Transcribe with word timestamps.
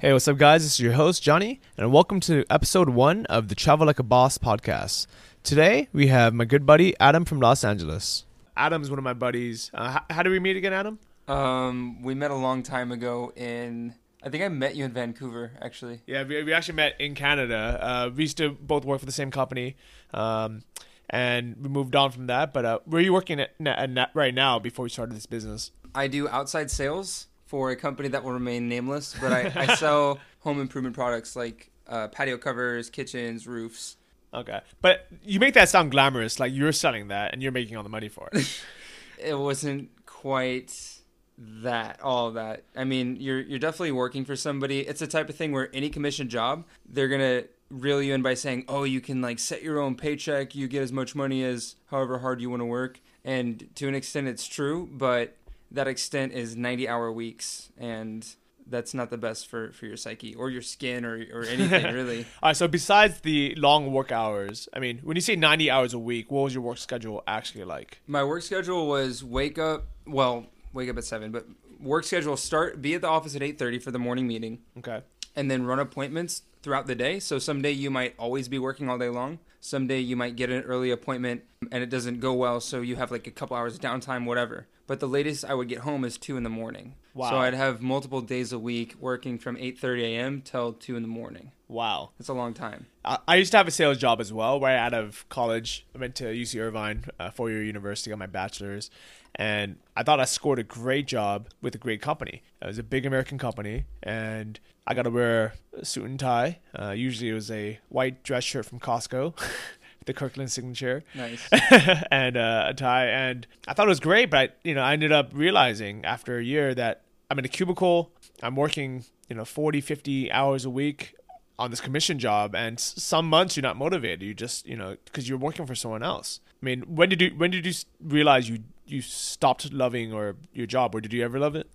Hey, 0.00 0.12
what's 0.12 0.28
up, 0.28 0.38
guys? 0.38 0.62
This 0.62 0.74
is 0.74 0.80
your 0.80 0.92
host, 0.92 1.24
Johnny, 1.24 1.60
and 1.76 1.92
welcome 1.92 2.20
to 2.20 2.44
episode 2.48 2.88
one 2.88 3.26
of 3.26 3.48
the 3.48 3.56
Travel 3.56 3.84
Like 3.84 3.98
a 3.98 4.04
Boss 4.04 4.38
podcast. 4.38 5.08
Today, 5.42 5.88
we 5.92 6.06
have 6.06 6.32
my 6.32 6.44
good 6.44 6.64
buddy, 6.64 6.94
Adam 7.00 7.24
from 7.24 7.40
Los 7.40 7.64
Angeles. 7.64 8.24
Adam's 8.56 8.90
one 8.90 9.00
of 9.00 9.04
my 9.04 9.12
buddies. 9.12 9.72
Uh, 9.74 9.90
how, 9.90 10.04
how 10.08 10.22
did 10.22 10.30
we 10.30 10.38
meet 10.38 10.56
again, 10.56 10.72
Adam? 10.72 11.00
Um, 11.26 12.00
we 12.00 12.14
met 12.14 12.30
a 12.30 12.36
long 12.36 12.62
time 12.62 12.92
ago 12.92 13.32
in. 13.34 13.92
I 14.22 14.28
think 14.28 14.44
I 14.44 14.48
met 14.48 14.76
you 14.76 14.84
in 14.84 14.92
Vancouver, 14.92 15.50
actually. 15.60 16.00
Yeah, 16.06 16.22
we, 16.22 16.44
we 16.44 16.52
actually 16.52 16.76
met 16.76 17.00
in 17.00 17.16
Canada. 17.16 17.78
Uh, 17.82 18.10
we 18.14 18.22
used 18.22 18.36
to 18.36 18.50
both 18.50 18.84
work 18.84 19.00
for 19.00 19.06
the 19.06 19.10
same 19.10 19.32
company, 19.32 19.74
um, 20.14 20.62
and 21.10 21.56
we 21.60 21.68
moved 21.68 21.96
on 21.96 22.12
from 22.12 22.28
that. 22.28 22.52
But 22.52 22.64
uh, 22.64 22.78
where 22.84 23.00
are 23.00 23.04
you 23.04 23.12
working 23.12 23.40
at, 23.40 23.50
at, 23.66 23.98
at 23.98 24.10
right 24.14 24.34
now 24.34 24.60
before 24.60 24.84
we 24.84 24.90
started 24.90 25.16
this 25.16 25.26
business? 25.26 25.72
I 25.92 26.06
do 26.06 26.28
outside 26.28 26.70
sales 26.70 27.27
for 27.48 27.70
a 27.70 27.76
company 27.76 28.10
that 28.10 28.22
will 28.22 28.32
remain 28.32 28.68
nameless, 28.68 29.16
but 29.20 29.32
I, 29.32 29.52
I 29.56 29.74
sell 29.76 30.20
home 30.40 30.60
improvement 30.60 30.94
products 30.94 31.34
like 31.34 31.70
uh, 31.86 32.08
patio 32.08 32.36
covers, 32.36 32.90
kitchens, 32.90 33.46
roofs. 33.46 33.96
Okay, 34.34 34.60
but 34.82 35.06
you 35.24 35.40
make 35.40 35.54
that 35.54 35.70
sound 35.70 35.90
glamorous, 35.90 36.38
like 36.38 36.52
you're 36.52 36.72
selling 36.72 37.08
that 37.08 37.32
and 37.32 37.42
you're 37.42 37.50
making 37.50 37.76
all 37.76 37.82
the 37.82 37.88
money 37.88 38.10
for 38.10 38.28
it. 38.32 38.62
it 39.18 39.38
wasn't 39.38 39.88
quite 40.04 40.98
that 41.38 42.00
all 42.02 42.32
that. 42.32 42.64
I 42.76 42.84
mean, 42.84 43.16
you're 43.18 43.40
you're 43.40 43.58
definitely 43.58 43.92
working 43.92 44.26
for 44.26 44.36
somebody. 44.36 44.80
It's 44.80 45.00
the 45.00 45.06
type 45.06 45.30
of 45.30 45.34
thing 45.34 45.52
where 45.52 45.70
any 45.72 45.88
commission 45.88 46.28
job, 46.28 46.64
they're 46.86 47.08
gonna 47.08 47.44
reel 47.70 48.02
you 48.02 48.12
in 48.12 48.20
by 48.20 48.34
saying, 48.34 48.66
"Oh, 48.68 48.84
you 48.84 49.00
can 49.00 49.22
like 49.22 49.38
set 49.38 49.62
your 49.62 49.80
own 49.80 49.94
paycheck. 49.94 50.54
You 50.54 50.68
get 50.68 50.82
as 50.82 50.92
much 50.92 51.14
money 51.14 51.42
as 51.44 51.76
however 51.86 52.18
hard 52.18 52.42
you 52.42 52.50
want 52.50 52.60
to 52.60 52.66
work." 52.66 53.00
And 53.24 53.68
to 53.76 53.88
an 53.88 53.94
extent, 53.94 54.28
it's 54.28 54.46
true, 54.46 54.90
but 54.92 55.34
that 55.70 55.88
extent 55.88 56.32
is 56.32 56.56
90 56.56 56.88
hour 56.88 57.12
weeks 57.12 57.70
and 57.76 58.26
that's 58.70 58.94
not 58.94 59.10
the 59.10 59.16
best 59.16 59.46
for, 59.48 59.72
for 59.72 59.86
your 59.86 59.96
psyche 59.96 60.34
or 60.34 60.50
your 60.50 60.62
skin 60.62 61.04
or, 61.04 61.24
or 61.32 61.44
anything 61.44 61.94
really. 61.94 62.20
All 62.42 62.50
right. 62.50 62.56
So 62.56 62.68
besides 62.68 63.20
the 63.20 63.54
long 63.56 63.92
work 63.92 64.12
hours, 64.12 64.68
I 64.72 64.78
mean, 64.78 65.00
when 65.02 65.16
you 65.16 65.20
say 65.20 65.36
90 65.36 65.70
hours 65.70 65.94
a 65.94 65.98
week, 65.98 66.30
what 66.30 66.42
was 66.42 66.54
your 66.54 66.62
work 66.62 66.78
schedule 66.78 67.22
actually 67.26 67.64
like? 67.64 68.00
My 68.06 68.22
work 68.24 68.42
schedule 68.42 68.86
was 68.86 69.24
wake 69.24 69.58
up, 69.58 69.86
well, 70.06 70.46
wake 70.72 70.90
up 70.90 70.98
at 70.98 71.04
seven, 71.04 71.32
but 71.32 71.46
work 71.80 72.04
schedule 72.04 72.36
start, 72.36 72.82
be 72.82 72.94
at 72.94 73.00
the 73.00 73.08
office 73.08 73.34
at 73.34 73.42
8.30 73.42 73.82
for 73.82 73.90
the 73.90 73.98
morning 73.98 74.26
meeting. 74.26 74.60
Okay. 74.78 75.02
And 75.34 75.50
then 75.50 75.64
run 75.64 75.78
appointments 75.78 76.42
throughout 76.62 76.86
the 76.86 76.94
day. 76.94 77.20
So 77.20 77.38
someday 77.38 77.72
you 77.72 77.90
might 77.90 78.14
always 78.18 78.48
be 78.48 78.58
working 78.58 78.88
all 78.88 78.98
day 78.98 79.08
long. 79.08 79.38
Someday 79.60 80.00
you 80.00 80.16
might 80.16 80.36
get 80.36 80.50
an 80.50 80.62
early 80.62 80.90
appointment 80.90 81.42
and 81.72 81.82
it 81.82 81.90
doesn't 81.90 82.20
go 82.20 82.32
well. 82.32 82.60
So 82.60 82.80
you 82.80 82.96
have 82.96 83.10
like 83.10 83.26
a 83.26 83.30
couple 83.30 83.56
hours 83.56 83.74
of 83.74 83.80
downtime, 83.80 84.24
whatever 84.24 84.66
but 84.88 85.00
the 85.00 85.06
latest 85.06 85.44
I 85.44 85.54
would 85.54 85.68
get 85.68 85.80
home 85.80 86.04
is 86.04 86.18
two 86.18 86.36
in 86.36 86.42
the 86.42 86.50
morning. 86.50 86.94
Wow. 87.14 87.30
So 87.30 87.36
I'd 87.36 87.54
have 87.54 87.82
multiple 87.82 88.22
days 88.22 88.52
a 88.52 88.58
week 88.58 88.96
working 88.98 89.38
from 89.38 89.56
8:30 89.56 90.02
a.m. 90.02 90.42
till 90.42 90.72
two 90.72 90.96
in 90.96 91.02
the 91.02 91.08
morning. 91.08 91.52
Wow, 91.68 92.12
that's 92.18 92.30
a 92.30 92.34
long 92.34 92.54
time. 92.54 92.86
I, 93.04 93.18
I 93.28 93.36
used 93.36 93.50
to 93.52 93.58
have 93.58 93.68
a 93.68 93.70
sales 93.70 93.98
job 93.98 94.20
as 94.20 94.32
well. 94.32 94.58
Right 94.58 94.76
out 94.76 94.94
of 94.94 95.28
college, 95.28 95.86
I 95.94 95.98
went 95.98 96.14
to 96.16 96.24
UC 96.24 96.58
Irvine, 96.58 97.04
uh, 97.20 97.30
four-year 97.30 97.62
university, 97.62 98.08
got 98.08 98.18
my 98.18 98.26
bachelor's, 98.26 98.90
and 99.34 99.76
I 99.94 100.02
thought 100.02 100.18
I 100.18 100.24
scored 100.24 100.58
a 100.58 100.62
great 100.62 101.06
job 101.06 101.50
with 101.60 101.74
a 101.74 101.78
great 101.78 102.00
company. 102.00 102.42
It 102.62 102.66
was 102.66 102.78
a 102.78 102.82
big 102.82 103.04
American 103.04 103.36
company, 103.36 103.84
and 104.02 104.58
I 104.88 104.94
got 104.94 105.02
to 105.02 105.10
wear 105.10 105.52
a 105.74 105.84
suit 105.84 106.06
and 106.06 106.18
tie. 106.18 106.60
Uh, 106.76 106.92
usually, 106.92 107.28
it 107.28 107.34
was 107.34 107.50
a 107.50 107.78
white 107.90 108.22
dress 108.22 108.42
shirt 108.42 108.64
from 108.64 108.80
Costco. 108.80 109.38
the 110.06 110.14
Kirkland 110.14 110.50
signature. 110.50 111.04
Nice. 111.14 111.46
and 112.10 112.38
uh, 112.38 112.68
a 112.68 112.74
tie. 112.74 113.08
And 113.08 113.46
I 113.68 113.74
thought 113.74 113.86
it 113.86 113.90
was 113.90 114.00
great, 114.00 114.30
but 114.30 114.38
I, 114.38 114.48
you 114.64 114.74
know, 114.74 114.80
I 114.80 114.94
ended 114.94 115.12
up 115.12 115.28
realizing 115.34 116.06
after 116.06 116.38
a 116.38 116.42
year 116.42 116.74
that 116.74 117.02
I'm 117.30 117.38
in 117.38 117.44
a 117.44 117.48
cubicle. 117.48 118.10
I'm 118.42 118.56
working, 118.56 119.04
you 119.28 119.36
know, 119.36 119.44
40, 119.44 119.82
50 119.82 120.32
hours 120.32 120.64
a 120.64 120.70
week 120.70 121.14
on 121.58 121.70
this 121.70 121.80
commission 121.80 122.18
job 122.18 122.54
and 122.54 122.78
some 122.78 123.28
months 123.28 123.56
you're 123.56 123.62
not 123.62 123.76
motivated 123.76 124.22
you 124.22 124.32
just 124.32 124.64
you 124.64 124.76
know 124.76 124.96
because 125.06 125.28
you're 125.28 125.36
working 125.36 125.66
for 125.66 125.74
someone 125.74 126.04
else 126.04 126.38
i 126.62 126.64
mean 126.64 126.82
when 126.82 127.08
did 127.08 127.20
you 127.20 127.30
when 127.30 127.50
did 127.50 127.66
you 127.66 127.72
realize 128.00 128.48
you 128.48 128.60
you 128.86 129.02
stopped 129.02 129.72
loving 129.72 130.12
or 130.12 130.36
your 130.52 130.66
job 130.66 130.94
or 130.94 131.00
did 131.00 131.12
you 131.12 131.24
ever 131.24 131.36
love 131.36 131.56
it 131.56 131.68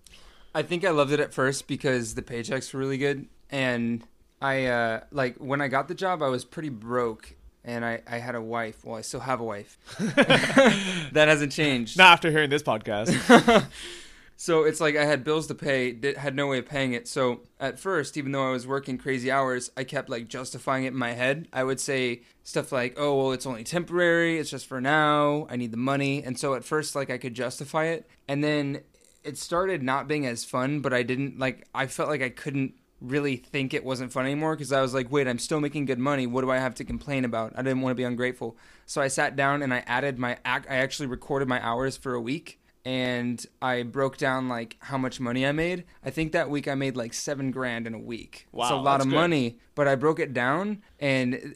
i 0.54 0.62
think 0.62 0.84
i 0.84 0.90
loved 0.90 1.12
it 1.12 1.20
at 1.20 1.32
first 1.32 1.66
because 1.66 2.14
the 2.14 2.22
paychecks 2.22 2.72
were 2.72 2.80
really 2.80 2.98
good 2.98 3.26
and 3.50 4.06
i 4.40 4.66
uh 4.66 5.00
like 5.10 5.36
when 5.36 5.60
i 5.60 5.68
got 5.68 5.88
the 5.88 5.94
job 5.94 6.22
i 6.22 6.28
was 6.28 6.44
pretty 6.44 6.68
broke 6.68 7.34
and 7.64 7.84
I, 7.84 8.02
I 8.06 8.18
had 8.18 8.34
a 8.34 8.42
wife. 8.42 8.84
Well, 8.84 8.96
I 8.96 9.00
still 9.00 9.20
have 9.20 9.40
a 9.40 9.44
wife. 9.44 9.78
that 9.98 11.28
hasn't 11.28 11.52
changed. 11.52 11.96
Not 11.96 12.12
after 12.12 12.30
hearing 12.30 12.50
this 12.50 12.62
podcast. 12.62 13.66
so 14.36 14.64
it's 14.64 14.80
like 14.80 14.96
I 14.96 15.04
had 15.06 15.24
bills 15.24 15.46
to 15.46 15.54
pay, 15.54 15.92
did, 15.92 16.18
had 16.18 16.36
no 16.36 16.46
way 16.46 16.58
of 16.58 16.68
paying 16.68 16.92
it. 16.92 17.08
So 17.08 17.40
at 17.58 17.80
first, 17.80 18.18
even 18.18 18.32
though 18.32 18.46
I 18.46 18.50
was 18.50 18.66
working 18.66 18.98
crazy 18.98 19.30
hours, 19.30 19.70
I 19.76 19.84
kept 19.84 20.10
like 20.10 20.28
justifying 20.28 20.84
it 20.84 20.88
in 20.88 20.96
my 20.96 21.12
head. 21.12 21.48
I 21.52 21.64
would 21.64 21.80
say 21.80 22.20
stuff 22.42 22.70
like, 22.70 22.96
"Oh, 22.98 23.16
well, 23.16 23.32
it's 23.32 23.46
only 23.46 23.64
temporary. 23.64 24.38
It's 24.38 24.50
just 24.50 24.66
for 24.66 24.80
now. 24.80 25.46
I 25.48 25.56
need 25.56 25.70
the 25.70 25.78
money." 25.78 26.22
And 26.22 26.38
so 26.38 26.54
at 26.54 26.64
first, 26.64 26.94
like 26.94 27.08
I 27.08 27.16
could 27.16 27.34
justify 27.34 27.86
it, 27.86 28.06
and 28.28 28.44
then 28.44 28.80
it 29.24 29.38
started 29.38 29.82
not 29.82 30.06
being 30.08 30.26
as 30.26 30.44
fun. 30.44 30.80
But 30.80 30.92
I 30.92 31.02
didn't 31.02 31.38
like. 31.38 31.66
I 31.74 31.86
felt 31.86 32.08
like 32.08 32.22
I 32.22 32.28
couldn't 32.28 32.74
really 33.00 33.36
think 33.36 33.74
it 33.74 33.84
wasn't 33.84 34.12
fun 34.12 34.24
anymore 34.24 34.54
because 34.54 34.72
I 34.72 34.80
was 34.80 34.94
like, 34.94 35.10
wait, 35.10 35.28
I'm 35.28 35.38
still 35.38 35.60
making 35.60 35.84
good 35.84 35.98
money. 35.98 36.26
What 36.26 36.42
do 36.42 36.50
I 36.50 36.58
have 36.58 36.74
to 36.76 36.84
complain 36.84 37.24
about? 37.24 37.52
I 37.54 37.62
didn't 37.62 37.82
want 37.82 37.92
to 37.92 37.96
be 37.96 38.04
ungrateful. 38.04 38.56
So 38.86 39.02
I 39.02 39.08
sat 39.08 39.36
down 39.36 39.62
and 39.62 39.74
I 39.74 39.84
added 39.86 40.18
my 40.18 40.38
act. 40.44 40.66
I 40.70 40.76
actually 40.76 41.06
recorded 41.06 41.48
my 41.48 41.64
hours 41.64 41.96
for 41.96 42.14
a 42.14 42.20
week 42.20 42.60
and 42.84 43.44
I 43.62 43.82
broke 43.82 44.16
down 44.18 44.48
like 44.48 44.76
how 44.80 44.98
much 44.98 45.20
money 45.20 45.46
I 45.46 45.52
made. 45.52 45.84
I 46.04 46.10
think 46.10 46.32
that 46.32 46.50
week 46.50 46.68
I 46.68 46.74
made 46.74 46.96
like 46.96 47.14
seven 47.14 47.50
grand 47.50 47.86
in 47.86 47.94
a 47.94 47.98
week. 47.98 48.46
Wow, 48.52 48.64
it's 48.64 48.72
a 48.72 48.76
lot 48.76 49.00
of 49.00 49.08
good. 49.08 49.14
money, 49.14 49.58
but 49.74 49.88
I 49.88 49.94
broke 49.94 50.20
it 50.20 50.32
down 50.32 50.82
and 50.98 51.54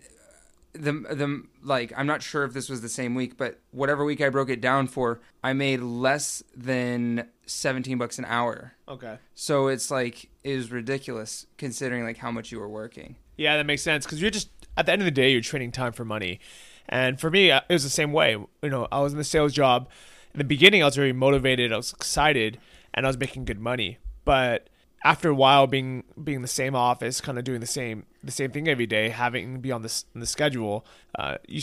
the 0.72 0.92
the 0.92 1.42
like 1.62 1.92
I'm 1.96 2.06
not 2.06 2.22
sure 2.22 2.44
if 2.44 2.52
this 2.52 2.68
was 2.68 2.80
the 2.80 2.88
same 2.88 3.14
week, 3.14 3.36
but 3.36 3.58
whatever 3.70 4.04
week 4.04 4.20
I 4.20 4.28
broke 4.28 4.50
it 4.50 4.60
down 4.60 4.86
for, 4.86 5.20
I 5.42 5.52
made 5.52 5.80
less 5.80 6.42
than 6.56 7.28
17 7.46 7.98
bucks 7.98 8.18
an 8.18 8.24
hour. 8.26 8.74
Okay. 8.86 9.18
So 9.34 9.68
it's 9.68 9.90
like 9.90 10.30
it 10.44 10.56
was 10.56 10.70
ridiculous 10.70 11.46
considering 11.56 12.04
like 12.04 12.18
how 12.18 12.30
much 12.30 12.52
you 12.52 12.60
were 12.60 12.68
working. 12.68 13.16
Yeah, 13.36 13.56
that 13.56 13.66
makes 13.66 13.82
sense 13.82 14.04
because 14.04 14.20
you're 14.20 14.30
just 14.30 14.50
at 14.76 14.86
the 14.86 14.92
end 14.92 15.02
of 15.02 15.06
the 15.06 15.12
day 15.12 15.30
you're 15.30 15.40
trading 15.40 15.72
time 15.72 15.92
for 15.92 16.04
money, 16.04 16.40
and 16.88 17.20
for 17.20 17.30
me 17.30 17.50
uh, 17.50 17.60
it 17.68 17.72
was 17.72 17.84
the 17.84 17.90
same 17.90 18.12
way. 18.12 18.36
You 18.62 18.70
know, 18.70 18.88
I 18.92 19.00
was 19.00 19.12
in 19.12 19.18
the 19.18 19.24
sales 19.24 19.52
job. 19.52 19.88
In 20.34 20.38
the 20.38 20.44
beginning, 20.44 20.82
I 20.82 20.86
was 20.86 20.96
very 20.96 21.12
motivated. 21.12 21.72
I 21.72 21.76
was 21.76 21.92
excited, 21.92 22.58
and 22.92 23.06
I 23.06 23.08
was 23.08 23.18
making 23.18 23.46
good 23.46 23.58
money. 23.58 23.98
But 24.24 24.68
after 25.04 25.28
a 25.28 25.34
while, 25.34 25.66
being 25.66 26.04
being 26.22 26.42
the 26.42 26.48
same 26.48 26.74
office, 26.74 27.20
kind 27.20 27.38
of 27.38 27.44
doing 27.44 27.60
the 27.60 27.66
same 27.66 28.06
the 28.22 28.32
same 28.32 28.50
thing 28.50 28.68
every 28.68 28.86
day, 28.86 29.10
having 29.10 29.54
to 29.54 29.58
be 29.58 29.72
on 29.72 29.82
the 29.82 30.04
the 30.14 30.26
schedule, 30.26 30.84
uh, 31.18 31.36
you 31.46 31.62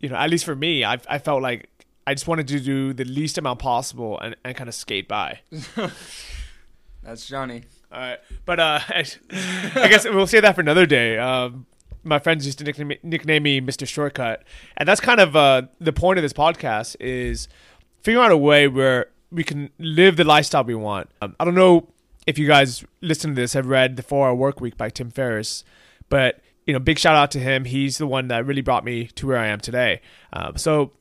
you 0.00 0.08
know, 0.08 0.16
at 0.16 0.30
least 0.30 0.44
for 0.44 0.54
me, 0.54 0.84
I 0.84 0.98
I 1.08 1.18
felt 1.18 1.42
like 1.42 1.68
I 2.06 2.14
just 2.14 2.26
wanted 2.26 2.48
to 2.48 2.60
do 2.60 2.92
the 2.92 3.04
least 3.04 3.38
amount 3.38 3.60
possible 3.60 4.18
and, 4.18 4.36
and 4.44 4.56
kind 4.56 4.68
of 4.68 4.74
skate 4.74 5.08
by. 5.08 5.40
That's 7.02 7.26
Johnny. 7.26 7.64
All 7.92 7.98
right, 7.98 8.18
but 8.44 8.60
uh, 8.60 8.80
I 8.88 9.88
guess 9.88 10.04
we'll 10.04 10.26
say 10.26 10.40
that 10.40 10.54
for 10.54 10.60
another 10.60 10.86
day. 10.86 11.18
Um, 11.18 11.66
my 12.04 12.18
friends 12.18 12.46
used 12.46 12.58
to 12.58 12.64
nickname 12.64 12.88
me, 12.88 12.98
nickname 13.02 13.42
me 13.42 13.60
Mr. 13.60 13.86
Shortcut, 13.86 14.44
and 14.76 14.88
that's 14.88 15.00
kind 15.00 15.20
of 15.20 15.36
uh, 15.36 15.62
the 15.78 15.92
point 15.92 16.18
of 16.18 16.22
this 16.22 16.32
podcast 16.32 16.96
is 17.00 17.48
figuring 18.00 18.24
out 18.24 18.32
a 18.32 18.36
way 18.36 18.66
where 18.66 19.08
we 19.30 19.44
can 19.44 19.70
live 19.78 20.16
the 20.16 20.24
lifestyle 20.24 20.64
we 20.64 20.74
want. 20.74 21.10
Um, 21.20 21.36
I 21.38 21.44
don't 21.44 21.54
know 21.54 21.91
if 22.26 22.38
you 22.38 22.46
guys 22.46 22.84
listen 23.00 23.34
to 23.34 23.40
this 23.40 23.52
have 23.54 23.66
read 23.66 23.96
the 23.96 24.02
Four 24.02 24.28
Hour 24.28 24.34
Work 24.34 24.60
Week 24.60 24.76
by 24.76 24.90
Tim 24.90 25.10
Ferriss, 25.10 25.64
but 26.08 26.40
you 26.66 26.72
know, 26.72 26.78
big 26.78 26.98
shout 26.98 27.16
out 27.16 27.30
to 27.32 27.40
him. 27.40 27.64
He's 27.64 27.98
the 27.98 28.06
one 28.06 28.28
that 28.28 28.46
really 28.46 28.62
brought 28.62 28.84
me 28.84 29.06
to 29.06 29.26
where 29.26 29.38
I 29.38 29.48
am 29.48 29.60
today. 29.60 30.00
Um, 30.32 30.56
so 30.56 30.92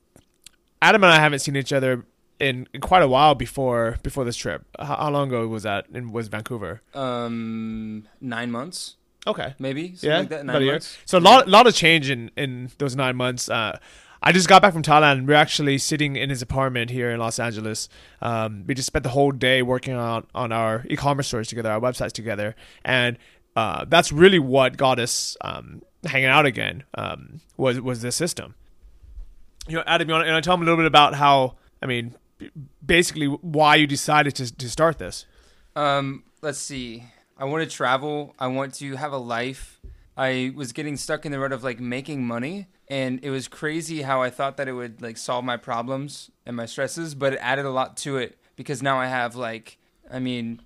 Adam 0.81 1.03
and 1.03 1.13
I 1.13 1.19
haven't 1.19 1.39
seen 1.39 1.55
each 1.55 1.71
other 1.71 2.05
in, 2.39 2.67
in 2.73 2.81
quite 2.81 3.03
a 3.03 3.07
while 3.07 3.35
before 3.35 3.97
before 4.03 4.25
this 4.25 4.35
trip. 4.35 4.65
How, 4.79 4.95
how 4.95 5.09
long 5.11 5.27
ago 5.27 5.47
was 5.47 5.63
that? 5.63 5.85
In 5.93 6.11
was 6.11 6.27
Vancouver? 6.27 6.81
Um, 6.93 8.07
nine 8.19 8.51
months. 8.51 8.95
Okay, 9.27 9.53
maybe. 9.59 9.93
yeah, 10.01 10.19
like 10.19 10.29
that, 10.29 10.49
a 10.49 10.63
year. 10.63 10.79
So 11.05 11.19
a 11.19 11.21
lot 11.21 11.47
lot 11.47 11.67
of 11.67 11.75
change 11.75 12.09
in 12.09 12.31
in 12.35 12.71
those 12.79 12.95
nine 12.95 13.15
months. 13.15 13.49
Uh, 13.49 13.77
I 14.23 14.31
just 14.31 14.47
got 14.47 14.61
back 14.61 14.73
from 14.73 14.83
Thailand. 14.83 15.27
We're 15.27 15.33
actually 15.33 15.79
sitting 15.79 16.15
in 16.15 16.29
his 16.29 16.43
apartment 16.43 16.91
here 16.91 17.09
in 17.09 17.19
Los 17.19 17.39
Angeles. 17.39 17.89
Um, 18.21 18.65
we 18.67 18.75
just 18.75 18.85
spent 18.85 19.03
the 19.03 19.09
whole 19.09 19.31
day 19.31 19.63
working 19.63 19.95
on 19.95 20.27
on 20.35 20.51
our 20.51 20.85
e-commerce 20.89 21.27
stores 21.27 21.47
together, 21.47 21.71
our 21.71 21.79
websites 21.79 22.11
together, 22.11 22.55
and 22.85 23.17
uh, 23.55 23.85
that's 23.85 24.11
really 24.11 24.39
what 24.39 24.77
got 24.77 24.99
us 24.99 25.35
um, 25.41 25.81
hanging 26.05 26.27
out 26.27 26.45
again 26.45 26.83
um, 26.95 27.41
was 27.57 27.81
was 27.81 28.01
this 28.01 28.15
system. 28.15 28.53
You 29.67 29.77
know, 29.77 29.83
Adam, 29.87 30.07
you 30.07 30.13
want 30.13 30.27
to 30.27 30.41
tell 30.41 30.57
me 30.57 30.63
a 30.63 30.65
little 30.65 30.77
bit 30.77 30.85
about 30.85 31.15
how 31.15 31.55
I 31.81 31.87
mean, 31.87 32.15
basically 32.85 33.25
why 33.25 33.75
you 33.75 33.87
decided 33.87 34.35
to 34.35 34.55
to 34.55 34.69
start 34.69 34.99
this? 34.99 35.25
Um, 35.75 36.23
let's 36.41 36.59
see. 36.59 37.05
I 37.37 37.45
want 37.45 37.67
to 37.67 37.75
travel. 37.75 38.35
I 38.37 38.47
want 38.47 38.75
to 38.75 38.95
have 38.97 39.13
a 39.13 39.17
life. 39.17 39.81
I 40.15 40.53
was 40.55 40.73
getting 40.73 40.97
stuck 40.97 41.25
in 41.25 41.31
the 41.31 41.39
rut 41.39 41.51
of 41.51 41.63
like 41.63 41.79
making 41.79 42.25
money, 42.25 42.67
and 42.91 43.23
it 43.23 43.29
was 43.29 43.47
crazy 43.47 44.01
how 44.01 44.21
I 44.21 44.29
thought 44.29 44.57
that 44.57 44.67
it 44.67 44.73
would 44.73 45.01
like 45.01 45.15
solve 45.15 45.45
my 45.45 45.55
problems 45.55 46.29
and 46.45 46.57
my 46.57 46.65
stresses, 46.65 47.15
but 47.15 47.31
it 47.31 47.39
added 47.41 47.63
a 47.63 47.69
lot 47.69 47.95
to 47.97 48.17
it 48.17 48.37
because 48.57 48.83
now 48.83 48.99
I 48.99 49.07
have 49.07 49.33
like, 49.33 49.77
I 50.11 50.19
mean, 50.19 50.61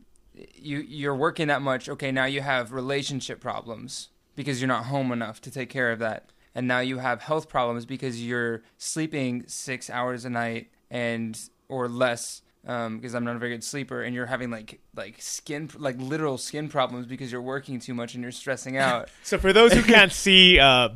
you 0.55 0.79
you're 0.79 1.15
working 1.15 1.49
that 1.49 1.61
much. 1.61 1.87
Okay, 1.87 2.11
now 2.11 2.25
you 2.25 2.41
have 2.41 2.71
relationship 2.71 3.39
problems 3.39 4.09
because 4.35 4.59
you're 4.59 4.67
not 4.67 4.85
home 4.85 5.11
enough 5.11 5.39
to 5.41 5.51
take 5.51 5.69
care 5.69 5.91
of 5.91 5.99
that, 5.99 6.31
and 6.55 6.67
now 6.67 6.79
you 6.79 6.97
have 6.97 7.21
health 7.21 7.47
problems 7.47 7.85
because 7.85 8.19
you're 8.21 8.63
sleeping 8.79 9.43
six 9.45 9.87
hours 9.87 10.25
a 10.25 10.29
night 10.31 10.71
and 10.89 11.39
or 11.69 11.87
less 11.87 12.41
because 12.63 13.13
um, 13.13 13.17
I'm 13.17 13.23
not 13.23 13.35
a 13.35 13.39
very 13.39 13.51
good 13.51 13.63
sleeper, 13.63 14.01
and 14.01 14.15
you're 14.15 14.25
having 14.25 14.49
like 14.49 14.79
like 14.95 15.21
skin 15.21 15.69
like 15.77 15.95
literal 15.99 16.39
skin 16.39 16.69
problems 16.69 17.05
because 17.05 17.31
you're 17.31 17.39
working 17.39 17.79
too 17.79 17.93
much 17.93 18.15
and 18.15 18.23
you're 18.23 18.31
stressing 18.31 18.77
out. 18.79 19.09
so 19.21 19.37
for 19.37 19.53
those 19.53 19.73
who 19.73 19.83
can't 19.83 20.11
see 20.25 20.57
uh, 20.57 20.89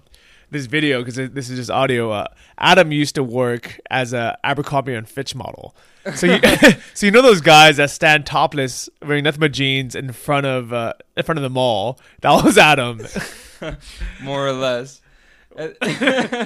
this 0.52 0.66
video 0.66 1.04
because 1.04 1.16
this 1.16 1.50
is 1.50 1.58
just 1.58 1.72
audio, 1.72 2.12
uh, 2.12 2.28
Adam 2.58 2.92
used 2.92 3.16
to 3.16 3.24
work 3.24 3.80
as 3.90 4.14
a 4.14 4.38
Abercrombie 4.44 4.94
and 4.94 5.08
Fitch 5.08 5.36
model. 5.36 5.76
So 6.16 6.28
you, 6.28 6.40
so 6.94 7.06
you 7.06 7.12
know 7.12 7.22
those 7.22 7.42
guys 7.42 7.78
that 7.78 7.90
stand 7.90 8.26
topless 8.26 8.90
wearing 9.02 9.24
nothing 9.24 9.40
but 9.40 9.52
jeans 9.52 9.96
in 9.96 10.12
front 10.12 10.46
of 10.46 10.74
uh, 10.74 10.94
in 11.16 11.24
front 11.24 11.38
of 11.38 11.44
the 11.44 11.50
mall. 11.50 12.00
That 12.22 12.44
was 12.44 12.58
Adam, 12.58 13.02
more 14.22 14.48
or 14.48 14.54
less. 14.54 15.02
I 15.58 15.68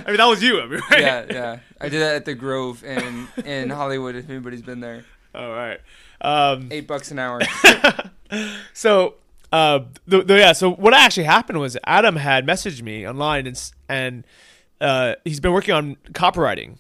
mean, 0.08 0.18
that 0.18 0.26
was 0.28 0.42
you, 0.42 0.60
right? 0.64 1.00
Yeah, 1.00 1.26
yeah. 1.30 1.60
I 1.80 1.90
did 1.90 2.02
that 2.02 2.16
at 2.16 2.26
the 2.26 2.34
Grove 2.34 2.84
in 2.84 3.28
in 3.46 3.70
Hollywood. 3.70 4.16
If 4.16 4.30
anybody's 4.30 4.62
been 4.62 4.80
there. 4.80 5.06
All 5.36 5.52
right. 5.52 5.80
Um, 6.22 6.70
Eight 6.72 6.88
bucks 6.88 7.12
an 7.12 7.20
hour. 7.20 7.42
so, 8.74 9.16
uh, 9.54 9.86
the, 10.08 10.24
the, 10.24 10.40
yeah. 10.40 10.52
So 10.52 10.72
what 10.72 10.96
actually 10.96 11.26
happened 11.26 11.60
was 11.60 11.78
Adam 11.86 12.16
had 12.16 12.46
messaged 12.46 12.82
me 12.82 13.08
online 13.08 13.46
and 13.46 13.72
and 13.88 14.24
uh, 14.82 15.14
he's 15.24 15.40
been 15.40 15.54
working 15.54 15.76
on 15.76 15.96
copywriting. 16.12 16.80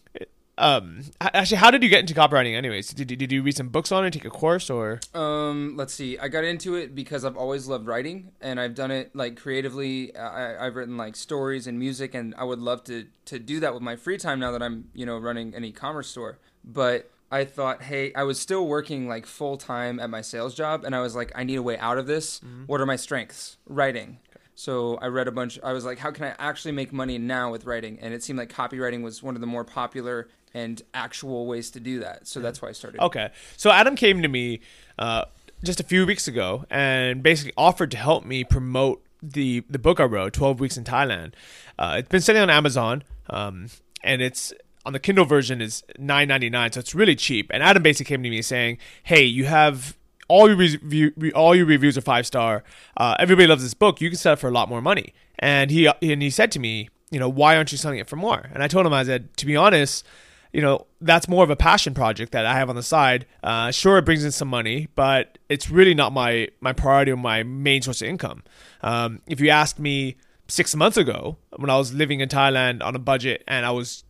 Um, 0.57 1.03
actually, 1.19 1.57
how 1.57 1.69
did 1.69 1.83
you 1.83 1.89
get 1.89 1.99
into 1.99 2.15
copywriting? 2.15 2.55
Anyways, 2.55 2.89
did 2.89 3.11
you, 3.11 3.17
did 3.17 3.31
you 3.31 3.43
read 3.43 3.55
some 3.55 3.69
books 3.69 3.91
on 3.91 4.05
it, 4.05 4.11
take 4.11 4.25
a 4.25 4.29
course, 4.29 4.71
or? 4.71 4.99
Um, 5.13 5.75
let's 5.77 5.93
see. 5.93 6.17
I 6.17 6.27
got 6.29 6.43
into 6.43 6.73
it 6.73 6.95
because 6.95 7.23
I've 7.23 7.37
always 7.37 7.67
loved 7.67 7.85
writing, 7.85 8.31
and 8.41 8.59
I've 8.59 8.73
done 8.73 8.89
it 8.89 9.15
like 9.15 9.39
creatively. 9.39 10.15
I, 10.15 10.65
I've 10.65 10.75
written 10.75 10.97
like 10.97 11.15
stories 11.15 11.67
and 11.67 11.77
music, 11.77 12.15
and 12.15 12.33
I 12.39 12.43
would 12.43 12.59
love 12.59 12.83
to 12.85 13.05
to 13.25 13.37
do 13.37 13.59
that 13.59 13.75
with 13.75 13.83
my 13.83 13.95
free 13.95 14.17
time 14.17 14.39
now 14.39 14.51
that 14.51 14.63
I'm 14.63 14.89
you 14.95 15.05
know 15.05 15.19
running 15.19 15.53
an 15.53 15.63
e-commerce 15.63 16.07
store. 16.07 16.39
But 16.63 17.11
I 17.33 17.45
thought, 17.45 17.81
hey, 17.81 18.13
I 18.13 18.23
was 18.23 18.39
still 18.39 18.67
working 18.67 19.07
like 19.07 19.25
full 19.25 19.57
time 19.57 19.99
at 19.99 20.09
my 20.09 20.21
sales 20.21 20.53
job, 20.53 20.85
and 20.85 20.95
I 20.95 20.99
was 20.99 21.15
like, 21.15 21.31
I 21.35 21.43
need 21.43 21.55
a 21.55 21.63
way 21.63 21.77
out 21.79 21.97
of 21.97 22.05
this. 22.05 22.39
Mm-hmm. 22.39 22.65
What 22.65 22.79
are 22.79 22.85
my 22.85 22.95
strengths? 22.95 23.57
Writing. 23.67 24.19
So 24.55 24.97
I 24.97 25.07
read 25.07 25.27
a 25.27 25.31
bunch. 25.31 25.59
I 25.63 25.73
was 25.73 25.83
like, 25.83 25.97
how 25.97 26.11
can 26.11 26.25
I 26.25 26.35
actually 26.37 26.73
make 26.73 26.93
money 26.93 27.17
now 27.17 27.51
with 27.51 27.65
writing? 27.65 27.97
And 27.99 28.13
it 28.13 28.21
seemed 28.21 28.37
like 28.37 28.53
copywriting 28.53 29.01
was 29.01 29.23
one 29.23 29.33
of 29.33 29.41
the 29.41 29.47
more 29.47 29.63
popular 29.63 30.29
and 30.53 30.79
actual 30.93 31.47
ways 31.47 31.71
to 31.71 31.79
do 31.79 32.01
that. 32.01 32.27
So 32.27 32.39
that's 32.39 32.61
why 32.61 32.69
I 32.69 32.73
started. 32.73 33.01
Okay. 33.01 33.31
So 33.57 33.71
Adam 33.71 33.95
came 33.95 34.21
to 34.21 34.27
me 34.27 34.61
uh, 34.99 35.25
just 35.63 35.79
a 35.79 35.83
few 35.83 36.05
weeks 36.05 36.27
ago 36.27 36.65
and 36.69 37.23
basically 37.23 37.53
offered 37.57 37.89
to 37.91 37.97
help 37.97 38.25
me 38.25 38.43
promote 38.43 39.03
the 39.23 39.63
the 39.69 39.79
book 39.79 39.99
I 39.99 40.03
wrote, 40.03 40.33
Twelve 40.33 40.59
Weeks 40.59 40.77
in 40.77 40.83
Thailand. 40.83 41.33
Uh, 41.79 41.95
it's 41.97 42.09
been 42.09 42.21
sitting 42.21 42.41
on 42.41 42.51
Amazon, 42.51 43.03
um, 43.29 43.69
and 44.03 44.21
it's 44.21 44.53
on 44.85 44.93
the 44.93 44.99
Kindle 44.99 45.25
version 45.25 45.61
is 45.61 45.83
nine 45.97 46.27
ninety 46.27 46.49
nine, 46.49 46.71
so 46.71 46.79
it's 46.79 46.93
really 46.93 47.15
cheap. 47.15 47.49
And 47.53 47.63
Adam 47.63 47.83
basically 47.83 48.09
came 48.09 48.23
to 48.23 48.29
me 48.29 48.41
saying, 48.41 48.77
"Hey, 49.03 49.23
you 49.23 49.45
have 49.45 49.97
all 50.27 50.47
your 50.47 50.57
review, 50.57 51.13
all 51.35 51.55
your 51.55 51.65
reviews 51.65 51.97
are 51.97 52.01
five 52.01 52.25
star. 52.27 52.63
Uh, 52.97 53.15
everybody 53.19 53.47
loves 53.47 53.63
this 53.63 53.73
book. 53.73 54.01
You 54.01 54.09
can 54.09 54.17
sell 54.17 54.33
it 54.33 54.39
for 54.39 54.47
a 54.47 54.51
lot 54.51 54.69
more 54.69 54.81
money." 54.81 55.13
And 55.39 55.71
he 55.71 55.87
and 55.87 56.21
he 56.21 56.29
said 56.29 56.51
to 56.53 56.59
me, 56.59 56.89
"You 57.11 57.19
know, 57.19 57.29
why 57.29 57.55
aren't 57.55 57.71
you 57.71 57.77
selling 57.77 57.99
it 57.99 58.07
for 58.09 58.15
more?" 58.15 58.49
And 58.53 58.61
I 58.61 58.67
told 58.67 58.85
him, 58.85 58.93
I 58.93 59.03
said, 59.03 59.35
"To 59.37 59.45
be 59.45 59.55
honest." 59.55 60.05
You 60.51 60.61
know, 60.61 60.85
that's 61.01 61.27
more 61.27 61.43
of 61.43 61.49
a 61.49 61.55
passion 61.55 61.95
project 61.95 62.31
that 62.33 62.45
I 62.45 62.53
have 62.53 62.69
on 62.69 62.75
the 62.75 62.83
side. 62.83 63.25
Uh, 63.41 63.71
sure, 63.71 63.97
it 63.97 64.05
brings 64.05 64.23
in 64.23 64.31
some 64.31 64.49
money, 64.49 64.87
but 64.93 65.39
it's 65.49 65.71
really 65.71 65.95
not 65.95 66.13
my 66.13 66.49
my 66.61 66.73
priority 66.73 67.11
or 67.11 67.17
my 67.17 67.41
main 67.41 67.81
source 67.81 68.03
of 68.03 68.07
income. 68.07 68.43
Um, 68.81 69.21
if 69.25 69.39
you 69.39 69.49
asked 69.49 69.79
me 69.79 70.15
six 70.47 70.75
months 70.75 70.95
ago 70.95 71.37
when 71.55 71.71
I 71.71 71.77
was 71.77 71.91
living 71.91 72.19
in 72.19 72.29
Thailand 72.29 72.83
on 72.83 72.95
a 72.95 72.99
budget 72.99 73.43
and 73.47 73.65
I 73.65 73.71
was 73.71 74.03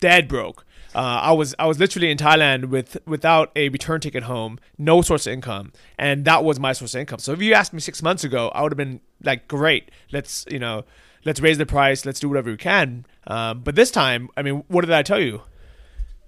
dead 0.00 0.28
broke. 0.28 0.64
Uh, 0.94 1.20
I 1.24 1.32
was 1.32 1.54
I 1.58 1.66
was 1.66 1.78
literally 1.78 2.10
in 2.10 2.16
Thailand 2.16 2.66
with 2.66 2.96
without 3.06 3.52
a 3.54 3.68
return 3.68 4.00
ticket 4.00 4.22
home, 4.22 4.58
no 4.78 5.02
source 5.02 5.26
of 5.26 5.34
income, 5.34 5.72
and 5.98 6.24
that 6.24 6.42
was 6.42 6.58
my 6.58 6.72
source 6.72 6.94
of 6.94 7.00
income. 7.00 7.18
So 7.18 7.32
if 7.32 7.42
you 7.42 7.52
asked 7.52 7.74
me 7.74 7.80
six 7.80 8.02
months 8.02 8.24
ago, 8.24 8.48
I 8.54 8.62
would 8.62 8.72
have 8.72 8.78
been 8.78 9.00
like, 9.22 9.46
great, 9.46 9.90
let's 10.10 10.46
you 10.50 10.58
know, 10.58 10.84
let's 11.26 11.38
raise 11.40 11.58
the 11.58 11.66
price, 11.66 12.06
let's 12.06 12.18
do 12.18 12.30
whatever 12.30 12.50
we 12.50 12.56
can. 12.56 13.04
Um, 13.26 13.60
but 13.60 13.74
this 13.74 13.90
time, 13.90 14.30
I 14.38 14.42
mean, 14.42 14.64
what 14.68 14.86
did 14.86 14.92
I 14.92 15.02
tell 15.02 15.20
you? 15.20 15.42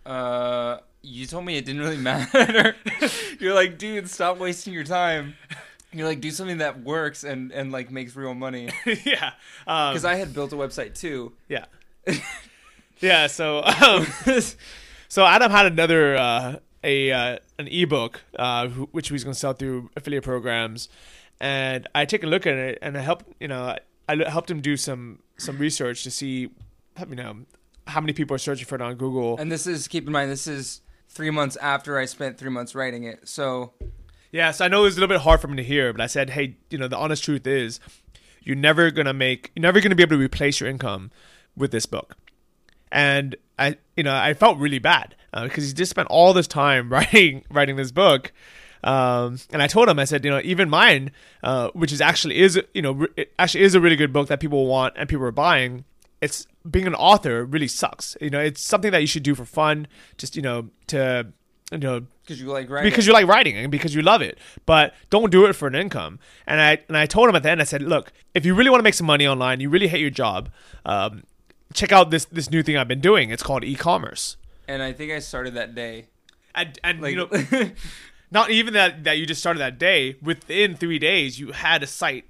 Uh, 0.04 0.78
you 1.00 1.24
told 1.24 1.46
me 1.46 1.56
it 1.56 1.64
didn't 1.64 1.80
really 1.80 1.96
matter. 2.12 2.76
You're 3.40 3.54
like, 3.54 3.78
dude, 3.78 4.10
stop 4.10 4.36
wasting 4.36 4.74
your 4.74 4.84
time. 4.84 5.34
You're 5.92 6.06
like, 6.06 6.20
do 6.20 6.30
something 6.30 6.58
that 6.58 6.82
works 6.82 7.24
and 7.24 7.52
and 7.52 7.72
like 7.72 7.90
makes 7.90 8.14
real 8.14 8.34
money. 8.34 8.68
yeah, 8.84 9.32
because 9.64 10.04
um, 10.04 10.10
I 10.10 10.16
had 10.16 10.34
built 10.34 10.52
a 10.52 10.56
website 10.56 10.94
too. 10.94 11.32
Yeah. 11.48 11.64
Yeah. 13.00 13.26
So, 13.26 13.62
um, 13.62 14.06
so 15.08 15.24
Adam 15.24 15.50
had 15.50 15.66
another 15.66 16.16
uh, 16.16 16.56
a 16.84 17.12
uh, 17.12 17.38
an 17.58 17.68
ebook 17.68 18.22
uh, 18.38 18.68
which 18.68 19.08
he 19.08 19.12
was 19.12 19.24
going 19.24 19.34
to 19.34 19.38
sell 19.38 19.52
through 19.52 19.90
affiliate 19.96 20.24
programs, 20.24 20.88
and 21.40 21.88
I 21.94 22.04
take 22.04 22.22
a 22.22 22.26
look 22.26 22.46
at 22.46 22.54
it 22.54 22.78
and 22.82 22.96
I 22.96 23.00
helped 23.00 23.26
you 23.40 23.48
know 23.48 23.76
I 24.08 24.16
helped 24.28 24.50
him 24.50 24.60
do 24.60 24.76
some 24.76 25.20
some 25.36 25.58
research 25.58 26.02
to 26.04 26.10
see 26.10 26.50
you 27.08 27.14
know 27.14 27.38
how 27.86 28.00
many 28.00 28.12
people 28.12 28.34
are 28.34 28.38
searching 28.38 28.66
for 28.66 28.74
it 28.74 28.82
on 28.82 28.96
Google. 28.96 29.38
And 29.38 29.50
this 29.50 29.66
is 29.66 29.88
keep 29.88 30.06
in 30.06 30.12
mind 30.12 30.30
this 30.30 30.46
is 30.46 30.82
three 31.08 31.30
months 31.30 31.56
after 31.56 31.98
I 31.98 32.04
spent 32.04 32.38
three 32.38 32.50
months 32.50 32.74
writing 32.74 33.04
it, 33.04 33.28
so. 33.28 33.72
Yes, 34.30 34.60
I 34.60 34.68
know 34.68 34.80
it 34.80 34.84
was 34.84 34.98
a 34.98 35.00
little 35.00 35.14
bit 35.14 35.22
hard 35.22 35.40
for 35.40 35.48
me 35.48 35.56
to 35.56 35.62
hear, 35.62 35.90
but 35.90 36.02
I 36.02 36.06
said, 36.06 36.28
hey, 36.28 36.58
you 36.68 36.76
know, 36.76 36.86
the 36.86 36.98
honest 36.98 37.24
truth 37.24 37.46
is, 37.46 37.80
you're 38.42 38.56
never 38.56 38.90
gonna 38.90 39.14
make, 39.14 39.50
you're 39.56 39.62
never 39.62 39.80
gonna 39.80 39.94
be 39.94 40.02
able 40.02 40.18
to 40.18 40.22
replace 40.22 40.60
your 40.60 40.68
income 40.68 41.10
with 41.56 41.70
this 41.70 41.86
book 41.86 42.14
and 42.90 43.36
I, 43.58 43.76
you 43.96 44.02
know, 44.02 44.14
I 44.14 44.34
felt 44.34 44.58
really 44.58 44.78
bad 44.78 45.16
uh, 45.32 45.44
because 45.44 45.66
he 45.66 45.72
just 45.72 45.90
spent 45.90 46.08
all 46.08 46.32
this 46.32 46.46
time 46.46 46.88
writing 46.92 47.44
writing 47.50 47.76
this 47.76 47.92
book. 47.92 48.32
Um, 48.84 49.38
and 49.50 49.60
I 49.60 49.66
told 49.66 49.88
him, 49.88 49.98
I 49.98 50.04
said, 50.04 50.24
you 50.24 50.30
know, 50.30 50.40
even 50.44 50.70
mine, 50.70 51.10
uh, 51.42 51.70
which 51.72 51.92
is 51.92 52.00
actually 52.00 52.38
is, 52.38 52.60
you 52.74 52.82
know, 52.82 53.06
it 53.16 53.32
actually 53.38 53.64
is 53.64 53.74
a 53.74 53.80
really 53.80 53.96
good 53.96 54.12
book 54.12 54.28
that 54.28 54.38
people 54.38 54.66
want 54.66 54.94
and 54.96 55.08
people 55.08 55.24
are 55.24 55.32
buying. 55.32 55.84
It's 56.20 56.46
being 56.68 56.86
an 56.86 56.94
author 56.94 57.44
really 57.44 57.68
sucks. 57.68 58.16
You 58.20 58.30
know, 58.30 58.40
it's 58.40 58.60
something 58.60 58.92
that 58.92 59.00
you 59.00 59.06
should 59.06 59.24
do 59.24 59.34
for 59.34 59.44
fun, 59.44 59.88
just 60.16 60.36
you 60.36 60.42
know, 60.42 60.70
to 60.88 61.26
you 61.72 61.78
know, 61.78 62.06
because 62.22 62.40
you 62.40 62.46
like 62.48 62.70
writing, 62.70 62.90
because 62.90 63.06
you 63.06 63.12
like 63.12 63.26
writing 63.26 63.56
and 63.56 63.70
because 63.70 63.94
you 63.94 64.02
love 64.02 64.22
it. 64.22 64.38
But 64.64 64.94
don't 65.10 65.30
do 65.30 65.46
it 65.46 65.54
for 65.54 65.68
an 65.68 65.74
income. 65.74 66.18
And 66.46 66.60
I 66.60 66.78
and 66.88 66.96
I 66.96 67.06
told 67.06 67.28
him 67.28 67.36
at 67.36 67.42
the 67.42 67.50
end, 67.50 67.60
I 67.60 67.64
said, 67.64 67.82
look, 67.82 68.12
if 68.34 68.46
you 68.46 68.54
really 68.54 68.70
want 68.70 68.80
to 68.80 68.84
make 68.84 68.94
some 68.94 69.06
money 69.06 69.26
online, 69.26 69.60
you 69.60 69.70
really 69.70 69.88
hate 69.88 70.00
your 70.00 70.10
job. 70.10 70.50
Um, 70.84 71.24
check 71.74 71.92
out 71.92 72.10
this 72.10 72.24
this 72.26 72.50
new 72.50 72.62
thing 72.62 72.76
I've 72.76 72.88
been 72.88 73.00
doing. 73.00 73.30
It's 73.30 73.42
called 73.42 73.64
e-commerce. 73.64 74.36
And 74.66 74.82
I 74.82 74.92
think 74.92 75.12
I 75.12 75.18
started 75.18 75.54
that 75.54 75.74
day. 75.74 76.06
And 76.54 76.78
and 76.82 77.00
like, 77.00 77.12
you 77.12 77.28
know, 77.30 77.70
not 78.30 78.50
even 78.50 78.74
that 78.74 79.04
that 79.04 79.18
you 79.18 79.26
just 79.26 79.40
started 79.40 79.60
that 79.60 79.78
day. 79.78 80.16
Within 80.22 80.76
three 80.76 80.98
days, 80.98 81.38
you 81.38 81.52
had 81.52 81.82
a 81.82 81.86
site 81.86 82.24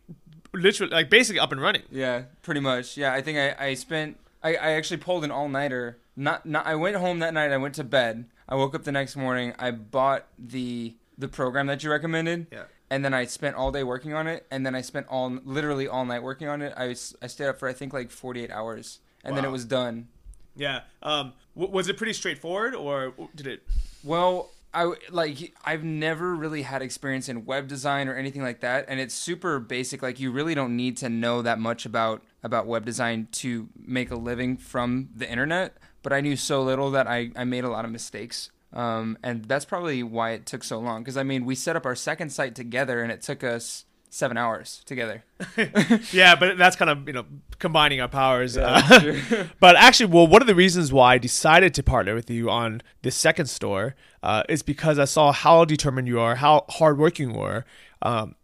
literally 0.52 0.92
like 0.92 1.10
basically 1.10 1.40
up 1.40 1.52
and 1.52 1.60
running. 1.60 1.82
Yeah, 1.90 2.22
pretty 2.42 2.60
much. 2.60 2.96
Yeah, 2.96 3.12
I 3.12 3.22
think 3.22 3.38
I 3.38 3.66
I 3.66 3.74
spent 3.74 4.18
I, 4.42 4.54
I 4.54 4.70
actually 4.72 4.98
pulled 4.98 5.24
an 5.24 5.30
all 5.30 5.48
nighter. 5.48 5.98
Not 6.16 6.46
not 6.46 6.66
I 6.66 6.74
went 6.74 6.96
home 6.96 7.20
that 7.20 7.34
night. 7.34 7.52
I 7.52 7.56
went 7.56 7.74
to 7.76 7.84
bed. 7.84 8.26
I 8.48 8.54
woke 8.54 8.74
up 8.74 8.84
the 8.84 8.92
next 8.92 9.16
morning. 9.16 9.54
I 9.58 9.70
bought 9.70 10.26
the 10.38 10.94
the 11.16 11.28
program 11.28 11.66
that 11.66 11.82
you 11.82 11.90
recommended. 11.90 12.46
Yeah 12.52 12.64
and 12.90 13.04
then 13.04 13.12
I 13.12 13.24
spent 13.26 13.56
all 13.56 13.70
day 13.70 13.82
working 13.82 14.14
on 14.14 14.26
it, 14.26 14.46
and 14.50 14.64
then 14.64 14.74
I 14.74 14.80
spent 14.80 15.06
all 15.08 15.30
literally 15.44 15.86
all 15.86 16.04
night 16.04 16.22
working 16.22 16.48
on 16.48 16.62
it. 16.62 16.72
I 16.76 16.88
was, 16.88 17.14
I 17.20 17.26
stayed 17.26 17.48
up 17.48 17.58
for 17.58 17.68
I 17.68 17.72
think 17.72 17.92
like 17.92 18.10
48 18.10 18.50
hours, 18.50 19.00
and 19.24 19.32
wow. 19.32 19.36
then 19.36 19.44
it 19.44 19.52
was 19.52 19.64
done. 19.64 20.08
Yeah. 20.56 20.80
Um, 21.02 21.32
w- 21.54 21.72
was 21.72 21.88
it 21.88 21.96
pretty 21.96 22.12
straightforward, 22.12 22.74
or 22.74 23.14
did 23.34 23.46
it? 23.46 23.62
Well, 24.02 24.50
I 24.74 24.92
like 25.10 25.54
I've 25.64 25.84
never 25.84 26.34
really 26.34 26.62
had 26.62 26.82
experience 26.82 27.28
in 27.28 27.46
web 27.46 27.68
design 27.68 28.08
or 28.08 28.14
anything 28.14 28.42
like 28.42 28.60
that, 28.60 28.84
and 28.88 29.00
it's 29.00 29.14
super 29.14 29.58
basic. 29.58 30.02
Like 30.02 30.20
you 30.20 30.30
really 30.30 30.54
don't 30.54 30.76
need 30.76 30.96
to 30.98 31.08
know 31.08 31.42
that 31.42 31.58
much 31.58 31.86
about 31.86 32.22
about 32.42 32.66
web 32.66 32.84
design 32.84 33.28
to 33.32 33.68
make 33.76 34.10
a 34.10 34.16
living 34.16 34.56
from 34.56 35.08
the 35.14 35.28
internet. 35.28 35.76
But 36.02 36.12
I 36.12 36.20
knew 36.20 36.36
so 36.36 36.62
little 36.62 36.90
that 36.90 37.06
I 37.06 37.30
I 37.34 37.44
made 37.44 37.64
a 37.64 37.70
lot 37.70 37.84
of 37.84 37.90
mistakes. 37.90 38.50
Um, 38.70 39.16
and 39.22 39.46
that's 39.46 39.64
probably 39.64 40.02
why 40.02 40.32
it 40.32 40.44
took 40.44 40.62
so 40.62 40.78
long. 40.78 41.02
Because 41.02 41.16
I 41.16 41.22
mean, 41.22 41.46
we 41.46 41.54
set 41.54 41.74
up 41.74 41.86
our 41.86 41.94
second 41.94 42.30
site 42.30 42.54
together, 42.54 43.02
and 43.02 43.10
it 43.10 43.22
took 43.22 43.42
us 43.42 43.86
seven 44.10 44.36
hours 44.36 44.82
together. 44.86 45.24
yeah, 46.12 46.34
but 46.34 46.58
that's 46.58 46.76
kind 46.76 46.90
of 46.90 47.06
you 47.06 47.12
know 47.12 47.24
combining 47.58 48.00
our 48.00 48.08
powers. 48.08 48.56
Yeah, 48.56 48.82
uh, 48.90 49.44
but 49.60 49.76
actually, 49.76 50.06
well, 50.06 50.26
one 50.26 50.42
of 50.42 50.48
the 50.48 50.54
reasons 50.54 50.92
why 50.92 51.14
I 51.14 51.18
decided 51.18 51.74
to 51.74 51.82
partner 51.82 52.14
with 52.14 52.30
you 52.30 52.50
on 52.50 52.82
this 53.02 53.16
second 53.16 53.46
store 53.46 53.94
uh, 54.22 54.42
is 54.48 54.62
because 54.62 54.98
I 54.98 55.04
saw 55.04 55.32
how 55.32 55.64
determined 55.64 56.08
you 56.08 56.20
are, 56.20 56.36
how 56.36 56.64
hardworking 56.68 57.34
you 57.34 57.40
are. 57.40 57.64
Um, 58.02 58.34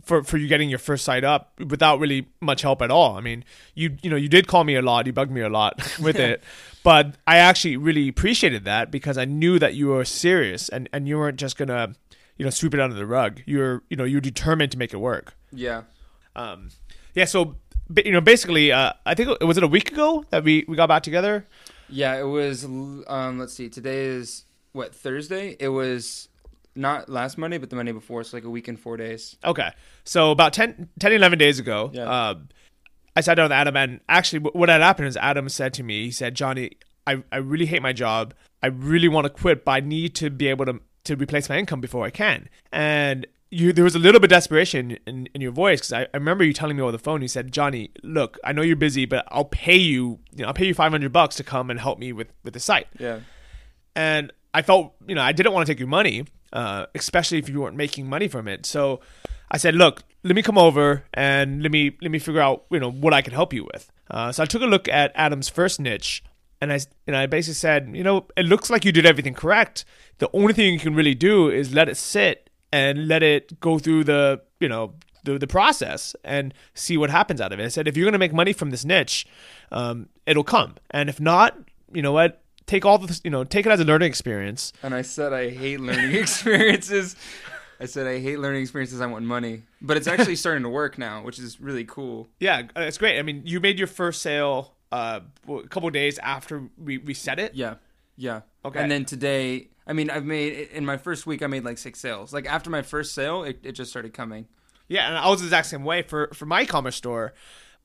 for, 0.00 0.22
for 0.22 0.38
you 0.38 0.48
getting 0.48 0.70
your 0.70 0.78
first 0.78 1.04
site 1.04 1.22
up 1.22 1.52
without 1.60 1.98
really 1.98 2.26
much 2.40 2.62
help 2.62 2.80
at 2.80 2.90
all. 2.90 3.16
I 3.16 3.20
mean, 3.20 3.44
you 3.74 3.96
you 4.02 4.08
know 4.08 4.16
you 4.16 4.28
did 4.28 4.46
call 4.46 4.64
me 4.64 4.74
a 4.74 4.82
lot, 4.82 5.06
you 5.06 5.12
bugged 5.12 5.30
me 5.30 5.42
a 5.42 5.50
lot 5.50 5.98
with 6.00 6.16
it, 6.16 6.42
but 6.82 7.14
I 7.26 7.36
actually 7.36 7.76
really 7.76 8.08
appreciated 8.08 8.64
that 8.64 8.90
because 8.90 9.18
I 9.18 9.26
knew 9.26 9.58
that 9.58 9.74
you 9.74 9.88
were 9.88 10.04
serious 10.04 10.68
and, 10.68 10.88
and 10.92 11.06
you 11.06 11.18
weren't 11.18 11.38
just 11.38 11.58
gonna 11.58 11.94
you 12.38 12.44
know 12.44 12.50
sweep 12.50 12.74
it 12.74 12.80
under 12.80 12.96
the 12.96 13.06
rug. 13.06 13.40
You're 13.46 13.82
you 13.90 13.96
know 13.96 14.04
you're 14.04 14.20
determined 14.20 14.72
to 14.72 14.78
make 14.78 14.92
it 14.92 14.98
work. 14.98 15.34
yeah. 15.52 15.82
Um, 16.34 16.70
yeah, 17.14 17.26
so 17.26 17.56
you 18.02 18.10
know, 18.12 18.22
basically, 18.22 18.72
uh, 18.72 18.94
I 19.04 19.14
think 19.14 19.28
it 19.40 19.44
was 19.44 19.58
it 19.58 19.62
a 19.62 19.68
week 19.68 19.92
ago 19.92 20.24
that 20.30 20.44
we, 20.44 20.64
we 20.66 20.76
got 20.76 20.86
back 20.88 21.02
together. 21.02 21.46
Yeah, 21.90 22.16
it 22.18 22.22
was. 22.24 22.64
Um, 22.64 23.38
let's 23.38 23.52
see. 23.52 23.68
Today 23.68 24.06
is 24.06 24.46
what 24.72 24.94
Thursday. 24.94 25.56
It 25.60 25.68
was 25.68 26.28
not 26.74 27.10
last 27.10 27.36
Monday, 27.36 27.58
but 27.58 27.68
the 27.68 27.76
Monday 27.76 27.92
before. 27.92 28.24
So 28.24 28.34
like 28.38 28.44
a 28.44 28.50
week 28.50 28.66
and 28.66 28.80
four 28.80 28.96
days. 28.96 29.36
Okay, 29.44 29.68
so 30.04 30.30
about 30.30 30.54
10, 30.54 30.88
10 31.00 31.12
11 31.12 31.38
days 31.38 31.58
ago, 31.58 31.90
Yeah. 31.92 32.30
um, 32.30 32.48
I 33.14 33.20
sat 33.20 33.34
down 33.34 33.44
with 33.44 33.52
Adam, 33.52 33.76
and 33.76 34.00
actually, 34.08 34.38
what 34.38 34.70
had 34.70 34.80
happened 34.80 35.08
is 35.08 35.18
Adam 35.18 35.50
said 35.50 35.74
to 35.74 35.82
me, 35.82 36.04
he 36.06 36.10
said, 36.10 36.34
"Johnny, 36.34 36.70
I, 37.06 37.22
I 37.30 37.36
really 37.38 37.66
hate 37.66 37.82
my 37.82 37.92
job. 37.92 38.32
I 38.62 38.68
really 38.68 39.08
want 39.08 39.26
to 39.26 39.28
quit, 39.30 39.66
but 39.66 39.72
I 39.72 39.80
need 39.80 40.14
to 40.14 40.30
be 40.30 40.46
able 40.48 40.64
to 40.64 40.80
to 41.04 41.16
replace 41.16 41.48
my 41.48 41.58
income 41.58 41.80
before 41.80 42.04
I 42.04 42.10
can." 42.10 42.48
And 42.72 43.26
you, 43.50 43.72
there 43.72 43.84
was 43.84 43.94
a 43.94 43.98
little 43.98 44.18
bit 44.20 44.26
of 44.32 44.36
desperation 44.36 44.98
in, 45.06 45.28
in 45.34 45.40
your 45.40 45.52
voice 45.52 45.80
because 45.80 45.92
I, 45.92 46.02
I 46.02 46.16
remember 46.16 46.42
you 46.42 46.52
telling 46.54 46.76
me 46.76 46.82
over 46.82 46.92
the 46.92 46.98
phone. 46.98 47.22
You 47.22 47.28
said, 47.28 47.52
"Johnny, 47.52 47.90
look, 48.02 48.38
I 48.44 48.52
know 48.52 48.62
you're 48.62 48.76
busy, 48.76 49.04
but 49.04 49.26
I'll 49.28 49.44
pay 49.44 49.76
you. 49.76 50.20
You 50.34 50.42
know, 50.42 50.48
I'll 50.48 50.54
pay 50.54 50.66
you 50.66 50.74
five 50.74 50.92
hundred 50.92 51.12
bucks 51.12 51.36
to 51.36 51.44
come 51.44 51.70
and 51.70 51.78
help 51.80 51.98
me 51.98 52.12
with 52.12 52.28
with 52.44 52.54
the 52.54 52.60
site." 52.60 52.86
Yeah. 52.98 53.20
and 53.94 54.32
I 54.54 54.62
felt 54.62 54.94
you 55.06 55.14
know 55.14 55.22
I 55.22 55.32
didn't 55.32 55.52
want 55.52 55.66
to 55.66 55.72
take 55.72 55.78
your 55.78 55.88
money, 55.88 56.24
uh, 56.52 56.86
especially 56.94 57.38
if 57.38 57.48
you 57.48 57.60
weren't 57.60 57.76
making 57.76 58.08
money 58.08 58.28
from 58.28 58.48
it. 58.48 58.66
So 58.66 59.00
I 59.50 59.58
said, 59.58 59.74
look, 59.74 60.02
let 60.24 60.34
me 60.34 60.42
come 60.42 60.56
over 60.56 61.04
and 61.12 61.62
let 61.62 61.70
me 61.70 61.96
let 62.00 62.10
me 62.10 62.18
figure 62.18 62.40
out 62.40 62.64
you 62.70 62.80
know 62.80 62.90
what 62.90 63.12
I 63.12 63.22
can 63.22 63.32
help 63.34 63.52
you 63.52 63.64
with. 63.72 63.90
Uh, 64.10 64.32
so 64.32 64.42
I 64.42 64.46
took 64.46 64.62
a 64.62 64.66
look 64.66 64.88
at 64.88 65.12
Adam's 65.14 65.48
first 65.48 65.80
niche, 65.80 66.22
and 66.62 66.72
I 66.72 66.78
and 67.08 67.16
I 67.16 67.26
basically 67.26 67.54
said, 67.54 67.90
you 67.92 68.04
know, 68.04 68.28
it 68.36 68.46
looks 68.46 68.70
like 68.70 68.84
you 68.84 68.92
did 68.92 69.04
everything 69.04 69.34
correct. 69.34 69.84
The 70.18 70.30
only 70.32 70.52
thing 70.54 70.72
you 70.72 70.78
can 70.78 70.94
really 70.94 71.14
do 71.14 71.50
is 71.50 71.74
let 71.74 71.88
it 71.88 71.96
sit 71.96 72.48
and 72.72 73.08
let 73.08 73.24
it 73.24 73.58
go 73.58 73.80
through 73.80 74.04
the 74.04 74.40
you 74.60 74.68
know 74.68 74.94
the, 75.24 75.38
the 75.38 75.48
process 75.48 76.14
and 76.22 76.54
see 76.74 76.96
what 76.96 77.10
happens 77.10 77.40
out 77.40 77.52
of 77.52 77.58
it. 77.58 77.64
I 77.64 77.68
said, 77.68 77.88
if 77.88 77.96
you're 77.96 78.04
going 78.04 78.12
to 78.12 78.18
make 78.18 78.32
money 78.32 78.52
from 78.52 78.70
this 78.70 78.84
niche, 78.84 79.26
um, 79.72 80.08
it'll 80.24 80.44
come. 80.44 80.76
And 80.90 81.08
if 81.08 81.20
not, 81.20 81.58
you 81.92 82.00
know 82.00 82.12
what? 82.12 82.42
Take 82.66 82.84
all 82.84 82.98
the, 82.98 83.20
you 83.24 83.30
know, 83.30 83.42
take 83.42 83.66
it 83.66 83.72
as 83.72 83.80
a 83.80 83.84
learning 83.84 84.08
experience. 84.08 84.72
And 84.84 84.94
I 84.94 85.02
said 85.02 85.32
I 85.32 85.50
hate 85.50 85.80
learning 85.80 86.14
experiences. 86.22 87.16
I 87.80 87.86
said 87.86 88.06
I 88.06 88.20
hate 88.20 88.38
learning 88.38 88.62
experiences. 88.62 89.00
I 89.00 89.06
want 89.06 89.24
money, 89.24 89.62
but 89.80 89.96
it's 89.96 90.06
actually 90.06 90.36
starting 90.44 90.62
to 90.62 90.68
work 90.68 90.96
now, 90.96 91.24
which 91.24 91.40
is 91.40 91.60
really 91.60 91.84
cool. 91.84 92.28
Yeah, 92.38 92.62
uh, 92.76 92.82
it's 92.82 92.98
great. 92.98 93.18
I 93.18 93.22
mean, 93.22 93.42
you 93.44 93.58
made 93.58 93.78
your 93.78 93.88
first 93.88 94.22
sale 94.22 94.76
uh, 94.92 95.20
a 95.48 95.68
couple 95.68 95.90
days 95.90 96.18
after 96.18 96.68
we, 96.76 96.98
we 96.98 97.14
set 97.14 97.38
it. 97.38 97.54
Yeah, 97.54 97.76
yeah. 98.16 98.42
Okay. 98.64 98.80
And 98.80 98.90
then 98.90 99.04
today, 99.04 99.70
I 99.86 99.92
mean, 99.92 100.10
I've 100.10 100.24
made 100.24 100.68
in 100.72 100.84
my 100.84 100.96
first 100.96 101.26
week, 101.26 101.42
I 101.42 101.46
made 101.46 101.64
like 101.64 101.78
six 101.78 101.98
sales. 101.98 102.32
Like 102.32 102.46
after 102.46 102.70
my 102.70 102.82
first 102.82 103.14
sale, 103.14 103.42
it, 103.42 103.60
it 103.64 103.72
just 103.72 103.90
started 103.90 104.12
coming. 104.12 104.46
Yeah, 104.88 105.08
and 105.08 105.16
I 105.16 105.28
was 105.28 105.40
the 105.40 105.46
exact 105.46 105.68
same 105.68 105.84
way 105.84 106.02
for 106.02 106.28
for 106.34 106.46
my 106.46 106.62
e-commerce 106.62 106.96
store. 106.96 107.32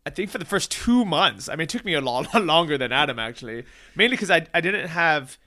I 0.06 0.10
think 0.10 0.30
for 0.30 0.38
the 0.38 0.46
first 0.46 0.72
two 0.72 1.04
months, 1.06 1.50
I 1.50 1.54
mean, 1.54 1.62
it 1.62 1.70
took 1.70 1.84
me 1.84 1.94
a 1.94 2.02
lot, 2.02 2.34
lot 2.34 2.44
longer 2.44 2.78
than 2.78 2.92
Adam 2.92 3.20
actually, 3.20 3.64
mainly 3.96 4.16
because 4.16 4.30
I 4.30 4.46
I 4.54 4.62
didn't 4.62 4.90
have, 4.90 5.38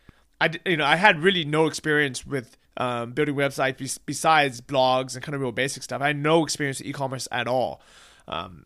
I 0.40 0.50
you 0.64 0.76
know 0.76 0.87
I 0.87 0.97
had 0.97 1.23
really 1.23 1.45
no 1.45 1.67
experience 1.67 2.26
with 2.26 2.57
um, 2.76 3.12
building 3.12 3.35
websites 3.35 3.99
besides 4.07 4.61
blogs 4.61 5.14
and 5.14 5.23
kind 5.23 5.35
of 5.35 5.40
real 5.40 5.52
basic 5.52 5.83
stuff. 5.83 6.00
I 6.00 6.09
had 6.09 6.17
no 6.17 6.43
experience 6.43 6.79
with 6.79 6.88
e-commerce 6.88 7.29
at 7.31 7.47
all, 7.47 7.83
um, 8.26 8.64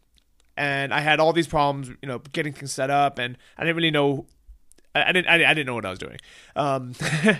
and 0.56 0.92
I 0.94 1.00
had 1.00 1.20
all 1.20 1.32
these 1.32 1.46
problems, 1.46 1.88
you 1.88 2.08
know, 2.08 2.18
getting 2.32 2.52
things 2.52 2.72
set 2.72 2.90
up, 2.90 3.18
and 3.18 3.36
I 3.58 3.64
didn't 3.64 3.76
really 3.76 3.90
know, 3.90 4.26
I, 4.94 5.08
I 5.08 5.12
didn't 5.12 5.28
I, 5.28 5.34
I 5.50 5.54
didn't 5.54 5.66
know 5.66 5.74
what 5.74 5.86
I 5.86 5.90
was 5.90 5.98
doing, 5.98 6.18
um, 6.56 6.94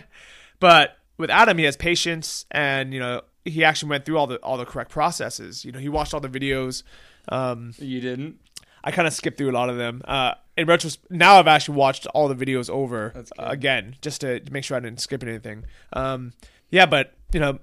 but 0.60 0.98
with 1.16 1.30
Adam, 1.30 1.58
he 1.58 1.64
has 1.64 1.76
patience, 1.76 2.46
and 2.50 2.92
you 2.92 3.00
know 3.00 3.22
he 3.44 3.62
actually 3.64 3.90
went 3.90 4.04
through 4.04 4.18
all 4.18 4.26
the 4.26 4.36
all 4.38 4.56
the 4.56 4.64
correct 4.64 4.90
processes. 4.90 5.64
You 5.64 5.72
know, 5.72 5.78
he 5.78 5.88
watched 5.88 6.14
all 6.14 6.20
the 6.20 6.28
videos. 6.28 6.82
Um, 7.28 7.72
You 7.78 8.00
didn't? 8.00 8.40
I 8.82 8.90
kind 8.90 9.08
of 9.08 9.14
skipped 9.14 9.38
through 9.38 9.50
a 9.50 9.52
lot 9.52 9.70
of 9.70 9.78
them. 9.78 10.02
Uh, 10.04 10.34
in 10.58 10.66
retrospect, 10.66 11.10
now 11.10 11.38
I've 11.38 11.46
actually 11.48 11.76
watched 11.76 12.06
all 12.08 12.28
the 12.28 12.34
videos 12.34 12.68
over 12.68 13.12
uh, 13.16 13.22
again 13.38 13.96
just 14.02 14.20
to 14.20 14.42
make 14.50 14.62
sure 14.62 14.76
I 14.76 14.80
didn't 14.80 15.00
skip 15.00 15.22
anything. 15.22 15.64
Um, 15.94 16.32
yeah, 16.70 16.84
but 16.86 17.14
you 17.32 17.40
know, 17.40 17.60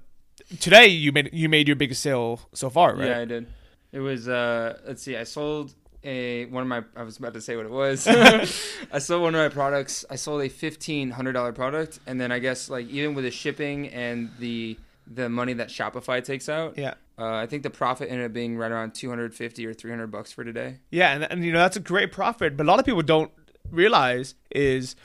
today 0.60 0.86
you 0.88 1.12
made 1.12 1.30
you 1.32 1.48
made 1.48 1.68
your 1.68 1.76
biggest 1.76 2.02
sale 2.02 2.40
so 2.54 2.70
far, 2.70 2.96
right? 2.96 3.08
Yeah, 3.08 3.18
I 3.20 3.24
did. 3.24 3.46
It 3.92 4.00
was 4.00 4.28
uh 4.28 4.78
let's 4.86 5.02
see, 5.02 5.16
I 5.16 5.24
sold 5.24 5.74
a 6.04 6.46
one 6.46 6.62
of 6.62 6.68
my 6.68 6.82
I 6.96 7.02
was 7.04 7.18
about 7.18 7.34
to 7.34 7.40
say 7.40 7.56
what 7.56 7.66
it 7.66 7.72
was. 7.72 8.06
I 8.92 8.98
sold 8.98 9.22
one 9.22 9.34
of 9.34 9.40
my 9.40 9.48
products. 9.48 10.04
I 10.10 10.16
sold 10.16 10.42
a 10.42 10.48
fifteen 10.48 11.10
hundred 11.10 11.32
dollar 11.32 11.52
product 11.52 12.00
and 12.06 12.20
then 12.20 12.32
I 12.32 12.38
guess 12.38 12.68
like 12.70 12.88
even 12.88 13.14
with 13.14 13.24
the 13.24 13.30
shipping 13.30 13.88
and 13.88 14.30
the 14.38 14.78
the 15.06 15.28
money 15.28 15.52
that 15.54 15.68
Shopify 15.68 16.22
takes 16.24 16.48
out, 16.48 16.78
yeah, 16.78 16.94
uh, 17.18 17.34
I 17.34 17.46
think 17.46 17.62
the 17.62 17.70
profit 17.70 18.08
ended 18.10 18.26
up 18.26 18.32
being 18.32 18.56
right 18.56 18.70
around 18.70 18.94
two 18.94 19.08
hundred 19.08 19.34
fifty 19.34 19.66
or 19.66 19.74
three 19.74 19.90
hundred 19.90 20.08
bucks 20.08 20.32
for 20.32 20.44
today. 20.44 20.78
yeah, 20.90 21.12
and, 21.12 21.24
and 21.24 21.44
you 21.44 21.52
know 21.52 21.58
that's 21.58 21.76
a 21.76 21.80
great 21.80 22.12
profit. 22.12 22.56
But 22.56 22.64
a 22.64 22.68
lot 22.68 22.78
of 22.78 22.86
people 22.86 23.02
don't 23.02 23.30
realize 23.70 24.34
is, 24.50 24.96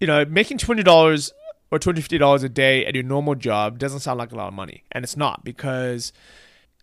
you 0.00 0.06
know, 0.06 0.24
making 0.24 0.58
hundred 0.60 0.84
dollars 0.84 1.32
or 1.70 1.78
two 1.78 1.90
hundred 1.90 2.02
fifty 2.02 2.18
dollars 2.18 2.42
a 2.42 2.48
day 2.48 2.86
at 2.86 2.94
your 2.94 3.04
normal 3.04 3.34
job 3.34 3.78
doesn't 3.78 4.00
sound 4.00 4.18
like 4.18 4.32
a 4.32 4.36
lot 4.36 4.48
of 4.48 4.54
money, 4.54 4.84
and 4.92 5.04
it's 5.04 5.16
not 5.16 5.44
because 5.44 6.12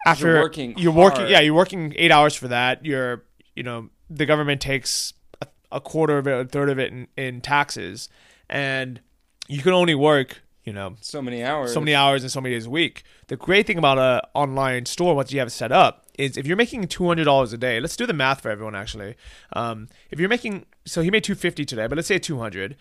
after 0.06 0.28
You're 0.28 0.42
working 0.42 0.78
you're 0.78 0.92
working, 0.92 1.20
hard. 1.22 1.30
yeah, 1.32 1.40
you're 1.40 1.54
working 1.54 1.94
eight 1.96 2.12
hours 2.12 2.36
for 2.36 2.48
that. 2.50 2.86
You're, 2.86 3.24
you 3.56 3.64
know, 3.64 3.90
the 4.10 4.26
government 4.26 4.62
takes 4.62 5.14
a, 5.42 5.48
a 5.72 5.80
quarter 5.82 6.18
of 6.18 6.28
it, 6.28 6.32
a 6.40 6.46
third 6.46 6.70
of 6.70 6.80
it 6.80 6.92
in, 6.92 7.08
in 7.18 7.42
taxes, 7.42 8.10
and 8.50 9.00
you 9.48 9.62
can 9.62 9.74
only 9.74 9.96
work, 9.96 10.42
you 10.64 10.74
know, 10.74 10.96
So 11.02 11.22
many 11.22 11.44
hours. 11.44 11.74
so 11.74 11.80
many 11.80 11.96
hours 11.96 12.24
and 12.24 12.32
so 12.32 12.42
many 12.42 12.56
days 12.56 12.66
a 12.66 12.70
week. 12.70 13.04
The 13.28 13.38
great 13.38 13.66
thing 13.68 13.78
about 13.78 13.98
a 13.98 14.28
online 14.34 14.86
store 14.86 15.16
once 15.16 15.32
you 15.32 15.40
have 15.40 15.48
it 15.48 15.52
set 15.52 15.72
up 15.72 16.06
is 16.18 16.38
if 16.38 16.46
you're 16.46 16.58
making 16.58 16.88
two 16.88 17.08
hundred 17.08 17.24
dollars 17.26 17.54
a 17.54 17.58
day. 17.58 17.80
Let's 17.80 17.96
do 17.96 18.06
the 18.06 18.14
math 18.14 18.42
for 18.42 18.50
everyone. 18.52 18.76
Actually, 18.76 19.16
um, 19.54 19.88
if 20.12 20.20
you're 20.20 20.30
making 20.30 20.66
so 20.86 21.02
he 21.02 21.10
made 21.10 21.24
two 21.24 21.36
fifty 21.36 21.66
today, 21.66 21.88
but 21.88 21.96
let's 21.98 22.08
say 22.08 22.20
two 22.20 22.40
hundred, 22.40 22.76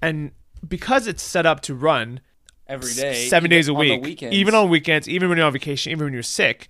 and 0.00 0.30
because 0.66 1.06
it's 1.06 1.22
set 1.22 1.46
up 1.46 1.60
to 1.62 1.74
run 1.74 2.20
every 2.68 2.92
day. 2.94 3.28
seven 3.28 3.46
even 3.50 3.56
days 3.56 3.68
a 3.68 3.74
week, 3.74 4.02
weekends. 4.02 4.34
even 4.34 4.54
on 4.54 4.68
weekends, 4.70 5.08
even 5.08 5.28
when 5.28 5.38
you're 5.38 5.46
on 5.46 5.52
vacation, 5.52 5.92
even 5.92 6.04
when 6.06 6.12
you're 6.12 6.22
sick. 6.22 6.68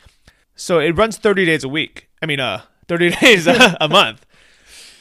So 0.54 0.78
it 0.78 0.92
runs 0.96 1.16
thirty 1.16 1.44
days 1.44 1.64
a 1.64 1.68
week. 1.68 2.08
I 2.22 2.26
mean, 2.26 2.40
uh, 2.40 2.62
thirty 2.88 3.10
days 3.20 3.46
a, 3.46 3.76
a 3.80 3.88
month. 3.88 4.24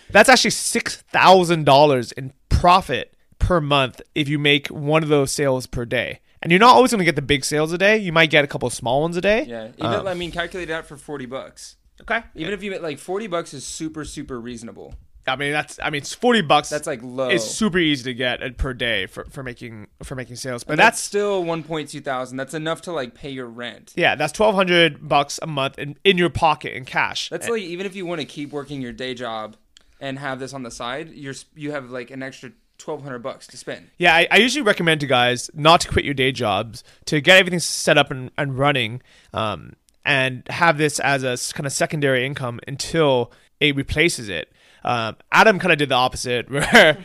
That's 0.10 0.30
actually 0.30 0.52
six 0.52 0.98
thousand 0.98 1.66
dollars 1.66 2.12
in 2.12 2.34
profit 2.50 3.16
per 3.40 3.60
month 3.62 4.02
if 4.14 4.28
you 4.30 4.40
make 4.40 4.68
one 4.68 5.04
of 5.04 5.10
those 5.10 5.32
sales 5.32 5.66
per 5.68 5.86
day. 5.86 6.20
And 6.42 6.52
you're 6.52 6.60
not 6.60 6.76
always 6.76 6.92
going 6.92 7.00
to 7.00 7.06
get 7.06 7.16
the 7.16 7.22
big 7.24 7.44
sales 7.44 7.74
a 7.74 7.78
day. 7.78 7.98
You 7.98 8.12
might 8.14 8.30
get 8.30 8.44
a 8.44 8.48
couple 8.48 8.68
of 8.68 8.74
small 8.74 9.02
ones 9.02 9.18
a 9.18 9.22
day. 9.22 9.46
Yeah. 9.48 9.70
Even 9.78 9.86
Um, 9.86 10.08
I 10.08 10.14
mean 10.14 10.32
calculate 10.32 10.70
it 10.70 10.74
out 10.74 10.86
for 10.86 10.96
forty 10.98 11.26
bucks. 11.26 11.78
Okay. 12.02 12.22
Even 12.36 12.54
if 12.54 12.62
you 12.62 12.70
get 12.72 12.84
like 12.84 13.00
forty 13.00 13.28
bucks 13.28 13.54
is 13.54 13.66
super, 13.66 14.04
super 14.06 14.40
reasonable. 14.40 14.94
I 15.28 15.36
mean, 15.36 15.52
that's 15.52 15.80
I 15.82 15.90
mean, 15.90 16.02
it's 16.02 16.14
forty 16.14 16.42
bucks. 16.42 16.70
That's 16.70 16.88
like 16.88 17.02
low. 17.04 17.30
it's 17.30 17.46
super 17.46 17.78
easy 17.78 18.04
to 18.04 18.14
get 18.14 18.44
uh, 18.44 18.50
per 18.58 18.74
day 18.74 19.06
for, 19.08 19.26
for 19.26 19.44
making 19.44 19.88
for 20.04 20.16
making 20.16 20.36
sales. 20.36 20.64
But 20.64 20.74
And 20.74 20.80
that's 20.80 21.00
still 21.00 21.44
one 21.44 21.64
point 21.64 21.90
two 21.90 22.02
thousand. 22.02 22.38
That's 22.38 22.54
enough 22.54 22.82
to 22.84 22.92
like 22.92 23.16
pay 23.16 23.30
your 23.30 23.48
rent. 23.48 23.94
yeah, 23.96 24.16
that's 24.16 24.34
twelve 24.34 24.56
hundred 24.56 25.08
bucks 25.08 25.40
a 25.42 25.48
month 25.48 25.80
in, 25.80 25.98
in 26.04 26.18
your 26.18 26.30
pocket 26.30 26.76
in 26.76 26.86
cash. 26.86 27.30
That's 27.30 27.50
like 27.50 27.62
even 27.62 27.86
if 27.86 27.96
you 27.96 28.06
want 28.06 28.22
to 28.22 28.26
keep 28.26 28.52
working 28.52 28.82
your 28.82 28.94
day 28.94 29.14
job 29.14 29.56
and 30.00 30.20
have 30.20 30.40
this 30.40 30.54
on 30.54 30.64
the 30.64 30.72
side, 30.72 31.10
you're 31.10 31.36
you 31.56 31.72
have 31.72 31.90
like 31.90 32.12
an 32.12 32.22
extra 32.22 32.52
twelve 32.78 33.02
hundred 33.02 33.20
bucks 33.20 33.48
to 33.48 33.58
spend. 33.58 33.90
Yeah, 33.98 34.14
I, 34.16 34.28
I 34.30 34.38
usually 34.38 34.62
recommend 34.64 35.02
to 35.02 35.08
guys 35.08 35.50
not 35.54 35.82
to 35.82 35.88
quit 35.88 36.06
your 36.06 36.14
day 36.14 36.32
jobs 36.32 36.84
to 37.06 37.22
get 37.22 37.38
everything 37.38 37.60
set 37.60 37.98
up 37.98 38.12
and, 38.12 38.32
and 38.38 38.58
running, 38.58 39.02
um, 39.34 39.74
and 40.04 40.44
have 40.50 40.78
this 40.78 41.00
as 41.00 41.24
a 41.24 41.38
kind 41.54 41.66
of 41.66 41.74
secondary 41.74 42.26
income 42.26 42.60
until 42.68 43.32
it 43.60 43.76
replaces 43.76 44.30
it. 44.30 44.52
Um, 44.86 45.16
Adam 45.32 45.60
kind 45.60 45.72
of 45.74 45.78
did 45.80 45.90
the 45.90 45.96
opposite, 45.96 46.50
where 46.52 46.98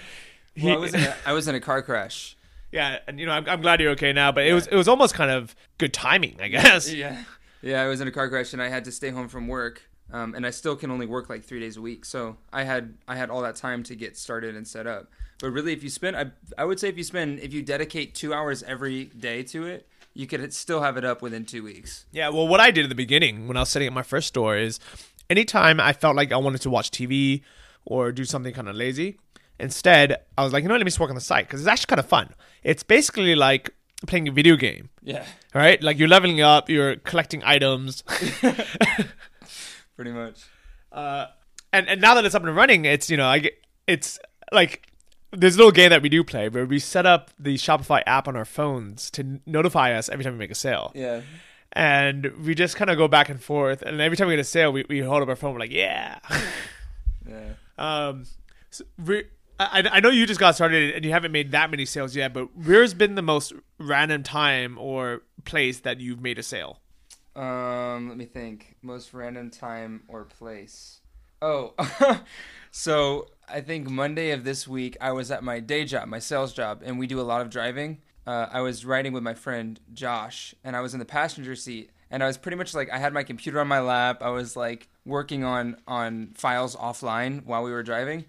he, 0.54 0.66
Well, 0.66 0.76
I 0.76 0.78
was 0.78 0.94
in 0.94 1.00
a, 1.00 1.16
I 1.26 1.32
was 1.32 1.48
in 1.48 1.54
a 1.54 1.60
car 1.60 1.82
crash. 1.82 2.36
yeah, 2.70 2.98
and 3.08 3.18
you 3.18 3.26
know, 3.26 3.32
I'm, 3.32 3.48
I'm 3.48 3.60
glad 3.62 3.80
you're 3.80 3.92
okay 3.92 4.12
now, 4.12 4.30
but 4.32 4.46
it 4.46 4.52
was 4.52 4.66
it 4.66 4.76
was 4.76 4.86
almost 4.86 5.14
kind 5.14 5.30
of 5.30 5.56
good 5.78 5.92
timing, 5.92 6.36
I 6.40 6.48
guess. 6.48 6.92
Yeah. 6.94 7.24
Yeah, 7.62 7.82
I 7.82 7.88
was 7.88 8.00
in 8.00 8.08
a 8.08 8.10
car 8.10 8.28
crash 8.30 8.54
and 8.54 8.62
I 8.62 8.68
had 8.68 8.86
to 8.86 8.92
stay 8.92 9.10
home 9.10 9.28
from 9.28 9.46
work. 9.46 9.82
Um, 10.12 10.34
and 10.34 10.46
I 10.46 10.50
still 10.50 10.76
can 10.76 10.90
only 10.90 11.04
work 11.06 11.28
like 11.28 11.44
three 11.44 11.60
days 11.60 11.76
a 11.76 11.80
week, 11.80 12.04
so 12.04 12.36
I 12.52 12.64
had 12.64 12.94
I 13.06 13.14
had 13.16 13.30
all 13.30 13.42
that 13.42 13.54
time 13.56 13.82
to 13.84 13.94
get 13.94 14.16
started 14.16 14.56
and 14.56 14.66
set 14.66 14.86
up. 14.86 15.08
But 15.40 15.50
really, 15.50 15.72
if 15.72 15.82
you 15.84 15.88
spend, 15.88 16.16
I 16.16 16.32
I 16.58 16.64
would 16.64 16.80
say 16.80 16.88
if 16.88 16.98
you 16.98 17.04
spend 17.04 17.38
if 17.40 17.52
you 17.54 17.62
dedicate 17.62 18.14
two 18.16 18.34
hours 18.34 18.62
every 18.64 19.04
day 19.04 19.42
to 19.44 19.66
it, 19.66 19.86
you 20.14 20.26
could 20.26 20.52
still 20.52 20.80
have 20.82 20.96
it 20.96 21.04
up 21.04 21.22
within 21.22 21.44
two 21.44 21.62
weeks. 21.62 22.06
Yeah, 22.10 22.30
well, 22.30 22.48
what 22.48 22.58
I 22.60 22.72
did 22.72 22.82
at 22.84 22.88
the 22.88 22.96
beginning 22.96 23.46
when 23.46 23.56
I 23.56 23.60
was 23.60 23.68
setting 23.68 23.86
up 23.86 23.94
my 23.94 24.02
first 24.02 24.26
store 24.26 24.56
is 24.56 24.80
anytime 25.28 25.78
I 25.78 25.92
felt 25.92 26.16
like 26.16 26.32
I 26.32 26.38
wanted 26.38 26.62
to 26.62 26.70
watch 26.70 26.90
TV 26.90 27.42
or 27.84 28.12
do 28.12 28.24
something 28.24 28.52
kind 28.54 28.68
of 28.68 28.76
lazy, 28.76 29.18
instead, 29.58 30.16
I 30.38 30.44
was 30.44 30.52
like, 30.52 30.62
you 30.62 30.68
know 30.68 30.74
let 30.74 30.80
me 30.84 30.86
just 30.90 31.00
work 31.00 31.10
on 31.10 31.14
the 31.16 31.20
site 31.20 31.46
because 31.46 31.60
it's 31.60 31.68
actually 31.68 31.86
kind 31.86 32.00
of 32.00 32.06
fun. 32.06 32.34
It's 32.62 32.82
basically 32.82 33.34
like 33.34 33.70
playing 34.06 34.28
a 34.28 34.32
video 34.32 34.56
game, 34.56 34.88
Yeah, 35.02 35.24
right? 35.54 35.82
Like 35.82 35.98
you're 35.98 36.08
leveling 36.08 36.40
up, 36.40 36.68
you're 36.70 36.96
collecting 36.96 37.42
items. 37.44 38.02
pretty 39.96 40.12
much. 40.12 40.40
uh, 40.92 41.26
and, 41.72 41.88
and 41.88 42.00
now 42.00 42.14
that 42.14 42.24
it's 42.24 42.34
up 42.34 42.42
and 42.44 42.54
running, 42.56 42.84
it's, 42.84 43.10
you 43.10 43.16
know, 43.16 43.26
I 43.26 43.38
get, 43.40 43.54
it's 43.86 44.18
like 44.52 44.86
there's 45.32 45.54
a 45.54 45.58
little 45.58 45.70
game 45.72 45.90
that 45.90 46.02
we 46.02 46.08
do 46.08 46.24
play 46.24 46.48
where 46.48 46.66
we 46.66 46.78
set 46.78 47.06
up 47.06 47.30
the 47.38 47.54
Shopify 47.54 48.02
app 48.06 48.26
on 48.26 48.34
our 48.36 48.44
phones 48.44 49.10
to 49.12 49.40
notify 49.46 49.92
us 49.92 50.08
every 50.08 50.24
time 50.24 50.32
we 50.32 50.38
make 50.40 50.50
a 50.50 50.54
sale. 50.56 50.90
Yeah, 50.94 51.20
and 51.72 52.32
we 52.44 52.54
just 52.56 52.74
kind 52.74 52.90
of 52.90 52.96
go 52.98 53.06
back 53.06 53.28
and 53.28 53.40
forth. 53.40 53.82
And 53.82 54.00
every 54.00 54.16
time 54.16 54.26
we 54.26 54.32
get 54.32 54.40
a 54.40 54.44
sale, 54.44 54.72
we, 54.72 54.84
we 54.88 54.98
hold 55.00 55.22
up 55.22 55.28
our 55.28 55.36
phone. 55.36 55.52
We're 55.52 55.60
like, 55.60 55.70
yeah. 55.70 56.18
yeah. 57.28 57.52
Um, 57.80 58.24
I, 59.58 59.82
I 59.90 60.00
know 60.00 60.10
you 60.10 60.26
just 60.26 60.38
got 60.38 60.54
started 60.54 60.94
and 60.94 61.04
you 61.04 61.10
haven't 61.10 61.32
made 61.32 61.50
that 61.52 61.70
many 61.70 61.84
sales 61.84 62.14
yet, 62.14 62.32
but 62.32 62.56
where's 62.56 62.94
been 62.94 63.14
the 63.14 63.22
most 63.22 63.52
random 63.78 64.22
time 64.22 64.78
or 64.78 65.22
place 65.44 65.80
that 65.80 66.00
you've 66.00 66.20
made 66.20 66.38
a 66.38 66.42
sale? 66.42 66.78
Um, 67.34 68.08
let 68.08 68.16
me 68.16 68.24
think. 68.24 68.76
Most 68.82 69.12
random 69.12 69.50
time 69.50 70.02
or 70.08 70.24
place. 70.24 71.00
Oh, 71.42 71.74
so 72.70 73.28
I 73.48 73.60
think 73.60 73.88
Monday 73.88 74.30
of 74.32 74.44
this 74.44 74.68
week, 74.68 74.96
I 75.00 75.12
was 75.12 75.30
at 75.30 75.42
my 75.42 75.58
day 75.60 75.84
job, 75.84 76.08
my 76.08 76.18
sales 76.18 76.52
job, 76.52 76.82
and 76.84 76.98
we 76.98 77.06
do 77.06 77.20
a 77.20 77.22
lot 77.22 77.40
of 77.40 77.48
driving. 77.50 77.98
Uh, 78.26 78.46
I 78.52 78.60
was 78.60 78.84
riding 78.84 79.12
with 79.12 79.22
my 79.22 79.34
friend 79.34 79.80
Josh, 79.94 80.54
and 80.62 80.76
I 80.76 80.80
was 80.80 80.92
in 80.92 81.00
the 81.00 81.06
passenger 81.06 81.56
seat, 81.56 81.90
and 82.10 82.22
I 82.22 82.26
was 82.26 82.36
pretty 82.36 82.56
much 82.56 82.74
like 82.74 82.90
I 82.90 82.98
had 82.98 83.12
my 83.12 83.22
computer 83.22 83.60
on 83.60 83.68
my 83.68 83.80
lap. 83.80 84.22
I 84.22 84.30
was 84.30 84.56
like 84.56 84.88
working 85.04 85.44
on 85.44 85.76
on 85.86 86.32
files 86.34 86.76
offline 86.76 87.44
while 87.44 87.62
we 87.62 87.70
were 87.70 87.82
driving, 87.82 88.24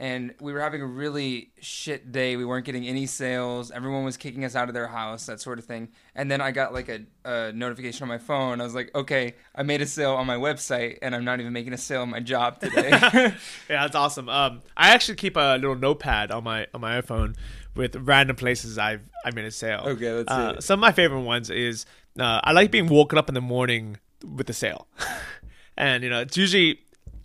and 0.00 0.34
we 0.40 0.54
were 0.54 0.60
having 0.60 0.80
a 0.80 0.86
really 0.86 1.52
shit 1.60 2.10
day. 2.10 2.36
We 2.36 2.44
weren't 2.46 2.64
getting 2.64 2.86
any 2.86 3.04
sales. 3.04 3.70
Everyone 3.70 4.02
was 4.02 4.16
kicking 4.16 4.46
us 4.46 4.56
out 4.56 4.68
of 4.68 4.74
their 4.74 4.88
house, 4.88 5.26
that 5.26 5.40
sort 5.40 5.58
of 5.58 5.66
thing. 5.66 5.90
And 6.14 6.30
then 6.30 6.40
I 6.40 6.52
got 6.52 6.72
like 6.72 6.88
a, 6.88 7.02
a 7.24 7.52
notification 7.52 8.04
on 8.04 8.08
my 8.08 8.16
phone. 8.16 8.62
I 8.62 8.64
was 8.64 8.74
like, 8.74 8.90
okay, 8.94 9.34
I 9.54 9.62
made 9.62 9.82
a 9.82 9.86
sale 9.86 10.14
on 10.14 10.26
my 10.26 10.36
website, 10.36 10.98
and 11.02 11.14
I'm 11.14 11.24
not 11.24 11.38
even 11.38 11.52
making 11.52 11.74
a 11.74 11.78
sale 11.78 12.00
on 12.00 12.10
my 12.10 12.20
job 12.20 12.60
today. 12.60 12.90
Yeah, 13.68 13.82
that's 13.82 13.94
awesome. 13.94 14.28
Um, 14.28 14.62
I 14.76 14.90
actually 14.90 15.16
keep 15.16 15.36
a 15.36 15.56
little 15.56 15.76
notepad 15.76 16.30
on 16.30 16.44
my 16.44 16.66
on 16.72 16.80
my 16.80 17.00
iPhone 17.00 17.36
with 17.76 17.94
random 17.96 18.36
places 18.36 18.78
I've 18.78 19.02
I 19.24 19.30
made 19.32 19.44
a 19.44 19.50
sale. 19.50 19.82
Okay, 19.86 20.12
let's 20.12 20.30
uh, 20.30 20.52
see 20.52 20.56
it. 20.56 20.62
Some 20.62 20.78
of 20.78 20.80
my 20.80 20.92
favorite 20.92 21.20
ones 21.20 21.50
is 21.50 21.84
uh, 22.18 22.40
I 22.42 22.52
like 22.52 22.70
being 22.70 22.86
woken 22.86 23.18
up 23.18 23.28
in 23.28 23.34
the 23.34 23.40
morning 23.40 23.98
with 24.36 24.46
the 24.46 24.52
sale, 24.52 24.86
and 25.76 26.02
you 26.02 26.10
know 26.10 26.20
it's 26.20 26.36
usually 26.36 26.80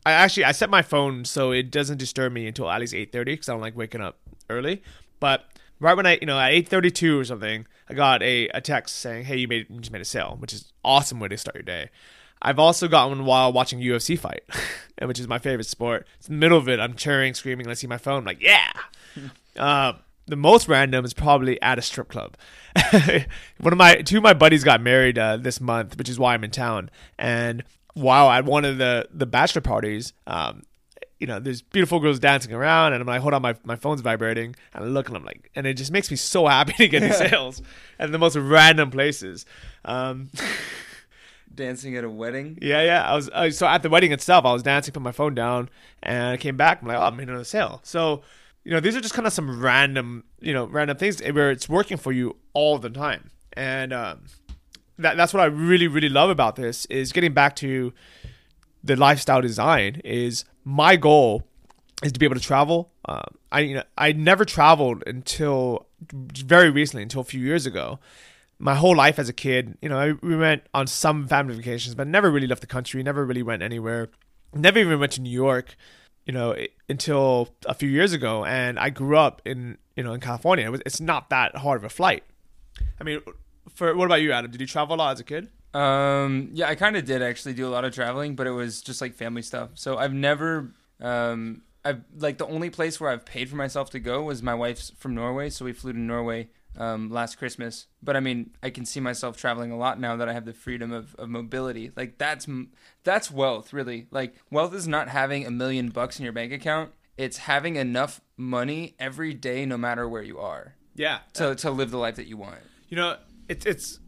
I 0.06 0.12
actually 0.12 0.46
I 0.46 0.51
set 0.51 0.70
my 0.70 0.82
phone 0.82 1.25
so 1.25 1.51
it 1.51 1.72
doesn't 1.72 1.98
disturb 1.98 2.34
me 2.34 2.48
until 2.48 2.70
at 2.70 2.80
least 2.80 2.94
eight 2.94 3.12
thirty 3.12 3.34
because 3.34 3.50
I 3.50 3.54
don't 3.54 3.62
like 3.62 3.75
waking 3.75 4.01
up 4.01 4.18
early. 4.50 4.84
But 5.20 5.46
right 5.80 5.96
when 5.96 6.06
I 6.06 6.18
you 6.20 6.27
know 6.27 6.39
at 6.39 6.51
eight 6.51 6.70
thirty 6.70 6.92
two 6.92 7.20
or 7.20 7.25
something, 7.25 7.65
I 7.89 7.94
got 7.94 8.22
a, 8.22 8.48
a 8.50 8.62
text 8.62 8.98
saying, 8.98 9.25
"Hey, 9.25 9.38
you 9.38 9.48
made 9.48 9.68
you 9.70 9.80
just 9.80 9.92
made 9.92 10.01
a 10.01 10.06
sale," 10.06 10.38
which 10.39 10.54
is 10.54 10.72
awesome 10.84 11.20
way 11.20 11.27
to 11.30 11.38
start 11.38 11.56
your 11.56 11.63
day. 11.63 11.89
I've 12.42 12.60
also 12.60 12.88
got 12.88 13.10
one 13.10 13.25
while 13.25 13.51
watching 13.51 13.80
UFC 13.80 14.20
fight, 14.20 14.44
which 15.01 15.20
is 15.20 15.27
my 15.27 15.39
favorite 15.39 15.65
sport. 15.65 16.06
It's 16.20 16.27
in 16.27 16.36
the 16.36 16.39
middle 16.39 16.58
of 16.58 16.70
it. 16.70 16.80
I'm 16.80 16.94
cheering, 16.94 17.34
screaming, 17.34 17.65
and 17.65 17.72
I 17.72 17.75
see 17.75 17.88
my 17.88 17.98
phone. 17.98 18.20
I'm 18.20 18.25
like, 18.25 18.42
yeah. 18.42 18.72
uh, 19.58 19.94
the 20.27 20.36
most 20.36 20.67
random 20.67 21.05
is 21.05 21.13
probably 21.13 21.62
at 21.62 21.77
a 21.77 21.82
strip 21.82 22.10
club. 22.10 22.36
one 23.60 23.74
of 23.74 23.77
my 23.77 23.96
two 23.96 24.17
of 24.17 24.24
my 24.24 24.34
buddies 24.34 24.63
got 24.63 24.82
married 24.82 25.17
uh, 25.17 25.38
this 25.38 25.62
month, 25.62 25.98
which 25.98 26.10
is 26.10 26.20
why 26.20 26.34
I'm 26.34 26.44
in 26.44 26.51
town. 26.51 26.89
And 27.17 27.63
while 27.94 28.29
at 28.29 28.46
one 28.46 28.65
of 28.65 28.77
the 28.77 29.08
the 29.13 29.25
bachelor 29.25 29.62
parties, 29.62 30.13
um, 30.27 30.63
you 31.20 31.27
know, 31.27 31.40
there's 31.40 31.61
beautiful 31.61 32.00
girls 32.00 32.20
dancing 32.20 32.53
around, 32.53 32.94
and 32.94 33.01
I'm 33.01 33.07
like, 33.07 33.22
hold 33.22 33.33
on, 33.33 33.42
my 33.42 33.55
my 33.64 33.75
phone's 33.75 34.01
vibrating, 34.01 34.55
and 34.74 34.83
I 34.83 34.88
look, 34.88 35.07
and 35.07 35.18
I'm 35.18 35.24
like, 35.24 35.50
and 35.55 35.66
it 35.66 35.75
just 35.75 35.92
makes 35.92 36.11
me 36.11 36.18
so 36.18 36.48
happy 36.48 36.74
to 36.74 36.88
get 36.88 37.01
these 37.01 37.18
sales 37.18 37.61
and 38.00 38.14
the 38.14 38.20
most 38.20 38.35
random 38.35 38.92
places. 38.92 39.46
Um, 39.83 40.29
Dancing 41.53 41.96
at 41.96 42.03
a 42.03 42.09
wedding. 42.09 42.57
yeah, 42.61 42.81
yeah. 42.83 43.09
I 43.09 43.16
was 43.16 43.29
uh, 43.29 43.50
so 43.50 43.66
at 43.66 43.81
the 43.81 43.90
wedding 43.90 44.11
itself. 44.11 44.44
I 44.44 44.51
was 44.51 44.61
dancing, 44.61 44.92
put 44.92 45.01
my 45.01 45.14
phone 45.14 45.33
down, 45.33 45.70
and 46.03 46.33
I 46.33 46.38
came 46.38 46.57
back. 46.57 46.81
I'm 46.81 46.88
like, 46.90 46.98
oh, 46.98 47.03
I'm 47.03 47.18
in 47.22 47.29
on 47.29 47.38
a 47.38 47.46
sale. 47.46 47.79
So, 47.83 48.24
you 48.66 48.72
know, 48.72 48.80
these 48.80 48.96
are 48.96 49.01
just 49.01 49.14
kind 49.14 49.28
of 49.28 49.32
some 49.32 49.62
random, 49.62 50.24
you 50.42 50.51
know, 50.51 50.66
random 50.66 50.98
things 50.98 51.22
where 51.22 51.51
it's 51.51 51.70
working 51.70 51.98
for 51.98 52.12
you 52.12 52.36
all 52.54 52.80
the 52.80 52.90
time, 52.90 53.30
and 53.54 53.94
um, 53.94 54.25
that 54.98 55.16
that's 55.16 55.34
what 55.34 55.42
I 55.42 55.46
really, 55.46 55.88
really 55.88 56.10
love 56.10 56.32
about 56.32 56.56
this 56.56 56.86
is 56.88 57.12
getting 57.12 57.34
back 57.34 57.56
to 57.58 57.94
the 58.84 58.96
lifestyle 58.96 59.40
design. 59.40 60.01
Is 60.04 60.46
my 60.64 60.96
goal 60.96 61.44
is 62.04 62.12
to 62.12 62.20
be 62.20 62.25
able 62.25 62.36
to 62.36 62.42
travel. 62.42 62.92
Um, 63.06 63.36
I 63.51 63.60
you 63.60 63.75
know 63.75 63.84
I 64.00 64.12
never 64.14 64.44
traveled 64.44 65.04
until 65.06 65.86
very 66.12 66.72
recently, 66.72 67.04
until 67.04 67.22
a 67.22 67.25
few 67.25 67.42
years 67.42 67.66
ago. 67.66 68.00
My 68.58 68.74
whole 68.75 68.96
life 68.96 69.20
as 69.20 69.28
a 69.28 69.34
kid, 69.34 69.78
you 69.82 69.90
know, 69.90 70.00
I, 70.00 70.14
we 70.25 70.34
went 70.34 70.64
on 70.74 70.88
some 70.88 71.28
family 71.28 71.56
vacations, 71.56 71.94
but 71.94 72.08
never 72.08 72.32
really 72.32 72.48
left 72.48 72.62
the 72.62 72.68
country. 72.68 73.04
Never 73.04 73.25
really 73.25 73.44
went 73.44 73.62
anywhere. 73.62 74.10
Never 74.54 74.80
even 74.80 74.98
went 74.98 75.12
to 75.14 75.22
New 75.22 75.30
York, 75.30 75.75
you 76.25 76.33
know, 76.33 76.55
until 76.90 77.50
a 77.66 77.74
few 77.74 77.90
years 77.90 78.14
ago. 78.14 78.46
And 78.46 78.79
I 78.79 78.90
grew 78.90 79.18
up 79.18 79.42
in 79.46 79.77
you 79.96 80.03
know 80.03 80.14
in 80.14 80.20
California. 80.20 80.72
It's 80.85 81.00
not 81.00 81.29
that 81.29 81.55
hard 81.57 81.77
of 81.77 81.83
a 81.83 81.90
flight. 81.90 82.24
I 83.00 83.03
mean, 83.03 83.22
for 83.74 83.96
what 83.96 84.05
about 84.05 84.22
you, 84.22 84.31
Adam? 84.31 84.51
Did 84.51 84.61
you 84.61 84.68
travel 84.68 84.96
a 84.96 84.98
lot 84.98 85.14
as 85.14 85.20
a 85.20 85.24
kid? 85.24 85.50
Um, 85.74 86.51
yeah, 86.53 86.70
I 86.70 86.75
kind 86.75 86.96
of 86.96 87.03
did 87.03 87.22
actually 87.22 87.53
do 87.53 87.68
a 87.68 87.70
lot 87.70 87.83
of 87.83 87.94
traveling, 87.94 88.35
but 88.35 88.48
it 88.48 88.51
was 88.51 88.81
just 88.81 89.01
like 89.01 89.14
family 89.14 89.42
stuff. 89.42 89.72
So 89.75 89.98
I've 89.98 90.14
never, 90.14 90.72
um, 91.01 91.64
I've 91.83 92.01
like 92.18 92.38
the 92.38 92.48
only 92.48 92.70
place 92.70 93.00
where 93.00 93.09
I've 93.09 93.25
paid 93.25 93.50
for 93.50 93.57
myself 93.57 93.90
to 93.90 94.00
go 94.00 94.24
was 94.24 94.42
my 94.42 94.53
wife's 94.53 94.94
from 94.98 95.16
Norway, 95.16 95.50
so 95.50 95.66
we 95.66 95.74
flew 95.74 95.92
to 95.92 96.00
Norway 96.00 96.48
um, 96.77 97.09
last 97.09 97.38
Christmas. 97.38 97.88
But 98.03 98.16
I 98.16 98.20
mean, 98.20 98.51
I 98.64 98.70
can 98.70 98.85
see 98.85 99.00
myself 99.00 99.38
traveling 99.38 99.72
a 99.72 99.77
lot 99.77 100.00
now 100.00 100.16
that 100.18 100.27
I 100.29 100.33
have 100.33 100.46
the 100.46 100.53
freedom 100.53 100.92
of, 100.92 101.16
of 101.16 101.29
mobility. 101.29 101.92
Like 101.96 102.18
that's 102.18 102.48
that's 103.03 103.31
wealth, 103.31 103.74
really. 103.74 104.07
Like 104.11 104.35
wealth 104.51 104.74
is 104.74 104.88
not 104.88 105.09
having 105.09 105.46
a 105.46 105.51
million 105.51 105.90
bucks 105.90 106.20
in 106.20 106.24
your 106.24 106.33
bank 106.33 106.51
account; 106.51 106.92
it's 107.18 107.38
having 107.38 107.75
enough 107.75 108.22
money 108.38 108.96
every 109.00 109.33
day, 109.33 109.66
no 109.66 109.77
matter 109.77 110.07
where 110.09 110.24
you 110.24 110.40
are, 110.40 110.75
Yeah. 110.96 111.20
to 111.33 111.55
to 111.55 111.72
live 111.72 111.92
the 111.92 111.98
life 111.98 112.16
that 112.16 112.27
you 112.27 112.38
want. 112.38 112.59
you 112.90 112.98
know 112.98 113.18
it's 113.48 113.66
it's 113.66 114.00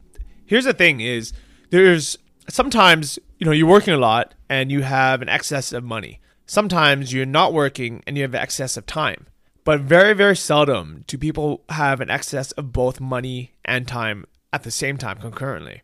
here's 0.45 0.65
the 0.65 0.73
thing 0.73 0.99
is 0.99 1.32
there's 1.69 2.17
sometimes 2.49 3.19
you 3.39 3.45
know 3.45 3.51
you're 3.51 3.67
working 3.67 3.93
a 3.93 3.97
lot 3.97 4.34
and 4.49 4.71
you 4.71 4.82
have 4.82 5.21
an 5.21 5.30
excess 5.30 5.71
of 5.73 5.84
money 5.84 6.19
sometimes 6.45 7.12
you're 7.13 7.25
not 7.25 7.53
working 7.53 8.01
and 8.08 8.15
you 8.17 8.23
have 8.23 8.34
excess 8.34 8.77
of 8.77 8.86
time 8.86 9.27
but 9.67 9.82
very 9.82 10.13
very 10.13 10.36
seldom 10.36 11.03
do 11.08 11.17
people 11.17 11.63
have 11.69 12.01
an 12.01 12.10
excess 12.10 12.51
of 12.53 12.71
both 12.71 12.99
money 12.99 13.51
and 13.65 13.88
time 13.88 14.25
at 14.53 14.63
the 14.63 14.71
same 14.71 14.97
time 14.97 15.17
concurrently 15.19 15.82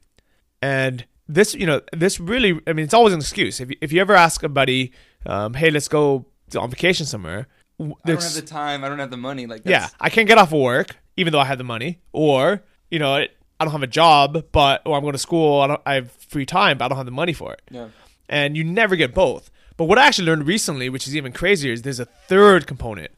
and 0.62 1.06
this 1.28 1.54
you 1.54 1.66
know 1.66 1.82
this 1.92 2.20
really 2.20 2.60
i 2.66 2.74
mean 2.74 2.86
it's 2.86 2.94
always 2.94 3.14
an 3.14 3.20
excuse 3.20 3.60
if 3.60 3.70
you, 3.70 3.78
if 3.82 3.92
you 3.92 4.00
ever 4.02 4.16
ask 4.16 4.42
a 4.44 4.50
buddy 4.50 4.92
um, 5.26 5.54
hey 5.54 5.70
let's 5.70 5.88
go 5.88 6.26
on 6.58 6.70
vacation 6.70 7.06
somewhere 7.06 7.48
I 7.80 7.86
don't 8.06 8.22
have 8.22 8.34
the 8.34 8.44
time. 8.44 8.84
I 8.84 8.90
don't 8.90 9.00
have 9.00 9.10
the 9.10 9.18
money. 9.18 9.48
Like 9.48 9.64
yeah, 9.66 9.90
I 10.00 10.10
can't 10.12 10.28
get 10.28 10.38
off 10.38 10.54
of 10.54 10.60
work 10.60 10.96
even 11.18 11.34
though 11.34 11.40
I 11.40 11.46
have 11.46 11.58
the 11.58 11.64
money, 11.64 12.00
or 12.12 12.64
you 12.90 13.00
know, 13.00 13.14
I 13.14 13.28
don't 13.60 13.72
have 13.72 13.84
a 13.84 13.88
job, 13.88 14.46
but 14.52 14.82
or 14.86 14.96
I'm 14.96 15.02
going 15.02 15.14
to 15.14 15.20
school, 15.20 15.62
I 15.62 15.68
don't, 15.68 15.82
I 15.86 15.94
have 15.96 16.12
free 16.12 16.46
time, 16.46 16.78
but 16.78 16.86
I 16.86 16.88
don't 16.90 16.98
have 16.98 17.06
the 17.06 17.12
money 17.12 17.34
for 17.34 17.54
it, 17.54 17.62
yeah. 17.70 17.90
and 18.30 18.58
you 18.58 18.64
never 18.64 18.96
get 18.96 19.14
both. 19.14 19.50
But 19.78 19.86
what 19.86 19.98
I 19.98 20.06
actually 20.08 20.28
learned 20.28 20.48
recently, 20.48 20.90
which 20.90 21.08
is 21.08 21.16
even 21.16 21.34
crazier, 21.34 21.74
is 21.74 21.82
there's 21.82 22.00
a 22.00 22.06
third 22.06 22.68
component, 22.68 23.12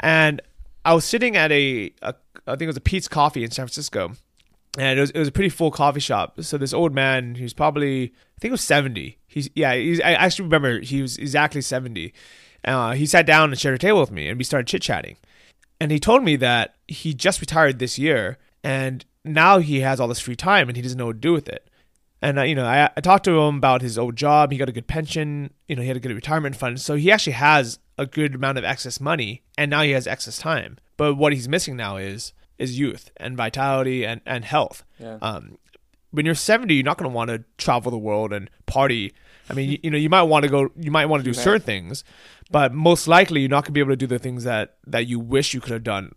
and 0.00 0.42
I 0.84 0.94
was 0.94 1.04
sitting 1.04 1.36
at 1.36 1.52
a, 1.52 1.92
a 2.02 2.14
I 2.46 2.52
think 2.52 2.62
it 2.62 2.66
was 2.66 2.76
a 2.76 2.82
Peet's 2.82 3.08
Coffee 3.08 3.44
in 3.44 3.50
San 3.50 3.66
Francisco, 3.66 4.12
and 4.78 4.98
it 4.98 5.00
was, 5.00 5.10
it 5.10 5.18
was 5.18 5.28
a 5.28 5.32
pretty 5.32 5.50
full 5.50 5.70
coffee 5.70 6.00
shop. 6.00 6.40
So 6.42 6.58
this 6.58 6.74
old 6.74 6.94
man, 6.94 7.36
was 7.40 7.54
probably 7.54 8.04
I 8.04 8.38
think 8.40 8.50
it 8.50 8.52
was 8.52 8.62
seventy. 8.62 9.18
He's 9.26 9.50
yeah, 9.54 9.74
he's, 9.74 10.00
I 10.00 10.12
actually 10.12 10.46
remember 10.46 10.80
he 10.80 11.02
was 11.02 11.18
exactly 11.18 11.60
seventy. 11.60 12.12
Uh, 12.64 12.92
he 12.92 13.06
sat 13.06 13.26
down 13.26 13.50
and 13.50 13.58
shared 13.58 13.74
a 13.74 13.78
table 13.78 14.00
with 14.00 14.10
me, 14.10 14.28
and 14.28 14.36
we 14.36 14.44
started 14.44 14.66
chit 14.66 14.82
chatting. 14.82 15.16
And 15.80 15.90
he 15.90 15.98
told 15.98 16.22
me 16.22 16.36
that 16.36 16.74
he 16.88 17.14
just 17.14 17.40
retired 17.40 17.78
this 17.78 17.98
year, 17.98 18.36
and 18.62 19.04
now 19.24 19.58
he 19.58 19.80
has 19.80 19.98
all 19.98 20.08
this 20.08 20.20
free 20.20 20.36
time, 20.36 20.68
and 20.68 20.76
he 20.76 20.82
doesn't 20.82 20.98
know 20.98 21.06
what 21.06 21.14
to 21.14 21.18
do 21.20 21.32
with 21.32 21.48
it. 21.48 21.69
And 22.22 22.38
uh, 22.38 22.42
you 22.42 22.54
know, 22.54 22.66
I, 22.66 22.90
I 22.96 23.00
talked 23.00 23.24
to 23.24 23.38
him 23.38 23.56
about 23.56 23.82
his 23.82 23.96
old 23.98 24.16
job. 24.16 24.52
He 24.52 24.58
got 24.58 24.68
a 24.68 24.72
good 24.72 24.86
pension. 24.86 25.52
You 25.68 25.76
know, 25.76 25.82
he 25.82 25.88
had 25.88 25.96
a 25.96 26.00
good 26.00 26.12
retirement 26.12 26.56
fund, 26.56 26.80
so 26.80 26.94
he 26.94 27.10
actually 27.10 27.32
has 27.34 27.78
a 27.96 28.06
good 28.06 28.34
amount 28.34 28.58
of 28.58 28.64
excess 28.64 29.00
money, 29.00 29.42
and 29.56 29.70
now 29.70 29.82
he 29.82 29.90
has 29.92 30.06
excess 30.06 30.38
time. 30.38 30.78
But 30.96 31.14
what 31.14 31.32
he's 31.32 31.48
missing 31.48 31.76
now 31.76 31.96
is 31.96 32.32
is 32.58 32.78
youth 32.78 33.10
and 33.16 33.36
vitality 33.36 34.04
and 34.04 34.20
and 34.26 34.44
health. 34.44 34.84
Yeah. 34.98 35.18
Um, 35.22 35.56
when 36.12 36.26
you're 36.26 36.34
70, 36.34 36.74
you're 36.74 36.82
not 36.84 36.98
going 36.98 37.08
to 37.08 37.14
want 37.14 37.30
to 37.30 37.44
travel 37.56 37.92
the 37.92 37.96
world 37.98 38.32
and 38.32 38.50
party. 38.66 39.12
I 39.48 39.54
mean, 39.54 39.70
you, 39.70 39.78
you 39.84 39.90
know, 39.92 39.96
you 39.96 40.10
might 40.10 40.24
want 40.24 40.42
to 40.42 40.50
go, 40.50 40.68
you 40.76 40.90
might 40.90 41.06
want 41.06 41.24
to 41.24 41.30
do 41.32 41.36
Right. 41.38 41.44
certain 41.44 41.62
things, 41.62 42.02
but 42.50 42.74
most 42.74 43.06
likely 43.06 43.40
you're 43.40 43.48
not 43.48 43.62
going 43.62 43.66
to 43.66 43.72
be 43.72 43.80
able 43.80 43.92
to 43.92 43.96
do 43.96 44.08
the 44.08 44.18
things 44.18 44.42
that 44.44 44.74
that 44.88 45.06
you 45.06 45.18
wish 45.20 45.54
you 45.54 45.60
could 45.60 45.72
have 45.72 45.84
done 45.84 46.12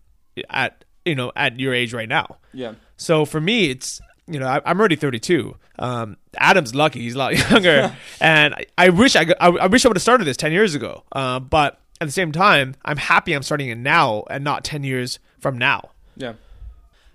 at 0.50 0.84
you 1.06 1.16
know 1.16 1.32
at 1.36 1.60
your 1.60 1.74
age 1.74 1.94
right 1.94 2.10
now. 2.10 2.38
Yeah. 2.54 2.74
So 2.98 3.24
for 3.24 3.40
me, 3.40 3.70
it's 3.70 4.02
you 4.28 4.40
know, 4.40 4.48
I, 4.48 4.62
I'm 4.66 4.80
already 4.80 4.96
32. 4.96 5.56
Um, 5.80 6.18
Adam's 6.38 6.74
lucky; 6.74 7.02
he's 7.02 7.16
a 7.16 7.18
lot 7.18 7.50
younger, 7.52 7.96
and 8.22 8.54
I, 8.54 8.66
I 8.78 8.90
wish 8.90 9.16
I, 9.16 9.26
I, 9.40 9.50
I 9.50 9.68
wish 9.68 9.86
I 9.86 9.90
would 9.90 9.98
have 9.98 10.02
started 10.02 10.26
this 10.26 10.38
10 10.38 10.52
years 10.52 10.76
ago. 10.76 11.04
Uh, 11.12 11.40
but 11.40 11.80
at 12.00 12.06
the 12.06 12.12
same 12.12 12.32
time, 12.32 12.76
I'm 12.84 12.98
happy 12.98 13.34
I'm 13.34 13.44
starting 13.44 13.70
it 13.70 13.78
now 13.78 14.24
and 14.30 14.44
not 14.44 14.64
10 14.64 14.84
years 14.84 15.20
from 15.40 15.58
now. 15.58 15.92
Yeah. 16.16 16.34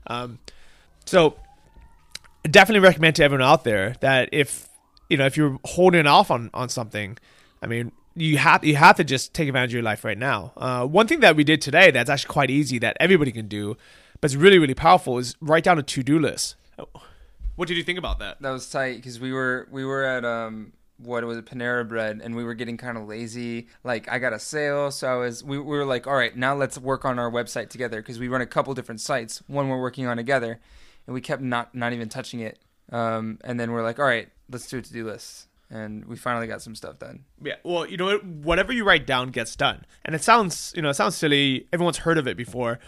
Um, 0.07 0.39
so 1.05 1.37
definitely 2.51 2.81
recommend 2.81 3.17
to 3.17 3.25
everyone 3.25 3.47
out 3.47 3.65
there 3.65 3.95
that 4.01 4.29
if 4.33 4.69
you 5.09 5.17
know 5.17 5.27
if 5.27 5.37
you're 5.37 5.59
holding 5.65 6.07
off 6.07 6.31
on 6.31 6.51
on 6.55 6.69
something, 6.69 7.19
I 7.63 7.67
mean 7.67 7.93
you 8.15 8.39
have 8.39 8.65
you 8.65 8.77
have 8.77 8.97
to 8.97 9.05
just 9.05 9.35
take 9.35 9.49
advantage 9.49 9.71
of 9.71 9.75
your 9.75 9.83
life 9.83 10.05
right 10.05 10.19
now. 10.19 10.53
Uh, 10.57 10.87
one 10.87 11.07
thing 11.07 11.21
that 11.21 11.37
we 11.37 11.45
did 11.45 11.61
today 11.61 11.91
that's 11.91 12.11
actually 12.11 12.33
quite 12.33 12.51
easy 12.51 12.79
that 12.79 12.97
everybody 13.01 13.33
can 13.33 13.49
do, 13.49 13.77
but 14.21 14.31
it's 14.31 14.37
really 14.37 14.59
really 14.59 14.75
powerful 14.75 15.19
is 15.19 15.37
write 15.41 15.65
down 15.65 15.79
a 15.79 15.83
to 15.83 16.03
do 16.03 16.19
list. 16.19 16.57
What 17.57 17.69
did 17.69 17.77
you 17.77 17.83
think 17.83 17.99
about 17.99 18.21
that? 18.21 18.41
That 18.41 18.51
was 18.51 18.69
tight 18.71 18.97
because 18.97 19.19
we 19.19 19.33
were 19.33 19.69
we 19.71 19.85
were 19.85 20.05
at 20.05 20.25
um 20.25 20.73
what 20.99 21.25
was 21.25 21.39
it 21.39 21.47
Panera 21.47 21.89
Bread 21.89 22.21
and 22.23 22.35
we 22.35 22.45
were 22.45 22.55
getting 22.55 22.77
kind 22.77 22.99
of 22.99 23.07
lazy. 23.07 23.69
Like 23.85 24.09
I 24.11 24.19
got 24.19 24.33
a 24.33 24.39
sale, 24.39 24.91
so 24.91 25.09
I 25.09 25.17
was 25.17 25.43
we, 25.43 25.59
we 25.59 25.77
were 25.77 25.85
like, 25.85 26.07
all 26.07 26.15
right, 26.15 26.37
now 26.37 26.55
let's 26.55 26.79
work 26.79 27.05
on 27.05 27.19
our 27.19 27.31
website 27.31 27.69
together 27.71 28.01
because 28.01 28.19
we 28.19 28.29
run 28.29 28.41
a 28.41 28.47
couple 28.47 28.75
different 28.75 29.01
sites. 29.01 29.43
One 29.47 29.69
we're 29.69 29.81
working 29.81 30.07
on 30.07 30.17
together, 30.17 30.61
and 31.07 31.15
we 31.15 31.21
kept 31.21 31.43
not 31.43 31.75
not 31.75 31.93
even 31.93 32.09
touching 32.09 32.41
it. 32.41 32.59
Um, 32.91 33.39
and 33.45 33.61
then 33.61 33.73
we're 33.73 33.83
like, 33.83 33.99
all 33.99 34.07
right, 34.07 34.29
let's 34.51 34.69
do 34.69 34.79
a 34.79 34.83
to 34.83 34.93
do 34.93 35.07
list, 35.07 35.49
and 35.71 36.05
we 36.07 36.17
finally 36.17 36.47
got 36.47 36.63
some 36.63 36.75
stuff 36.75 36.99
done. 36.99 37.25
Yeah, 37.43 37.57
well, 37.63 37.87
you 37.87 37.97
know, 37.97 38.19
whatever 38.19 38.73
you 38.73 38.85
write 38.85 39.07
down 39.07 39.31
gets 39.31 39.55
done, 39.57 39.85
and 40.05 40.15
it 40.15 40.23
sounds, 40.23 40.73
you 40.75 40.83
know, 40.83 40.91
it 40.91 40.95
sounds 40.95 41.17
silly. 41.17 41.67
Everyone's 41.73 41.99
heard 41.99 42.19
of 42.19 42.27
it 42.27 42.37
before, 42.37 42.79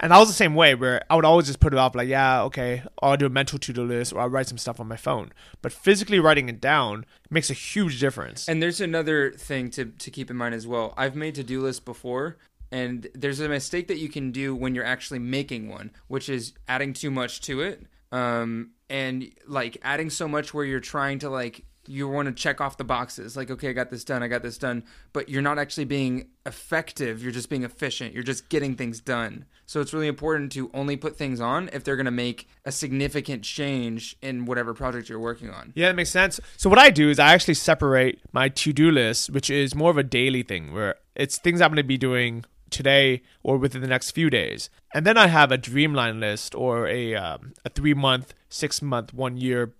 and 0.00 0.12
I 0.12 0.18
was 0.18 0.28
the 0.28 0.34
same 0.34 0.54
way. 0.54 0.74
Where 0.74 1.02
I 1.10 1.16
would 1.16 1.24
always 1.24 1.46
just 1.46 1.60
put 1.60 1.72
it 1.72 1.78
off, 1.78 1.94
like, 1.94 2.08
yeah, 2.08 2.42
okay, 2.44 2.82
I'll 3.02 3.16
do 3.16 3.26
a 3.26 3.30
mental 3.30 3.58
to-do 3.58 3.84
list, 3.84 4.12
or 4.12 4.20
I'll 4.20 4.28
write 4.28 4.48
some 4.48 4.58
stuff 4.58 4.80
on 4.80 4.88
my 4.88 4.96
phone. 4.96 5.32
But 5.62 5.72
physically 5.72 6.18
writing 6.18 6.48
it 6.48 6.60
down 6.60 7.04
makes 7.30 7.50
a 7.50 7.54
huge 7.54 8.00
difference. 8.00 8.48
And 8.48 8.62
there's 8.62 8.80
another 8.80 9.32
thing 9.32 9.70
to, 9.70 9.86
to 9.86 10.10
keep 10.10 10.30
in 10.30 10.36
mind 10.36 10.54
as 10.54 10.66
well. 10.66 10.94
I've 10.96 11.16
made 11.16 11.34
to 11.36 11.42
do 11.42 11.60
lists 11.60 11.80
before, 11.80 12.36
and 12.70 13.08
there's 13.14 13.40
a 13.40 13.48
mistake 13.48 13.88
that 13.88 13.98
you 13.98 14.08
can 14.08 14.30
do 14.30 14.54
when 14.54 14.74
you're 14.74 14.84
actually 14.84 15.20
making 15.20 15.68
one, 15.68 15.90
which 16.06 16.28
is 16.28 16.52
adding 16.68 16.92
too 16.92 17.10
much 17.10 17.40
to 17.42 17.60
it. 17.60 17.86
Um, 18.10 18.70
and 18.88 19.30
like 19.46 19.76
adding 19.82 20.08
so 20.08 20.26
much 20.26 20.54
where 20.54 20.64
you're 20.64 20.80
trying 20.80 21.18
to 21.18 21.28
like 21.28 21.64
you 21.88 22.08
want 22.08 22.26
to 22.26 22.32
check 22.32 22.60
off 22.60 22.76
the 22.76 22.84
boxes 22.84 23.36
like 23.36 23.50
okay 23.50 23.70
i 23.70 23.72
got 23.72 23.90
this 23.90 24.04
done 24.04 24.22
i 24.22 24.28
got 24.28 24.42
this 24.42 24.58
done. 24.58 24.84
But 25.12 25.28
you're 25.28 25.42
not 25.42 25.58
actually 25.58 25.86
being 25.86 26.28
effective 26.46 27.22
you're 27.22 27.32
just 27.32 27.48
being 27.48 27.64
efficient 27.64 28.14
you're 28.14 28.22
just 28.22 28.48
getting 28.48 28.74
things 28.74 29.00
done. 29.00 29.44
So 29.66 29.80
it's 29.82 29.92
really 29.92 30.08
important 30.08 30.50
to 30.52 30.70
only 30.72 30.96
put 30.96 31.16
things 31.16 31.40
on 31.40 31.68
if 31.74 31.84
they're 31.84 31.96
going 31.96 32.06
to 32.06 32.10
make 32.10 32.48
a 32.64 32.72
significant 32.72 33.42
change 33.42 34.16
in 34.22 34.46
whatever 34.46 34.72
project 34.72 35.10
you're 35.10 35.18
working 35.18 35.50
on. 35.50 35.72
Yeah, 35.74 35.88
that 35.88 35.94
makes 35.94 36.08
sense. 36.08 36.40
So 36.56 36.70
what 36.70 36.78
I 36.78 36.88
do 36.88 37.10
is 37.10 37.18
I 37.18 37.34
actually 37.34 37.52
separate 37.54 38.18
my 38.32 38.48
to-do 38.48 38.90
list, 38.90 39.28
which 39.28 39.50
is 39.50 39.74
more 39.74 39.90
of 39.90 39.98
a 39.98 40.02
daily 40.02 40.42
thing, 40.42 40.72
where 40.72 40.94
it's 41.14 41.36
things 41.36 41.60
I'm 41.60 41.68
going 41.68 41.76
to 41.76 41.82
be 41.82 41.98
doing 41.98 42.46
today 42.70 43.22
or 43.42 43.58
within 43.58 43.82
the 43.82 43.88
next 43.88 44.12
few 44.12 44.30
days, 44.30 44.70
and 44.94 45.04
then 45.04 45.18
I 45.18 45.26
have 45.26 45.52
a 45.52 45.58
dreamline 45.58 46.20
list 46.20 46.54
or 46.54 46.86
a 46.86 47.14
um, 47.14 47.52
a 47.64 47.68
three-month, 47.70 48.34
six-month, 48.48 49.12
one-year 49.12 49.74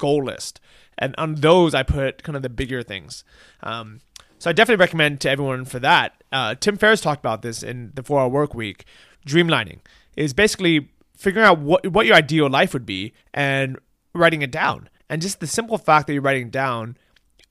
goal 0.00 0.24
list, 0.24 0.60
and 0.98 1.14
on 1.16 1.36
those 1.36 1.74
I 1.74 1.84
put 1.84 2.22
kind 2.24 2.34
of 2.34 2.42
the 2.42 2.48
bigger 2.48 2.82
things. 2.82 3.22
Um, 3.62 4.00
so 4.38 4.48
I 4.48 4.54
definitely 4.54 4.80
recommend 4.80 5.20
to 5.20 5.30
everyone 5.30 5.66
for 5.66 5.78
that. 5.80 6.24
Uh, 6.32 6.54
Tim 6.54 6.78
Ferriss 6.78 7.02
talked 7.02 7.20
about 7.20 7.42
this 7.42 7.62
in 7.62 7.92
the 7.94 8.02
Four 8.02 8.20
Hour 8.20 8.28
Work 8.28 8.54
Week. 8.54 8.86
Dreamlining 9.26 9.80
is 10.16 10.32
basically 10.32 10.88
figuring 11.16 11.46
out 11.46 11.58
what 11.58 11.86
what 11.88 12.06
your 12.06 12.16
ideal 12.16 12.48
life 12.48 12.72
would 12.72 12.86
be 12.86 13.12
and 13.34 13.78
writing 14.14 14.42
it 14.42 14.50
down. 14.50 14.88
And 15.10 15.20
just 15.20 15.40
the 15.40 15.46
simple 15.46 15.76
fact 15.76 16.06
that 16.06 16.14
you're 16.14 16.22
writing 16.22 16.50
down, 16.50 16.96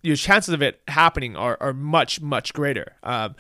your 0.02 0.16
chances 0.16 0.54
of 0.54 0.62
it 0.62 0.82
happening 0.88 1.36
are, 1.36 1.58
are 1.62 1.74
much 1.74 2.22
much 2.22 2.54
greater. 2.54 2.96
Um, 3.04 3.36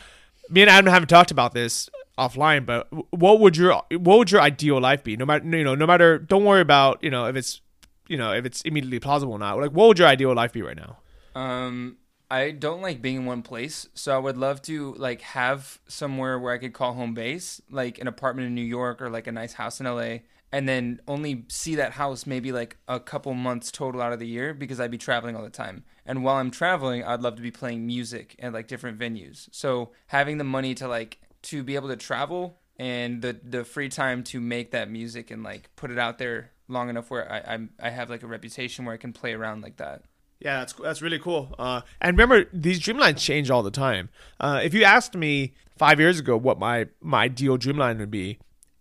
me 0.50 0.62
and 0.62 0.70
Adam 0.70 0.92
haven't 0.92 1.10
talked 1.10 1.32
about 1.32 1.54
this 1.54 1.90
offline, 2.18 2.66
but 2.66 2.88
what 3.12 3.40
would 3.40 3.58
your 3.58 3.82
what 3.92 4.18
would 4.20 4.32
your 4.32 4.42
ideal 4.42 4.80
life 4.80 5.04
be? 5.04 5.18
No 5.18 5.26
matter 5.26 5.46
you 5.46 5.64
know, 5.64 5.76
no 5.76 5.88
matter. 5.88 6.20
Don't 6.20 6.46
worry 6.46 6.62
about 6.62 7.04
you 7.04 7.10
know 7.10 7.26
if 7.26 7.36
it's 7.36 7.62
you 8.10 8.18
know 8.18 8.34
if 8.34 8.46
it's 8.46 8.62
immediately 8.62 9.00
plausible 9.00 9.34
or 9.34 9.40
not. 9.40 9.58
Like, 9.58 9.72
what 9.72 9.88
would 9.88 10.00
your 10.00 10.08
ideal 10.08 10.34
life 10.34 10.52
be 10.52 10.62
right 10.62 10.76
now? 10.76 10.98
Um, 11.36 11.98
I 12.30 12.52
don't 12.52 12.82
like 12.82 13.02
being 13.02 13.18
in 13.18 13.26
one 13.26 13.42
place, 13.42 13.88
so 13.94 14.14
I 14.14 14.20
would 14.20 14.38
love 14.38 14.62
to 14.64 14.94
like 14.96 15.22
have 15.22 15.80
somewhere 15.88 16.38
where 16.38 16.54
I 16.54 16.58
could 16.58 16.74
call 16.74 16.94
home 16.94 17.14
base, 17.14 17.62
like 17.70 18.00
an 18.00 18.08
apartment 18.08 18.48
in 18.48 18.56
New 18.56 18.62
York 18.62 19.02
or 19.02 19.10
like 19.10 19.28
a 19.28 19.32
nice 19.32 19.54
house 19.54 19.80
in 19.80 19.86
LA, 19.86 20.18
and 20.52 20.68
then 20.68 21.00
only 21.08 21.46
see 21.48 21.76
that 21.76 21.94
house 21.94 22.26
maybe 22.26 22.52
like 22.52 22.78
a 22.88 23.00
couple 23.00 23.34
months 23.34 23.72
total 23.72 24.02
out 24.02 24.14
of 24.14 24.20
the 24.20 24.28
year 24.28 24.54
because 24.54 24.80
I'd 24.80 24.92
be 24.92 24.98
traveling 24.98 25.36
all 25.36 25.44
the 25.44 25.50
time. 25.50 25.84
And 26.06 26.24
while 26.24 26.36
I'm 26.36 26.52
traveling, 26.52 27.04
I'd 27.04 27.22
love 27.22 27.36
to 27.36 27.42
be 27.42 27.52
playing 27.52 27.86
music 27.86 28.36
at 28.40 28.54
like 28.54 28.68
different 28.68 29.00
venues. 29.00 29.48
So 29.52 29.92
having 30.08 30.38
the 30.38 30.44
money 30.44 30.76
to 30.76 30.88
like 30.88 31.20
to 31.44 31.64
be 31.64 31.76
able 31.76 31.88
to 31.90 31.96
travel 31.96 32.60
and 32.78 33.22
the 33.22 33.40
the 33.44 33.64
free 33.64 33.90
time 33.90 34.24
to 34.24 34.40
make 34.40 34.72
that 34.72 34.90
music 34.90 35.32
and 35.32 35.44
like 35.44 35.70
put 35.76 35.92
it 35.92 36.00
out 36.00 36.18
there 36.18 36.52
long 36.70 36.90
enough 36.90 37.10
where 37.10 37.30
I 37.32 37.54
I'm, 37.54 37.72
I 37.82 37.90
have 37.90 38.10
like 38.10 38.24
a 38.24 38.28
reputation 38.28 38.86
where 38.86 38.94
I 38.94 38.98
can 38.98 39.12
play 39.12 39.34
around 39.34 39.62
like 39.62 39.78
that. 39.78 40.04
Yeah, 40.40 40.60
that's 40.60 40.74
that's 40.74 41.02
really 41.02 41.20
cool. 41.20 41.54
Uh, 41.60 41.82
and 42.00 42.18
remember, 42.18 42.50
these 42.54 42.80
dreamlines 42.80 43.18
change 43.18 43.52
all 43.52 43.62
the 43.64 43.72
time. 43.72 44.10
Uh, 44.40 44.62
if 44.64 44.74
you 44.74 44.84
asked 44.86 45.16
me 45.16 45.54
five 45.78 46.00
years 46.00 46.20
ago 46.20 46.38
what 46.38 46.60
my 46.60 46.88
my 47.02 47.24
ideal 47.24 47.58
dreamline 47.58 48.00
would 48.00 48.12
be, 48.12 48.38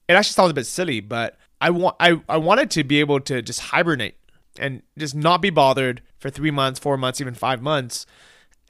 it 0.08 0.12
actually 0.12 0.34
sounds 0.34 0.50
a 0.50 0.54
bit 0.54 0.66
silly, 0.66 1.00
but 1.00 1.36
I 1.60 1.70
want 1.70 1.96
I, 1.98 2.20
I 2.28 2.36
wanted 2.36 2.70
to 2.72 2.84
be 2.84 3.00
able 3.00 3.18
to 3.20 3.42
just 3.42 3.60
hibernate 3.60 4.14
and 4.58 4.82
just 4.96 5.14
not 5.14 5.42
be 5.42 5.50
bothered 5.50 6.02
for 6.18 6.30
three 6.30 6.50
months, 6.50 6.78
four 6.78 6.96
months, 6.96 7.20
even 7.20 7.34
five 7.34 7.60
months, 7.60 8.06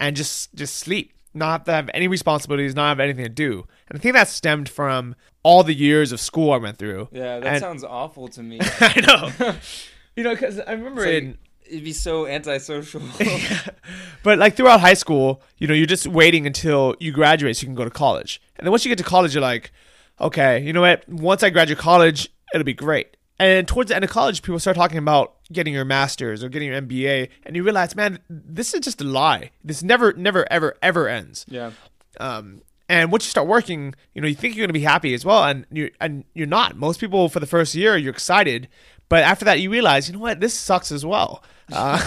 and 0.00 0.16
just 0.16 0.54
just 0.54 0.76
sleep, 0.76 1.12
not 1.38 1.66
have 1.66 1.88
any 1.94 2.08
responsibilities, 2.08 2.74
not 2.74 2.88
have 2.88 3.00
anything 3.00 3.24
to 3.24 3.28
do. 3.30 3.66
And 3.88 3.98
I 3.98 4.02
think 4.02 4.14
that 4.14 4.28
stemmed 4.28 4.68
from 4.68 5.14
all 5.42 5.62
the 5.62 5.74
years 5.74 6.12
of 6.12 6.20
school 6.20 6.52
I 6.52 6.56
went 6.58 6.76
through. 6.78 7.08
Yeah, 7.12 7.38
that 7.40 7.46
And- 7.46 7.60
sounds 7.60 7.84
awful 7.84 8.28
to 8.28 8.42
me. 8.42 8.58
I 8.80 9.00
know. 9.06 9.54
you 10.16 10.24
know, 10.24 10.34
because 10.34 10.58
I 10.60 10.72
remember 10.72 11.02
like- 11.06 11.14
in 11.22 11.38
It'd 11.70 11.84
be 11.84 11.92
so 11.92 12.26
antisocial. 12.26 13.02
but 14.22 14.38
like 14.38 14.54
throughout 14.56 14.80
high 14.80 14.94
school, 14.94 15.42
you 15.58 15.66
know, 15.66 15.74
you're 15.74 15.84
just 15.86 16.06
waiting 16.06 16.46
until 16.46 16.94
you 16.98 17.12
graduate 17.12 17.58
so 17.58 17.62
you 17.62 17.66
can 17.66 17.74
go 17.74 17.84
to 17.84 17.90
college. 17.90 18.40
And 18.56 18.64
then 18.66 18.70
once 18.70 18.86
you 18.86 18.88
get 18.88 18.96
to 18.96 19.04
college, 19.04 19.34
you're 19.34 19.42
like, 19.42 19.70
okay, 20.18 20.60
you 20.62 20.72
know 20.72 20.80
what? 20.80 21.06
Once 21.10 21.42
I 21.42 21.50
graduate 21.50 21.78
college, 21.78 22.30
it'll 22.54 22.64
be 22.64 22.72
great. 22.72 23.17
And 23.40 23.68
towards 23.68 23.88
the 23.88 23.94
end 23.94 24.04
of 24.04 24.10
college, 24.10 24.42
people 24.42 24.58
start 24.58 24.76
talking 24.76 24.98
about 24.98 25.34
getting 25.52 25.72
your 25.72 25.84
master's 25.84 26.42
or 26.42 26.48
getting 26.48 26.68
your 26.68 26.80
MBA, 26.82 27.28
and 27.46 27.54
you 27.54 27.62
realize, 27.62 27.94
man, 27.94 28.18
this 28.28 28.74
is 28.74 28.80
just 28.80 29.00
a 29.00 29.04
lie. 29.04 29.50
This 29.62 29.82
never, 29.82 30.12
never, 30.14 30.44
ever, 30.50 30.76
ever 30.82 31.08
ends. 31.08 31.46
yeah. 31.48 31.70
Um, 32.18 32.62
and 32.88 33.12
once 33.12 33.26
you 33.26 33.30
start 33.30 33.46
working, 33.46 33.94
you 34.14 34.20
know, 34.22 34.26
you 34.26 34.34
think 34.34 34.56
you're 34.56 34.66
gonna 34.66 34.72
be 34.72 34.80
happy 34.80 35.12
as 35.14 35.24
well, 35.24 35.44
and 35.44 35.66
you 35.70 35.90
and 36.00 36.24
you're 36.34 36.46
not. 36.48 36.76
Most 36.76 36.98
people 37.00 37.28
for 37.28 37.38
the 37.38 37.46
first 37.46 37.74
year, 37.74 37.96
you're 37.96 38.10
excited, 38.12 38.66
but 39.10 39.22
after 39.22 39.44
that, 39.44 39.60
you 39.60 39.70
realize, 39.70 40.08
you 40.08 40.14
know 40.14 40.20
what, 40.20 40.40
this 40.40 40.54
sucks 40.54 40.90
as 40.90 41.04
well. 41.06 41.44
Uh, 41.72 42.00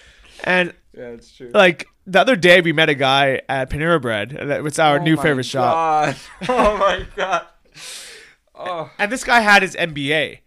and 0.44 0.72
Yeah, 0.96 1.08
it's 1.08 1.30
true. 1.36 1.50
like 1.52 1.88
the 2.06 2.20
other 2.20 2.36
day 2.36 2.60
we 2.60 2.72
met 2.72 2.88
a 2.88 2.94
guy 2.94 3.42
at 3.48 3.68
Panera 3.70 4.00
Bread. 4.00 4.32
and 4.32 4.50
It's 4.66 4.78
our 4.78 4.98
Oh 4.98 5.02
new 5.02 5.16
favorite 5.16 5.44
shop. 5.46 6.16
Oh 6.48 6.76
my 6.78 7.04
god. 7.16 7.46
Oh. 8.54 8.90
And 8.98 9.10
this 9.10 9.24
guy 9.24 9.40
had 9.40 9.62
his 9.62 9.74
MBA 9.74 10.38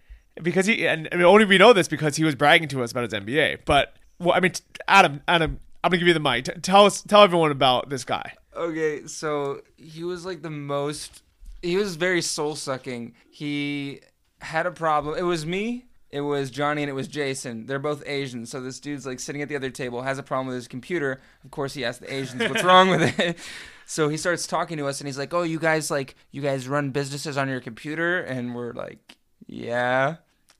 because 0.41 0.65
he 0.65 0.87
and 0.87 1.07
I 1.11 1.15
mean, 1.15 1.25
only 1.25 1.45
we 1.45 1.57
know 1.57 1.73
this 1.73 1.87
because 1.87 2.15
he 2.15 2.23
was 2.23 2.35
bragging 2.35 2.67
to 2.69 2.83
us 2.83 2.91
about 2.91 3.03
his 3.03 3.13
MBA. 3.13 3.59
But 3.65 3.95
well, 4.19 4.35
I 4.35 4.39
mean, 4.39 4.53
Adam, 4.87 5.21
Adam, 5.27 5.59
I'm 5.83 5.89
gonna 5.89 5.99
give 5.99 6.07
you 6.07 6.13
the 6.13 6.19
mic. 6.19 6.45
T- 6.45 6.53
tell 6.61 6.85
us, 6.85 7.01
tell 7.01 7.23
everyone 7.23 7.51
about 7.51 7.89
this 7.89 8.03
guy. 8.03 8.33
Okay, 8.55 9.05
so 9.07 9.61
he 9.77 10.03
was 10.03 10.25
like 10.25 10.41
the 10.41 10.49
most. 10.49 11.23
He 11.61 11.77
was 11.77 11.95
very 11.95 12.21
soul 12.21 12.55
sucking. 12.55 13.13
He 13.29 14.01
had 14.41 14.65
a 14.65 14.71
problem. 14.71 15.17
It 15.17 15.23
was 15.23 15.45
me. 15.45 15.85
It 16.13 16.21
was 16.21 16.51
Johnny 16.51 16.83
and 16.83 16.89
it 16.91 16.93
was 16.93 17.07
Jason. 17.07 17.65
They're 17.65 17.79
both 17.79 18.03
Asian. 18.05 18.45
So 18.45 18.61
this 18.61 18.79
dude's 18.79 19.03
like 19.03 19.19
sitting 19.19 19.41
at 19.41 19.49
the 19.49 19.55
other 19.55 19.71
table, 19.71 20.03
has 20.03 20.19
a 20.19 20.23
problem 20.23 20.45
with 20.45 20.57
his 20.57 20.67
computer. 20.67 21.19
Of 21.43 21.49
course, 21.49 21.73
he 21.73 21.83
asks 21.83 22.01
the 22.01 22.13
Asians 22.13 22.47
what's 22.47 22.63
wrong 22.63 22.89
with 22.89 23.19
it. 23.19 23.37
So 23.87 24.09
he 24.09 24.17
starts 24.17 24.45
talking 24.45 24.77
to 24.77 24.85
us 24.85 25.01
and 25.01 25.07
he's 25.07 25.17
like, 25.17 25.33
"Oh, 25.33 25.41
you 25.41 25.57
guys 25.57 25.89
like 25.89 26.15
you 26.29 26.41
guys 26.43 26.67
run 26.67 26.91
businesses 26.91 27.35
on 27.35 27.49
your 27.49 27.59
computer?" 27.61 28.19
And 28.21 28.53
we're 28.53 28.73
like, 28.73 29.17
"Yeah." 29.47 30.15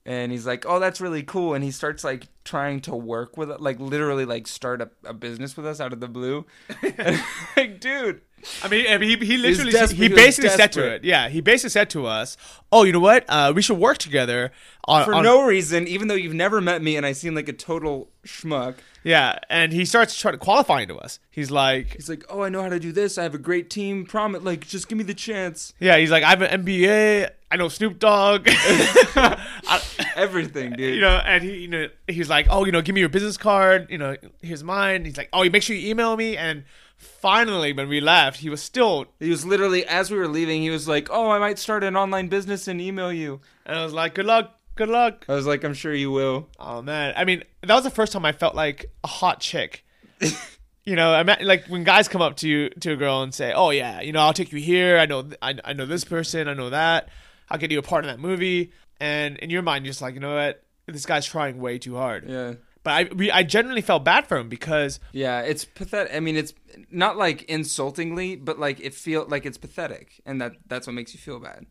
And 0.06 0.32
he's 0.34 0.46
like, 0.46 0.66
"Oh, 0.68 0.80
that's 0.80 1.00
really 1.00 1.24
cool." 1.24 1.54
And 1.54 1.64
he 1.64 1.72
starts 1.72 2.04
like 2.04 2.28
trying 2.44 2.82
to 2.82 2.96
work 2.96 3.38
with 3.38 3.50
like 3.60 3.80
literally 3.80 4.26
like 4.26 4.48
start 4.48 4.82
a, 4.82 4.90
a 5.06 5.14
business 5.14 5.56
with 5.56 5.66
us 5.66 5.80
out 5.80 5.94
of 5.94 6.00
the 6.02 6.10
blue. 6.10 6.46
like, 7.58 7.80
dude, 7.80 8.22
I 8.62 8.68
mean, 8.68 8.86
I 8.90 8.98
mean, 8.98 9.18
he, 9.18 9.26
he 9.26 9.38
literally 9.38 9.72
he 9.96 10.10
basically 10.10 10.50
said 10.50 10.72
to 10.74 10.86
it. 10.86 11.04
Yeah, 11.04 11.30
he 11.30 11.42
basically 11.42 11.70
said 11.70 11.90
to 11.92 12.06
us, 12.06 12.36
"Oh, 12.72 12.84
you 12.84 12.92
know 12.92 13.00
what? 13.00 13.26
Uh, 13.30 13.54
we 13.56 13.62
should 13.62 13.78
work 13.78 13.98
together 13.98 14.52
on, 14.86 15.06
for 15.06 15.16
on- 15.16 15.24
no 15.24 15.46
reason, 15.46 15.88
even 15.88 16.08
though 16.10 16.16
you've 16.16 16.34
never 16.34 16.60
met 16.60 16.82
me 16.82 16.98
and 16.98 17.06
I 17.06 17.14
seem 17.14 17.36
like 17.36 17.48
a 17.48 17.54
total 17.54 18.10
schmuck. 18.26 18.76
yeah." 19.04 19.40
And 19.50 19.72
he 19.72 19.86
starts 19.86 20.20
trying 20.20 20.34
to 20.34 20.38
qualifying 20.38 20.90
to 20.90 20.98
us. 20.98 21.20
He's 21.32 21.50
like, 21.52 21.94
He's 21.94 22.10
like, 22.10 22.26
"Oh, 22.30 22.42
I 22.42 22.50
know 22.50 22.62
how 22.62 22.70
to 22.70 22.80
do 22.80 22.92
this. 22.92 23.18
I 23.18 23.24
have 23.24 23.36
a 23.36 23.40
great 23.40 23.70
team. 23.70 24.06
Promise, 24.06 24.44
like, 24.44 24.68
just 24.68 24.90
give 24.90 24.98
me 24.98 25.06
the 25.06 25.14
chance." 25.14 25.74
Yeah, 25.80 25.98
he's 25.98 26.12
like, 26.12 26.24
I 26.24 26.30
have 26.32 26.42
an 26.42 26.66
MBA. 26.66 27.30
I 27.54 27.56
know 27.56 27.70
Snoop 27.70 28.00
Dogg. 28.00 28.48
Everything, 30.16 30.72
dude. 30.72 30.96
you 30.96 31.02
know, 31.02 31.22
and 31.24 31.44
he, 31.44 31.58
you 31.60 31.68
know, 31.68 31.88
he's 32.08 32.28
like, 32.28 32.48
oh, 32.50 32.66
you 32.66 32.72
know, 32.72 32.82
give 32.82 32.96
me 32.96 33.02
your 33.02 33.10
business 33.10 33.38
card. 33.38 33.92
You 33.92 34.00
know, 34.00 34.16
here's 34.42 34.64
mine. 34.64 35.06
He's 35.06 35.18
like, 35.18 35.30
oh, 35.32 35.44
you 35.44 35.52
make 35.52 35.62
sure 35.62 35.76
you 35.76 35.88
email 35.88 36.18
me. 36.18 36.36
And 36.36 36.64
finally, 36.98 37.72
when 37.72 37.90
we 37.90 38.02
left, 38.02 38.40
he 38.40 38.50
was 38.50 38.60
still, 38.60 39.06
he 39.20 39.30
was 39.30 39.46
literally 39.46 39.86
as 39.86 40.10
we 40.10 40.18
were 40.18 40.28
leaving, 40.28 40.64
he 40.64 40.72
was 40.72 40.88
like, 40.88 41.10
"Oh, 41.12 41.30
I 41.30 41.38
might 41.38 41.60
start 41.60 41.84
an 41.84 41.96
online 41.96 42.28
business 42.28 42.68
and 42.68 42.82
email 42.82 43.14
you." 43.14 43.40
and 43.68 43.78
I 43.78 43.84
was 43.84 43.94
like, 43.94 44.16
good 44.16 44.26
luck, 44.26 44.60
good 44.74 44.90
luck. 44.90 45.24
I 45.30 45.36
was 45.36 45.46
like, 45.46 45.64
"I'm 45.64 45.76
sure 45.76 45.94
you 45.94 46.10
will." 46.10 46.50
Oh 46.60 46.82
man, 46.82 47.14
I 47.16 47.24
mean, 47.24 47.44
that 47.62 47.76
was 47.76 47.84
the 47.84 47.92
first 47.92 48.14
time 48.14 48.26
I 48.26 48.32
felt 48.32 48.56
like 48.56 48.92
a 49.04 49.08
hot 49.08 49.42
chick. 49.42 49.86
you 50.86 50.96
know, 50.96 51.14
I 51.14 51.22
mean, 51.22 51.36
like 51.42 51.68
when 51.68 51.84
guys 51.84 52.08
come 52.08 52.24
up 52.24 52.38
to 52.38 52.50
you 52.50 52.70
to 52.70 52.94
a 52.94 52.96
girl 52.96 53.22
and 53.22 53.32
say, 53.32 53.54
"Oh 53.54 53.70
yeah, 53.70 54.02
you 54.02 54.12
know, 54.12 54.22
I'll 54.22 54.34
take 54.34 54.52
you 54.52 54.60
here. 54.60 54.98
I 54.98 55.06
know, 55.06 55.30
I, 55.40 55.56
I 55.64 55.74
know 55.74 55.86
this 55.86 56.04
person. 56.04 56.48
I 56.48 56.56
know 56.56 56.72
that. 56.72 57.10
I'll 57.50 57.58
get 57.58 57.72
you 57.72 57.80
a 57.80 57.84
part 57.84 58.04
in 58.06 58.10
that 58.10 58.20
movie." 58.20 58.72
And 59.00 59.38
in 59.38 59.50
your 59.50 59.62
mind, 59.62 59.86
you're 59.86 59.92
just 59.92 60.02
like, 60.02 60.14
you 60.14 60.20
know 60.20 60.36
what, 60.36 60.64
this 60.88 61.06
guy's 61.06 61.26
trying 61.26 61.60
way 61.60 61.78
too 61.78 61.96
hard. 61.96 62.30
Yeah. 62.30 62.54
But 62.84 62.92
I, 62.92 63.14
we, 63.14 63.32
I 63.32 63.44
genuinely 63.44 63.82
felt 63.82 64.04
bad 64.04 64.28
for 64.28 64.38
him 64.38 64.50
because 64.50 65.00
Yeah, 65.14 65.42
it's 65.42 65.64
pathetic. 65.64 66.14
I 66.14 66.20
mean, 66.20 66.36
it's 66.36 66.54
not 66.92 67.18
like 67.18 67.44
insultingly, 67.44 68.36
but 68.36 68.60
like 68.60 68.80
it 68.82 68.94
feel 68.94 69.26
like 69.28 69.46
it's 69.46 69.58
pathetic, 69.58 70.22
and 70.26 70.42
that 70.42 70.54
that's 70.68 70.86
what 70.86 70.94
makes 70.94 71.14
you 71.14 71.20
feel 71.20 71.40
bad. 71.40 71.66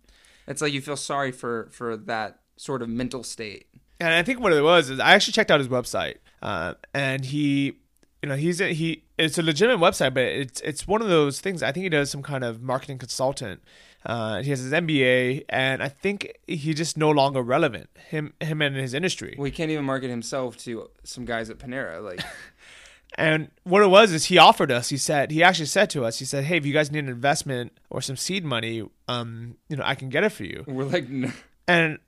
It's 0.47 0.63
like 0.63 0.73
you 0.73 0.81
feel 0.81 0.97
sorry 0.97 1.31
for 1.31 1.69
for 1.71 1.97
that 1.97 2.41
sort 2.57 2.83
of 2.83 2.89
mental 2.89 3.23
state. 3.25 3.67
And 4.01 4.13
I 4.13 4.23
think 4.23 4.41
what 4.41 4.53
it 4.53 4.63
was 4.63 4.91
is 4.91 4.99
I 5.01 5.13
actually 5.15 5.33
checked 5.33 5.51
out 5.51 5.61
his 5.61 5.69
website, 5.69 6.17
uh, 6.41 6.75
and 6.95 7.25
he, 7.25 7.79
you 8.23 8.29
know, 8.29 8.37
he's 8.37 8.61
a, 8.61 8.73
he. 8.73 9.05
It's 9.19 9.39
a 9.39 9.43
legitimate 9.43 9.85
website, 9.85 10.15
but 10.15 10.25
it's 10.25 10.61
it's 10.63 10.89
one 10.89 11.03
of 11.03 11.09
those 11.09 11.41
things. 11.41 11.63
I 11.63 11.73
think 11.73 11.85
he 11.85 11.91
does 11.91 12.11
some 12.11 12.23
kind 12.23 12.43
of 12.43 12.63
marketing 12.63 12.99
consultant. 12.99 13.63
Uh, 14.05 14.43
he 14.43 14.51
has 14.51 14.61
his 14.61 14.73
MBA, 14.73 15.45
and 15.49 15.83
I 15.83 15.89
think 15.89 16.39
he's 16.47 16.77
just 16.77 16.97
no 16.97 17.11
longer 17.11 17.41
relevant. 17.41 17.89
Him 18.09 18.35
him 18.41 18.61
and 18.61 18.77
his 18.77 18.95
industry. 18.95 19.35
Well, 19.39 19.45
he 19.45 19.53
can't 19.53 19.71
even 19.71 19.85
market 19.85 20.11
himself 20.11 20.57
to 20.59 20.91
some 21.05 21.25
guys 21.25 21.51
at 21.51 21.59
Panera. 21.59 22.03
Like, 22.03 22.21
And 23.17 23.51
what 23.65 23.83
it 23.83 23.89
was 23.89 24.13
is 24.13 24.27
he 24.27 24.39
offered 24.39 24.71
us. 24.71 24.89
He 24.89 24.97
said 24.97 25.31
he 25.31 25.43
actually 25.43 25.67
said 25.67 25.91
to 25.91 26.05
us. 26.05 26.19
He 26.19 26.25
said, 26.25 26.45
"Hey, 26.45 26.57
if 26.57 26.65
you 26.65 26.73
guys 26.73 26.91
need 26.91 27.01
an 27.01 27.11
investment 27.11 27.73
or 27.91 28.01
some 28.01 28.17
seed 28.17 28.45
money, 28.45 28.89
um, 29.09 29.57
you 29.69 29.77
know, 29.77 29.83
I 29.85 29.95
can 29.95 30.09
get 30.09 30.25
it 30.25 30.31
for 30.31 30.45
you." 30.45 30.65
we're 30.67 30.85
like, 30.85 31.09
no. 31.09 31.31
And 31.69 31.99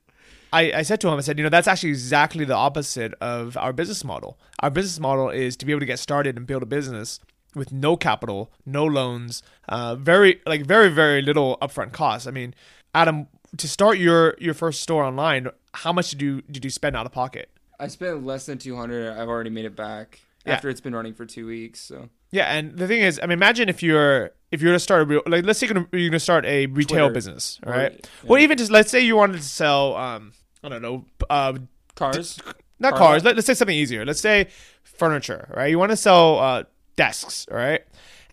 I, 0.52 0.72
I 0.72 0.82
said 0.82 1.00
to 1.02 1.08
him, 1.08 1.18
I 1.18 1.20
said, 1.20 1.38
you 1.38 1.44
know, 1.44 1.50
that's 1.50 1.68
actually 1.68 1.90
exactly 1.90 2.44
the 2.44 2.54
opposite 2.54 3.12
of 3.20 3.56
our 3.56 3.72
business 3.72 4.04
model. 4.04 4.38
Our 4.60 4.70
business 4.70 4.98
model 4.98 5.28
is 5.28 5.56
to 5.58 5.66
be 5.66 5.72
able 5.72 5.80
to 5.80 5.86
get 5.86 5.98
started 5.98 6.36
and 6.36 6.46
build 6.46 6.62
a 6.62 6.66
business 6.66 7.20
with 7.54 7.72
no 7.72 7.96
capital, 7.96 8.50
no 8.66 8.84
loans, 8.84 9.42
uh, 9.68 9.94
very 9.96 10.40
like 10.46 10.64
very 10.66 10.88
very 10.88 11.22
little 11.22 11.58
upfront 11.62 11.92
costs. 11.92 12.26
I 12.26 12.30
mean, 12.30 12.54
Adam, 12.94 13.26
to 13.56 13.68
start 13.68 13.98
your 13.98 14.34
your 14.38 14.54
first 14.54 14.80
store 14.82 15.04
online, 15.04 15.48
how 15.74 15.92
much 15.92 16.10
did 16.10 16.22
you 16.22 16.42
did 16.50 16.64
you 16.64 16.70
spend 16.70 16.96
out 16.96 17.06
of 17.06 17.12
pocket? 17.12 17.50
I 17.80 17.88
spent 17.88 18.24
less 18.24 18.46
than 18.46 18.58
two 18.58 18.76
hundred. 18.76 19.12
I've 19.16 19.28
already 19.28 19.50
made 19.50 19.64
it 19.64 19.76
back 19.76 20.20
Yeah. 20.46 20.54
after 20.54 20.68
it's 20.68 20.80
been 20.80 20.94
running 20.94 21.14
for 21.14 21.26
two 21.26 21.46
weeks. 21.46 21.80
So 21.80 22.08
Yeah, 22.30 22.52
and 22.54 22.76
the 22.78 22.86
thing 22.86 23.00
is, 23.00 23.18
I 23.22 23.26
mean, 23.26 23.32
imagine 23.32 23.68
if 23.68 23.82
you're 23.82 24.30
if 24.52 24.62
you're 24.62 24.72
to 24.72 24.78
start 24.78 25.02
a 25.02 25.04
real 25.04 25.22
like 25.26 25.44
let's 25.44 25.58
say 25.58 25.66
you're 25.66 25.74
gonna, 25.74 25.86
you're 25.92 26.10
gonna 26.10 26.20
start 26.20 26.44
a 26.46 26.66
retail 26.66 27.06
Twitter. 27.06 27.14
business, 27.14 27.58
all 27.66 27.72
right? 27.72 27.92
yeah. 27.92 28.28
Well, 28.28 28.40
even 28.40 28.56
just 28.58 28.70
let's 28.70 28.90
say 28.90 29.00
you 29.00 29.16
wanted 29.16 29.38
to 29.38 29.42
sell, 29.42 29.96
um, 29.96 30.32
I 30.62 30.68
don't 30.68 30.82
know, 30.82 31.04
uh, 31.28 31.54
cars. 31.96 32.38
not 32.78 32.90
Car 32.90 32.98
cars. 32.98 33.24
lot? 33.24 33.30
Let, 33.30 33.38
us 33.38 33.46
say 33.46 33.54
something 33.54 33.76
easier. 33.76 34.04
Let's 34.04 34.20
say 34.20 34.48
furniture, 34.84 35.52
right? 35.56 35.66
You 35.70 35.78
want 35.78 35.90
to 35.90 35.96
sell 35.96 36.38
uh, 36.38 36.64
desks, 36.96 37.46
all 37.50 37.56
right? 37.56 37.82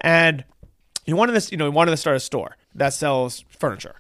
And 0.02 0.44
you 1.06 1.16
wanted 1.16 1.34
this, 1.34 1.52
you 1.52 1.58
know, 1.58 1.66
you 1.66 1.72
wanted 1.72 1.92
to 1.92 1.98
start 1.98 2.16
a 2.16 2.20
store 2.20 2.58
that 2.76 2.94
sells 2.94 3.44
furniture. 3.50 3.96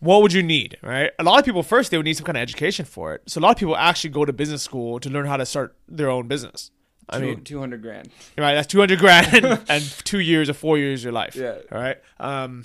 What 0.00 0.22
would 0.22 0.32
you 0.32 0.42
need, 0.42 0.78
right? 0.82 1.10
A 1.18 1.22
lot 1.22 1.38
of 1.38 1.44
people 1.44 1.62
first 1.62 1.90
they 1.90 1.96
would 1.96 2.06
need 2.06 2.16
some 2.16 2.26
kind 2.26 2.36
of 2.36 2.42
education 2.42 2.84
for 2.84 3.14
it. 3.14 3.22
So 3.26 3.38
a 3.38 3.42
lot 3.42 3.50
of 3.52 3.56
people 3.56 3.76
actually 3.76 4.10
go 4.10 4.24
to 4.24 4.32
business 4.32 4.62
school 4.62 4.98
to 5.00 5.08
learn 5.08 5.26
how 5.26 5.36
to 5.36 5.46
start 5.46 5.76
their 5.88 6.10
own 6.10 6.26
business. 6.26 6.70
I 7.08 7.18
mean, 7.18 7.42
two 7.42 7.58
hundred 7.60 7.82
grand. 7.82 8.08
right? 8.38 8.54
That's 8.54 8.66
two 8.66 8.78
hundred 8.80 8.98
grand 8.98 9.44
and 9.68 9.82
two 10.04 10.20
years 10.20 10.48
or 10.48 10.54
four 10.54 10.78
years 10.78 11.00
of 11.00 11.04
your 11.04 11.12
life. 11.12 11.36
Yeah. 11.36 11.56
All 11.70 11.78
right. 11.78 11.98
Um, 12.18 12.64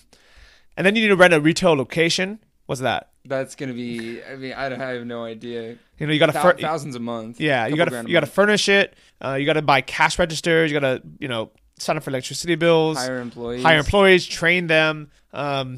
and 0.76 0.86
then 0.86 0.96
you 0.96 1.02
need 1.02 1.08
to 1.10 1.16
rent 1.16 1.34
a 1.34 1.40
retail 1.42 1.74
location. 1.74 2.40
What's 2.68 2.82
that? 2.82 3.10
That's 3.26 3.56
gonna 3.56 3.74
be. 3.74 4.22
I 4.24 4.36
mean, 4.36 4.54
I, 4.54 4.70
don't, 4.70 4.82
I 4.82 4.92
have 4.92 5.06
no 5.06 5.24
idea. 5.24 5.76
You 6.00 6.08
know, 6.08 6.14
you 6.14 6.20
got 6.20 6.28
to 6.28 6.40
fur- 6.40 6.58
thousands 6.58 6.96
a 6.96 7.00
month. 7.00 7.42
Yeah, 7.42 7.66
you 7.68 7.76
got 7.76 7.90
to 7.90 8.04
you 8.06 8.14
got 8.14 8.20
to 8.22 8.26
furnish 8.28 8.70
it. 8.70 8.94
Uh, 9.24 9.34
you 9.34 9.46
got 9.46 9.54
to 9.54 9.62
buy 9.62 9.82
cash 9.82 10.20
registers. 10.20 10.72
You 10.72 10.80
got 10.80 10.88
to 10.88 11.02
you 11.20 11.28
know 11.28 11.50
sign 11.80 11.98
up 11.98 12.04
for 12.04 12.10
electricity 12.12 12.56
bills, 12.56 12.98
hire 12.98 13.20
employees. 13.20 13.64
hire 13.64 13.80
employees, 13.80 14.26
train 14.26 14.68
them, 14.68 15.10
um, 15.34 15.78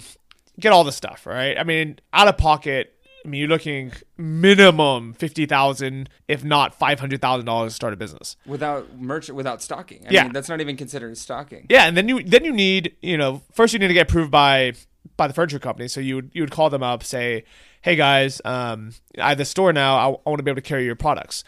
get 0.60 0.74
all 0.74 0.84
the 0.84 0.92
stuff. 0.92 1.26
Right? 1.26 1.58
I 1.58 1.64
mean, 1.64 2.00
out 2.14 2.28
of 2.28 2.38
pocket. 2.38 2.94
I 3.26 3.28
mean, 3.28 3.40
you're 3.42 3.50
looking 3.50 3.92
minimum 4.18 5.14
fifty 5.14 5.46
thousand, 5.46 6.10
if 6.28 6.44
not 6.44 6.74
five 6.74 7.00
hundred 7.00 7.22
thousand 7.22 7.46
dollars 7.46 7.74
to 7.74 7.76
start 7.76 7.94
a 7.94 7.98
business. 7.98 8.38
without 8.46 8.98
merch 8.98 9.30
without 9.30 9.62
stocking. 9.62 10.06
I 10.08 10.12
Yeah. 10.12 10.24
mean, 10.24 10.34
that's 10.34 10.48
not 10.50 10.62
even 10.62 10.78
considered 10.78 11.18
stocking. 11.18 11.66
Yeah, 11.70 11.86
and 11.86 11.98
then 11.98 12.08
you 12.08 12.24
then 12.24 12.46
you 12.46 12.54
need 12.54 12.96
you 13.02 13.18
know 13.18 13.42
first 13.54 13.74
you 13.74 13.80
need 13.80 13.90
to 13.90 13.94
get 13.94 14.10
approved 14.10 14.32
by 14.32 14.74
by 15.20 15.28
the 15.28 15.34
furniture 15.34 15.60
company. 15.60 15.88
So 15.88 16.00
you 16.00 16.16
would 16.16 16.32
you 16.34 16.42
would 16.42 16.50
call 16.50 16.72
them 16.72 16.82
up, 16.82 17.04
say, 17.04 17.44
hey 17.82 17.96
guys, 17.96 18.42
um, 18.46 18.94
I 19.20 19.30
have 19.30 19.38
the 19.38 19.46
store 19.46 19.72
now. 19.72 19.98
I, 19.98 20.06
I 20.06 20.30
want 20.30 20.38
to 20.38 20.44
be 20.44 20.50
able 20.50 20.62
to 20.62 20.68
carry 20.68 20.86
your 20.86 20.96
products. 20.96 21.44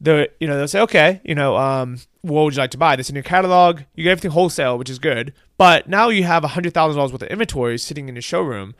The 0.00 0.30
you 0.38 0.46
know 0.46 0.56
they'll 0.56 0.68
say 0.68 0.80
okay, 0.82 1.20
you 1.24 1.34
know, 1.34 1.56
um, 1.56 1.98
what 2.20 2.44
would 2.44 2.54
you 2.54 2.60
like 2.60 2.70
to 2.72 2.78
buy? 2.78 2.94
This 2.94 3.08
in 3.08 3.16
your 3.16 3.24
catalog. 3.24 3.80
You 3.94 4.04
get 4.04 4.10
everything 4.10 4.32
wholesale, 4.32 4.78
which 4.78 4.90
is 4.90 4.98
good. 5.00 5.32
But 5.56 5.88
now 5.88 6.10
you 6.10 6.24
have 6.24 6.44
hundred 6.44 6.74
thousand 6.74 6.96
dollars 6.98 7.12
worth 7.12 7.22
of 7.22 7.28
inventory 7.28 7.78
sitting 7.78 8.08
in 8.08 8.14
your 8.14 8.22
showroom, 8.22 8.74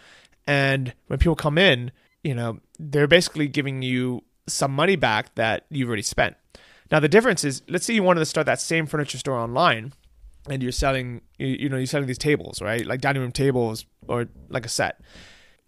and 0.46 0.92
when 1.06 1.18
people 1.18 1.34
come 1.34 1.58
in, 1.58 1.90
you 2.22 2.34
know 2.34 2.60
they're 2.78 3.08
basically 3.08 3.48
giving 3.48 3.82
you 3.82 4.22
some 4.46 4.72
money 4.72 4.96
back 4.96 5.34
that 5.36 5.64
you've 5.70 5.88
already 5.88 6.02
spent. 6.02 6.36
Now 6.90 7.00
the 7.00 7.08
difference 7.08 7.44
is, 7.44 7.62
let's 7.66 7.86
say 7.86 7.94
you 7.94 8.02
wanted 8.02 8.20
to 8.20 8.26
start 8.26 8.46
that 8.46 8.60
same 8.60 8.86
furniture 8.86 9.16
store 9.16 9.38
online 9.38 9.94
and 10.48 10.62
you're 10.62 10.72
selling 10.72 11.22
you, 11.38 11.68
know 11.68 11.76
you're 11.76 11.86
selling 11.86 12.06
these 12.06 12.18
tables 12.18 12.60
right? 12.60 12.84
Like 12.84 13.00
dining 13.00 13.22
room 13.22 13.32
tables 13.32 13.86
or 14.08 14.28
like 14.48 14.66
a 14.66 14.68
set. 14.68 15.00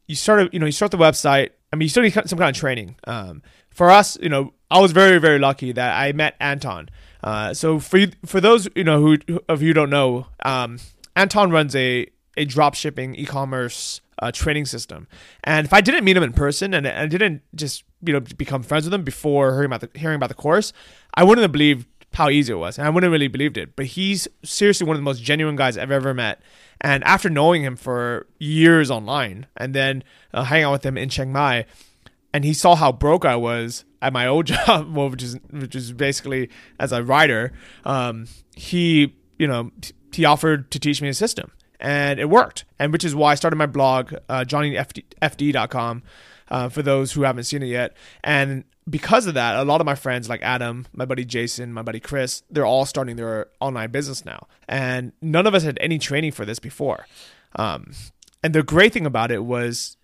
You 0.06 0.14
start 0.14 0.52
you 0.52 0.58
know 0.58 0.66
you 0.66 0.72
start 0.72 0.90
the 0.90 0.98
website. 0.98 1.50
I 1.72 1.76
mean 1.76 1.86
you 1.86 1.88
still 1.88 2.02
need 2.02 2.12
some 2.12 2.38
kind 2.38 2.54
of 2.54 2.56
training. 2.56 2.96
Um, 3.06 3.42
for 3.70 3.90
us 3.90 4.16
you 4.22 4.30
know 4.30 4.54
i 4.70 4.80
was 4.80 4.92
very 4.92 5.18
very 5.18 5.38
lucky 5.38 5.70
that 5.72 5.94
i 5.96 6.12
met 6.12 6.34
anton. 6.40 6.88
Uh, 7.22 7.52
so 7.52 7.78
for 7.78 7.98
you, 7.98 8.10
for 8.24 8.40
those 8.40 8.68
you 8.74 8.84
know 8.84 9.00
who 9.00 9.40
of 9.48 9.62
you 9.62 9.72
don't 9.72 9.90
know 9.90 10.26
um, 10.44 10.78
anton 11.14 11.50
runs 11.50 11.74
a 11.76 12.06
a 12.36 12.44
drop 12.44 12.74
shipping 12.74 13.14
e-commerce 13.14 14.00
uh, 14.20 14.30
training 14.30 14.64
system. 14.64 15.06
And 15.44 15.66
if 15.66 15.72
i 15.72 15.80
didn't 15.80 16.04
meet 16.04 16.16
him 16.16 16.22
in 16.22 16.32
person 16.32 16.72
and 16.72 16.86
i 16.86 17.06
didn't 17.06 17.42
just 17.54 17.84
you 18.02 18.12
know 18.12 18.20
become 18.20 18.62
friends 18.62 18.84
with 18.84 18.94
him 18.94 19.04
before 19.04 19.52
hearing 19.52 19.66
about 19.66 19.80
the 19.80 19.98
hearing 19.98 20.16
about 20.16 20.28
the 20.28 20.34
course 20.34 20.72
i 21.14 21.24
wouldn't 21.24 21.42
have 21.42 21.52
believed 21.52 21.86
how 22.16 22.30
easy 22.30 22.52
it 22.52 22.56
was. 22.56 22.78
And 22.78 22.86
I 22.86 22.90
wouldn't 22.90 23.10
really 23.10 23.28
believed 23.28 23.58
it. 23.58 23.76
But 23.76 23.86
he's 23.86 24.26
seriously 24.42 24.86
one 24.86 24.96
of 24.96 25.00
the 25.00 25.04
most 25.04 25.22
genuine 25.22 25.54
guys 25.54 25.76
I've 25.76 25.90
ever 25.90 26.14
met. 26.14 26.40
And 26.80 27.04
after 27.04 27.28
knowing 27.30 27.62
him 27.62 27.76
for 27.76 28.26
years 28.38 28.90
online 28.90 29.46
and 29.56 29.74
then 29.74 30.02
uh, 30.32 30.44
hanging 30.44 30.64
out 30.64 30.72
with 30.72 30.86
him 30.86 30.96
in 30.96 31.08
Chiang 31.08 31.32
Mai, 31.32 31.66
and 32.32 32.44
he 32.44 32.52
saw 32.52 32.74
how 32.74 32.92
broke 32.92 33.24
I 33.24 33.36
was 33.36 33.84
at 34.02 34.12
my 34.12 34.26
old 34.26 34.46
job, 34.46 34.94
well, 34.94 35.10
which 35.10 35.22
is 35.22 35.38
which 35.50 35.74
is 35.74 35.92
basically 35.92 36.50
as 36.80 36.92
a 36.92 37.02
writer. 37.02 37.52
Um, 37.84 38.26
he, 38.54 39.14
you 39.38 39.46
know, 39.46 39.70
he 40.12 40.24
offered 40.24 40.70
to 40.70 40.78
teach 40.78 41.00
me 41.02 41.08
a 41.08 41.14
system, 41.14 41.52
and 41.80 42.18
it 42.18 42.30
worked. 42.30 42.64
And 42.78 42.92
which 42.92 43.04
is 43.04 43.14
why 43.14 43.32
I 43.32 43.34
started 43.34 43.56
my 43.56 43.66
blog, 43.66 44.14
uh, 44.28 44.44
JohnnyFD.com, 44.46 46.02
uh, 46.48 46.68
for 46.68 46.82
those 46.82 47.12
who 47.12 47.22
haven't 47.22 47.44
seen 47.44 47.62
it 47.62 47.66
yet. 47.66 47.96
And 48.24 48.64
because 48.88 49.26
of 49.26 49.34
that, 49.34 49.56
a 49.56 49.64
lot 49.64 49.80
of 49.80 49.84
my 49.84 49.94
friends, 49.94 50.28
like 50.28 50.42
Adam, 50.42 50.86
my 50.92 51.04
buddy 51.04 51.24
Jason, 51.24 51.72
my 51.72 51.82
buddy 51.82 52.00
Chris, 52.00 52.42
they're 52.50 52.66
all 52.66 52.86
starting 52.86 53.16
their 53.16 53.48
online 53.60 53.90
business 53.90 54.24
now, 54.24 54.46
and 54.68 55.12
none 55.20 55.46
of 55.46 55.54
us 55.54 55.64
had 55.64 55.78
any 55.80 55.98
training 55.98 56.32
for 56.32 56.44
this 56.44 56.58
before. 56.58 57.06
Um, 57.56 57.92
and 58.42 58.54
the 58.54 58.62
great 58.62 58.92
thing 58.92 59.06
about 59.06 59.30
it 59.30 59.44
was 59.44 59.96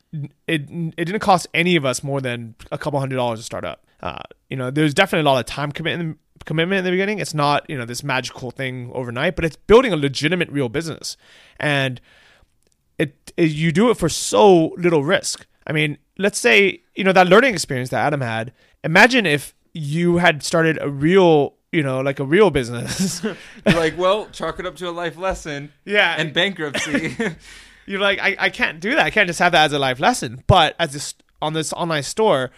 it 0.47 0.69
it 0.97 1.05
didn't 1.05 1.21
cost 1.21 1.47
any 1.55 1.77
of 1.77 1.85
us 1.85 2.03
more 2.03 2.21
than 2.21 2.55
a 2.71 2.79
couple 2.79 2.99
hundred 2.99 3.17
dollars 3.17 3.39
to 3.39 3.45
start 3.45 3.65
up. 3.65 3.87
Uh, 4.01 4.19
you 4.51 4.57
know, 4.57 4.71
there's 4.71 4.95
definitely 4.95 5.29
a 5.29 5.33
lot 5.33 5.39
of 5.39 5.47
time 5.47 5.71
commitment 5.71 6.19
commitment 6.45 6.81
in 6.81 6.85
the 6.85 6.91
beginning. 6.91 7.21
It's 7.21 7.35
not 7.35 7.69
you 7.71 7.79
know 7.79 7.85
this 7.85 8.03
magical 8.03 8.51
thing 8.51 8.91
overnight, 8.95 9.37
but 9.37 9.45
it's 9.45 9.57
building 9.57 9.93
a 9.93 9.97
legitimate 9.97 10.49
real 10.51 10.69
business, 10.69 11.17
and 11.61 12.01
it, 12.99 13.33
it 13.37 13.51
you 13.51 13.71
do 13.71 13.91
it 13.91 13.97
for 13.97 14.09
so 14.09 14.75
little 14.77 15.05
risk. 15.05 15.47
I 15.67 15.73
mean, 15.73 15.99
let's 16.23 16.39
say 16.39 16.83
you 16.95 17.05
know 17.05 17.13
that 17.13 17.29
learning 17.29 17.55
experience 17.55 17.91
that 17.91 18.05
Adam 18.07 18.21
had. 18.21 18.53
Imagine 18.85 19.27
if 19.27 19.55
you 19.73 20.19
had 20.19 20.43
started 20.43 20.79
a 20.81 20.89
real 20.89 21.55
you 21.73 21.83
know 21.83 22.01
like 22.01 22.21
a 22.21 22.25
real 22.25 22.51
business. 22.51 23.23
You're 23.67 23.77
like, 23.77 23.99
well, 23.99 24.29
chalk 24.31 24.59
it 24.61 24.67
up 24.67 24.77
to 24.77 24.89
a 24.89 24.93
life 24.93 25.17
lesson 25.17 25.73
yeah, 25.85 26.15
and 26.19 26.33
bankruptcy. 26.33 27.17
you're 27.87 28.01
like 28.01 28.19
I, 28.21 28.37
I 28.39 28.51
can't 28.51 28.81
do 28.81 28.91
that 28.91 29.01
i 29.01 29.11
can't 29.11 29.27
just 29.27 29.39
have 29.39 29.53
that 29.53 29.65
as 29.65 29.73
a 29.73 29.79
life 29.79 30.01
lesson 30.01 30.43
but 30.47 30.75
as 30.79 30.93
this 30.93 31.15
on 31.41 31.53
this 31.53 31.73
online 31.73 32.03
store 32.03 32.51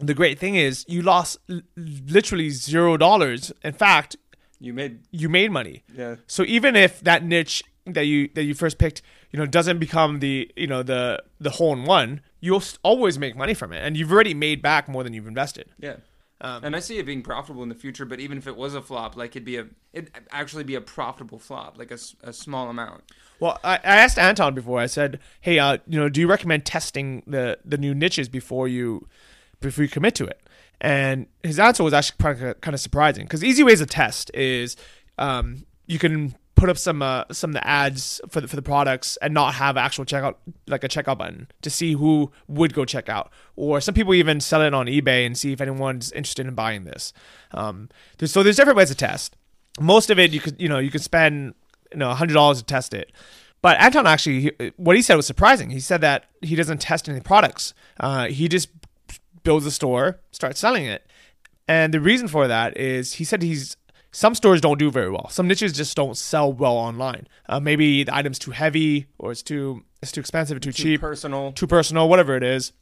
the 0.00 0.14
great 0.14 0.38
thing 0.38 0.56
is 0.56 0.84
you 0.88 1.02
lost 1.02 1.38
l- 1.48 1.60
literally 1.76 2.50
zero 2.50 2.96
dollars 2.96 3.52
in 3.62 3.72
fact 3.72 4.16
you 4.58 4.72
made 4.72 5.00
you 5.10 5.28
made 5.28 5.50
money 5.50 5.84
yeah. 5.94 6.16
so 6.26 6.44
even 6.44 6.76
if 6.76 7.00
that 7.00 7.24
niche 7.24 7.62
that 7.86 8.06
you 8.06 8.28
that 8.34 8.44
you 8.44 8.54
first 8.54 8.78
picked, 8.78 9.02
you 9.30 9.38
know, 9.38 9.46
doesn't 9.46 9.78
become 9.78 10.20
the 10.20 10.50
you 10.56 10.66
know 10.66 10.82
the 10.82 11.22
the 11.40 11.50
hole 11.50 11.72
in 11.72 11.84
one, 11.84 12.20
you'll 12.40 12.62
always 12.82 13.18
make 13.18 13.36
money 13.36 13.54
from 13.54 13.72
it, 13.72 13.84
and 13.84 13.96
you've 13.96 14.12
already 14.12 14.34
made 14.34 14.62
back 14.62 14.88
more 14.88 15.02
than 15.02 15.12
you've 15.12 15.26
invested. 15.26 15.70
Yeah. 15.78 15.96
Um, 16.40 16.64
and 16.64 16.74
I 16.76 16.80
see 16.80 16.98
it 16.98 17.06
being 17.06 17.22
profitable 17.22 17.62
in 17.62 17.68
the 17.68 17.74
future, 17.76 18.04
but 18.04 18.18
even 18.18 18.36
if 18.36 18.48
it 18.48 18.56
was 18.56 18.74
a 18.74 18.82
flop, 18.82 19.16
like 19.16 19.30
it'd 19.30 19.44
be 19.44 19.58
a, 19.58 19.66
it'd 19.92 20.10
actually 20.32 20.64
be 20.64 20.74
a 20.74 20.80
profitable 20.80 21.38
flop, 21.38 21.78
like 21.78 21.92
a, 21.92 21.98
a 22.24 22.32
small 22.32 22.68
amount. 22.68 23.04
Well, 23.38 23.60
I, 23.62 23.74
I 23.76 23.96
asked 23.98 24.18
Anton 24.18 24.52
before. 24.52 24.80
I 24.80 24.86
said, 24.86 25.20
"Hey, 25.40 25.60
uh, 25.60 25.78
you 25.86 26.00
know, 26.00 26.08
do 26.08 26.20
you 26.20 26.26
recommend 26.26 26.66
testing 26.66 27.22
the 27.28 27.58
the 27.64 27.78
new 27.78 27.94
niches 27.94 28.28
before 28.28 28.66
you 28.66 29.06
before 29.60 29.84
you 29.84 29.88
commit 29.88 30.16
to 30.16 30.24
it?" 30.24 30.40
And 30.80 31.28
his 31.44 31.60
answer 31.60 31.84
was 31.84 31.92
actually 31.94 32.16
kind 32.18 32.42
of, 32.42 32.60
kind 32.60 32.74
of 32.74 32.80
surprising 32.80 33.24
because 33.24 33.44
easy 33.44 33.62
ways 33.62 33.78
to 33.78 33.86
test 33.86 34.32
is 34.34 34.76
um, 35.18 35.64
you 35.86 36.00
can 36.00 36.34
put 36.62 36.70
up 36.70 36.78
some 36.78 37.02
uh, 37.02 37.24
some 37.32 37.50
of 37.50 37.54
the 37.54 37.66
ads 37.66 38.20
for 38.28 38.40
the 38.40 38.46
for 38.46 38.54
the 38.54 38.62
products 38.62 39.18
and 39.20 39.34
not 39.34 39.54
have 39.54 39.76
actual 39.76 40.04
checkout 40.04 40.36
like 40.68 40.84
a 40.84 40.88
checkout 40.88 41.18
button 41.18 41.48
to 41.60 41.68
see 41.68 41.94
who 41.94 42.30
would 42.46 42.72
go 42.72 42.84
check 42.84 43.08
out. 43.08 43.32
Or 43.56 43.80
some 43.80 43.94
people 43.94 44.14
even 44.14 44.40
sell 44.40 44.62
it 44.62 44.72
on 44.72 44.86
eBay 44.86 45.26
and 45.26 45.36
see 45.36 45.50
if 45.52 45.60
anyone's 45.60 46.12
interested 46.12 46.46
in 46.46 46.54
buying 46.54 46.84
this. 46.84 47.12
Um, 47.50 47.88
there's, 48.18 48.30
so 48.30 48.44
there's 48.44 48.54
different 48.54 48.76
ways 48.76 48.90
to 48.90 48.94
test. 48.94 49.34
Most 49.80 50.08
of 50.08 50.20
it 50.20 50.30
you 50.30 50.38
could 50.38 50.60
you 50.60 50.68
know 50.68 50.78
you 50.78 50.92
could 50.92 51.02
spend 51.02 51.54
you 51.90 51.98
know 51.98 52.14
hundred 52.14 52.34
dollars 52.34 52.58
to 52.58 52.64
test 52.64 52.94
it. 52.94 53.10
But 53.60 53.80
Anton 53.80 54.06
actually, 54.06 54.52
what 54.76 54.94
he 54.94 55.02
said 55.02 55.16
was 55.16 55.26
surprising. 55.26 55.70
He 55.70 55.80
said 55.80 56.00
that 56.02 56.26
he 56.42 56.54
doesn't 56.54 56.80
test 56.80 57.08
any 57.08 57.20
products. 57.20 57.74
Uh, 57.98 58.28
he 58.28 58.46
just 58.46 58.68
builds 59.42 59.66
a 59.66 59.72
store, 59.72 60.20
starts 60.30 60.60
selling 60.60 60.84
it. 60.84 61.08
And 61.66 61.92
the 61.92 62.00
reason 62.00 62.28
for 62.28 62.46
that 62.46 62.76
is 62.76 63.14
he 63.14 63.24
said 63.24 63.42
he's 63.42 63.76
some 64.12 64.34
stores 64.34 64.60
don't 64.60 64.78
do 64.78 64.90
very 64.90 65.10
well. 65.10 65.28
Some 65.30 65.48
niches 65.48 65.72
just 65.72 65.96
don't 65.96 66.16
sell 66.16 66.52
well 66.52 66.76
online. 66.76 67.26
Uh, 67.48 67.58
maybe 67.60 68.04
the 68.04 68.14
item's 68.14 68.38
too 68.38 68.50
heavy, 68.50 69.06
or 69.18 69.32
it's 69.32 69.42
too 69.42 69.84
it's 70.02 70.12
too 70.12 70.20
expensive, 70.20 70.58
or 70.58 70.60
too, 70.60 70.70
cheap. 70.72 70.84
Too 70.84 70.92
cheap, 70.92 71.00
personal. 71.00 71.52
too 71.52 71.66
personal, 71.66 72.08
whatever 72.08 72.36
it 72.36 72.42
is. 72.42 72.72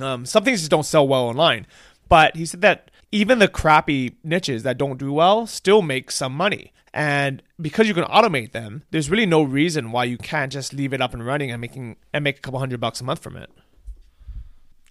Um, 0.00 0.26
some 0.26 0.44
things 0.44 0.60
just 0.60 0.70
don't 0.70 0.84
sell 0.84 1.08
well 1.08 1.24
online. 1.24 1.66
But 2.08 2.36
he 2.36 2.44
said 2.44 2.60
that 2.60 2.90
even 3.10 3.38
the 3.38 3.48
crappy 3.48 4.16
niches 4.22 4.62
that 4.64 4.76
don't 4.76 4.98
do 4.98 5.12
well 5.12 5.46
still 5.46 5.82
make 5.82 6.10
some 6.10 6.34
money. 6.34 6.72
And 6.92 7.42
because 7.60 7.88
you 7.88 7.94
can 7.94 8.04
automate 8.04 8.52
them, 8.52 8.84
there's 8.90 9.10
really 9.10 9.26
no 9.26 9.42
reason 9.42 9.90
why 9.90 10.04
you 10.04 10.18
can't 10.18 10.52
just 10.52 10.72
leave 10.72 10.92
it 10.92 11.00
up 11.00 11.12
and 11.14 11.24
running 11.24 11.50
and 11.50 11.60
making 11.60 11.96
and 12.12 12.22
make 12.22 12.38
a 12.38 12.40
couple 12.40 12.60
hundred 12.60 12.80
bucks 12.80 13.00
a 13.00 13.04
month 13.04 13.22
from 13.22 13.36
it. 13.36 13.50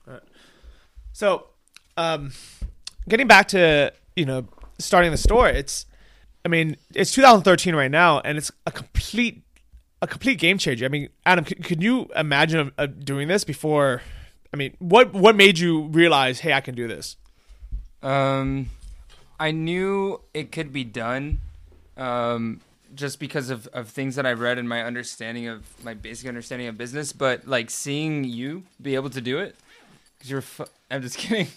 Alright. 0.08 0.24
So, 1.14 1.48
um, 1.96 2.32
getting 3.08 3.28
back 3.28 3.48
to 3.50 3.94
you 4.16 4.26
know 4.26 4.48
starting 4.84 5.12
the 5.12 5.18
store, 5.18 5.48
it's 5.50 5.86
I 6.46 6.50
mean 6.50 6.78
it's 6.94 7.12
2013 7.14 7.76
right 7.76 7.92
now, 7.92 8.20
and 8.20 8.38
it's 8.38 8.52
a 8.66 8.72
complete 8.72 9.44
a 10.02 10.08
complete 10.08 10.38
game 10.38 10.58
changer. 10.58 10.86
I 10.86 10.90
mean, 10.90 11.10
Adam, 11.26 11.46
c- 11.46 11.78
you 11.80 12.10
imagine 12.16 12.72
doing 13.04 13.30
this 13.30 13.44
before? 13.44 14.02
I 14.54 14.58
mean, 14.58 14.76
what 14.80 15.14
what 15.14 15.36
made 15.36 15.58
you 15.60 15.84
realize, 15.88 16.42
hey, 16.42 16.54
I 16.54 16.62
can 16.62 16.76
do 16.76 16.88
this? 16.88 17.16
Um, 18.04 18.70
I 19.40 19.52
knew 19.52 20.20
it 20.34 20.52
could 20.52 20.74
be 20.74 20.84
done, 20.84 21.40
um, 21.98 22.60
just 22.94 23.20
because 23.20 23.50
of, 23.50 23.68
of 23.68 23.88
things 23.88 24.16
that 24.18 24.26
I 24.26 24.34
read 24.34 24.58
and 24.58 24.68
my 24.68 24.84
understanding 24.84 25.48
of 25.48 25.64
my 25.84 25.94
basic 25.94 26.28
understanding 26.28 26.68
of 26.68 26.78
business. 26.78 27.14
But 27.14 27.48
like 27.48 27.70
seeing 27.70 28.26
you 28.26 28.64
be 28.82 28.96
able 28.96 29.10
to 29.12 29.22
do 29.22 29.40
it, 29.40 29.56
because 30.18 30.30
you're, 30.30 30.42
fu- 30.42 30.66
I'm 30.92 31.02
just 31.02 31.18
kidding. 31.18 31.48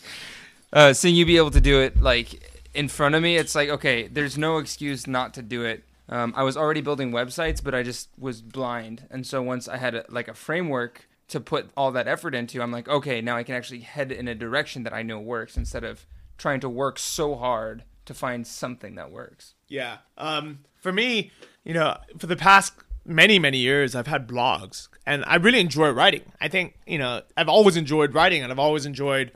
Uh, 0.73 0.93
seeing 0.93 1.17
you 1.17 1.27
be 1.27 1.37
able 1.37 1.51
to 1.51 1.61
do 1.61 1.81
it 1.81 2.01
like 2.01 2.41
in 2.77 2.89
front 2.89 3.15
of 3.15 3.23
me, 3.23 3.37
it's 3.37 3.55
like 3.55 3.69
okay, 3.69 4.07
there's 4.07 4.39
no 4.39 4.59
excuse 4.59 5.07
not 5.07 5.35
to 5.35 5.43
do 5.43 5.65
it. 5.65 5.85
Um, 6.09 6.33
I 6.37 6.45
was 6.45 6.57
already 6.57 6.81
building 6.81 7.11
websites, 7.11 7.63
but 7.63 7.75
I 7.75 7.83
just 7.83 8.09
was 8.19 8.41
blind, 8.41 9.07
and 9.11 9.27
so 9.27 9.43
once 9.43 9.67
I 9.67 9.77
had 9.79 9.95
a, 9.95 10.05
like 10.09 10.29
a 10.29 10.35
framework 10.35 11.09
to 11.29 11.41
put 11.41 11.71
all 11.77 11.91
that 11.93 12.07
effort 12.07 12.35
into, 12.35 12.63
I'm 12.63 12.71
like, 12.71 12.89
okay, 12.89 13.21
now 13.21 13.37
I 13.37 13.43
can 13.43 13.57
actually 13.57 13.81
head 13.81 14.13
in 14.13 14.29
a 14.29 14.35
direction 14.35 14.85
that 14.85 14.93
I 14.93 15.03
know 15.03 15.19
works 15.19 15.57
instead 15.57 15.83
of 15.83 16.07
trying 16.39 16.61
to 16.61 16.69
work 16.69 17.01
so 17.01 17.35
hard 17.35 17.83
to 18.05 18.15
find 18.15 18.47
something 18.47 18.95
that 18.95 19.11
works. 19.11 19.55
Yeah. 19.67 19.99
Um, 20.17 20.61
for 20.77 20.93
me, 20.93 21.33
you 21.65 21.75
know, 21.75 21.97
for 22.19 22.29
the 22.29 22.37
past 22.37 22.75
many 23.05 23.39
many 23.39 23.59
years, 23.59 23.95
I've 23.95 24.07
had 24.07 24.29
blogs, 24.29 24.89
and 25.05 25.25
I 25.27 25.37
really 25.37 25.61
enjoy 25.61 25.91
writing. 25.91 26.23
I 26.41 26.49
think 26.49 26.75
you 26.87 26.99
know 26.99 27.23
I've 27.37 27.49
always 27.49 27.77
enjoyed 27.77 28.15
writing, 28.15 28.43
and 28.43 28.53
I've 28.53 28.59
always 28.59 28.87
enjoyed 28.87 29.33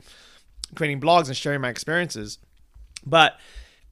creating 0.75 1.01
blogs 1.01 1.27
and 1.27 1.35
sharing 1.35 1.61
my 1.61 1.69
experiences. 1.69 2.37
But 3.05 3.37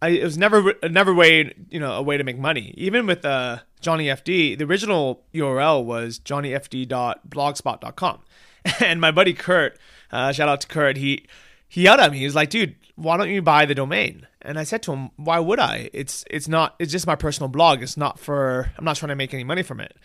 I, 0.01 0.09
it 0.09 0.23
was 0.23 0.37
never 0.37 0.73
never 0.89 1.13
way 1.13 1.53
you 1.69 1.79
know 1.79 1.93
a 1.93 2.01
way 2.01 2.17
to 2.17 2.23
make 2.23 2.37
money. 2.37 2.73
Even 2.77 3.05
with 3.05 3.25
uh, 3.25 3.59
Johnny 3.81 4.05
FD, 4.05 4.57
the 4.57 4.65
original 4.65 5.23
URL 5.33 5.83
was 5.83 6.19
johnnyfd.blogspot.com, 6.19 8.19
and 8.79 9.01
my 9.01 9.11
buddy 9.11 9.33
Kurt, 9.33 9.77
uh, 10.11 10.31
shout 10.31 10.49
out 10.49 10.61
to 10.61 10.67
Kurt, 10.67 10.97
he 10.97 11.25
he 11.69 11.83
yelled 11.83 11.99
at 11.99 12.11
me. 12.11 12.19
He 12.19 12.25
was 12.25 12.35
like, 12.35 12.49
"Dude, 12.49 12.75
why 12.95 13.17
don't 13.17 13.29
you 13.29 13.41
buy 13.41 13.65
the 13.65 13.75
domain?" 13.75 14.27
And 14.41 14.57
I 14.57 14.63
said 14.63 14.81
to 14.83 14.93
him, 14.93 15.11
"Why 15.17 15.39
would 15.39 15.59
I? 15.59 15.89
It's 15.93 16.23
it's 16.29 16.47
not. 16.47 16.75
It's 16.79 16.91
just 16.91 17.05
my 17.05 17.15
personal 17.15 17.49
blog. 17.49 17.83
It's 17.83 17.97
not 17.97 18.19
for. 18.19 18.71
I'm 18.77 18.85
not 18.85 18.95
trying 18.95 19.09
to 19.09 19.15
make 19.15 19.33
any 19.33 19.43
money 19.43 19.63
from 19.63 19.79
it." 19.79 19.95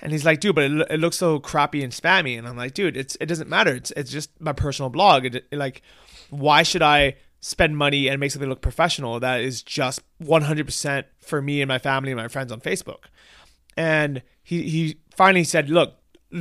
And 0.00 0.12
he's 0.12 0.24
like, 0.24 0.40
"Dude, 0.40 0.54
but 0.54 0.64
it, 0.64 0.86
it 0.90 1.00
looks 1.00 1.18
so 1.18 1.38
crappy 1.38 1.82
and 1.82 1.92
spammy." 1.92 2.38
And 2.38 2.48
I'm 2.48 2.56
like, 2.56 2.72
"Dude, 2.72 2.96
it's 2.96 3.16
it 3.20 3.26
doesn't 3.26 3.50
matter. 3.50 3.74
It's 3.74 3.90
it's 3.92 4.10
just 4.10 4.30
my 4.40 4.52
personal 4.52 4.88
blog. 4.88 5.26
It, 5.26 5.46
it, 5.50 5.56
like, 5.56 5.82
why 6.30 6.62
should 6.62 6.82
I?" 6.82 7.16
Spend 7.40 7.76
money 7.76 8.08
and 8.08 8.20
make 8.20 8.30
something 8.30 8.48
look 8.48 8.60
professional 8.60 9.18
that 9.20 9.40
is 9.40 9.62
just 9.62 10.02
100% 10.22 11.04
for 11.18 11.42
me 11.42 11.62
and 11.62 11.68
my 11.68 11.78
family 11.78 12.12
and 12.12 12.20
my 12.20 12.28
friends 12.28 12.52
on 12.52 12.60
Facebook. 12.60 13.04
And 13.76 14.22
he, 14.42 14.62
he 14.68 14.98
finally 15.14 15.44
said, 15.44 15.70
Look, 15.70 15.94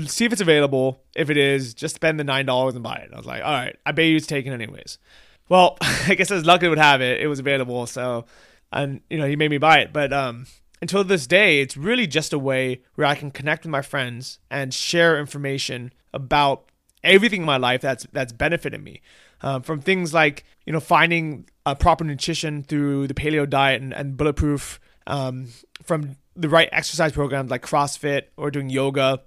see 0.05 0.25
if 0.25 0.33
it's 0.33 0.41
available. 0.41 1.01
If 1.15 1.29
it 1.29 1.37
is, 1.37 1.73
just 1.73 1.95
spend 1.95 2.19
the 2.19 2.23
$9 2.23 2.73
and 2.75 2.83
buy 2.83 2.95
it. 2.95 3.11
I 3.13 3.17
was 3.17 3.25
like, 3.25 3.43
All 3.43 3.51
right, 3.51 3.75
I 3.85 3.93
bet 3.93 4.05
you 4.05 4.17
it's 4.17 4.27
taken 4.27 4.51
anyways. 4.51 4.99
Well, 5.47 5.77
I 5.81 6.15
guess 6.15 6.31
as 6.31 6.45
luck 6.45 6.63
it 6.63 6.69
would 6.69 6.77
have 6.77 7.01
it, 7.01 7.21
it 7.21 7.27
was 7.27 7.39
available. 7.39 7.87
So, 7.87 8.25
and, 8.71 9.01
you 9.09 9.17
know, 9.17 9.25
he 9.25 9.35
made 9.35 9.51
me 9.51 9.57
buy 9.57 9.79
it. 9.79 9.93
But 9.93 10.11
um, 10.11 10.47
until 10.81 11.03
this 11.03 11.27
day, 11.27 11.61
it's 11.61 11.77
really 11.77 12.07
just 12.07 12.33
a 12.33 12.39
way 12.39 12.81
where 12.95 13.07
I 13.07 13.15
can 13.15 13.31
connect 13.31 13.63
with 13.63 13.71
my 13.71 13.81
friends 13.81 14.39
and 14.51 14.73
share 14.73 15.19
information 15.19 15.93
about 16.13 16.65
everything 17.03 17.41
in 17.41 17.45
my 17.45 17.55
life 17.55 17.79
that's 17.79 18.05
that's 18.11 18.33
benefited 18.33 18.83
me 18.83 19.01
um, 19.41 19.61
from 19.61 19.81
things 19.81 20.13
like 20.13 20.43
you 20.65 20.73
know 20.73 20.79
finding 20.79 21.47
a 21.65 21.75
proper 21.75 22.03
nutrition 22.03 22.63
through 22.63 23.07
the 23.07 23.13
paleo 23.13 23.49
diet 23.49 23.81
and, 23.81 23.93
and 23.93 24.17
bulletproof 24.17 24.79
um, 25.07 25.47
from 25.83 26.15
the 26.35 26.49
right 26.49 26.69
exercise 26.71 27.11
programs 27.11 27.49
like 27.49 27.61
crossfit 27.61 28.23
or 28.37 28.51
doing 28.51 28.69
yoga 28.69 29.21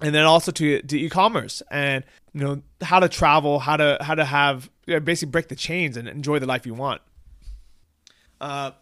and 0.00 0.14
then 0.14 0.24
also 0.24 0.52
to, 0.52 0.82
to 0.82 0.98
e-commerce 0.98 1.62
and 1.70 2.04
you 2.32 2.40
know 2.40 2.62
how 2.82 3.00
to 3.00 3.08
travel 3.08 3.58
how 3.58 3.76
to 3.76 3.98
how 4.00 4.14
to 4.14 4.24
have 4.24 4.70
you 4.86 4.94
know, 4.94 5.00
basically 5.00 5.30
break 5.30 5.48
the 5.48 5.56
chains 5.56 5.96
and 5.96 6.08
enjoy 6.08 6.38
the 6.38 6.46
life 6.46 6.66
you 6.66 6.74
want. 6.74 7.00
Uh, 8.40 8.72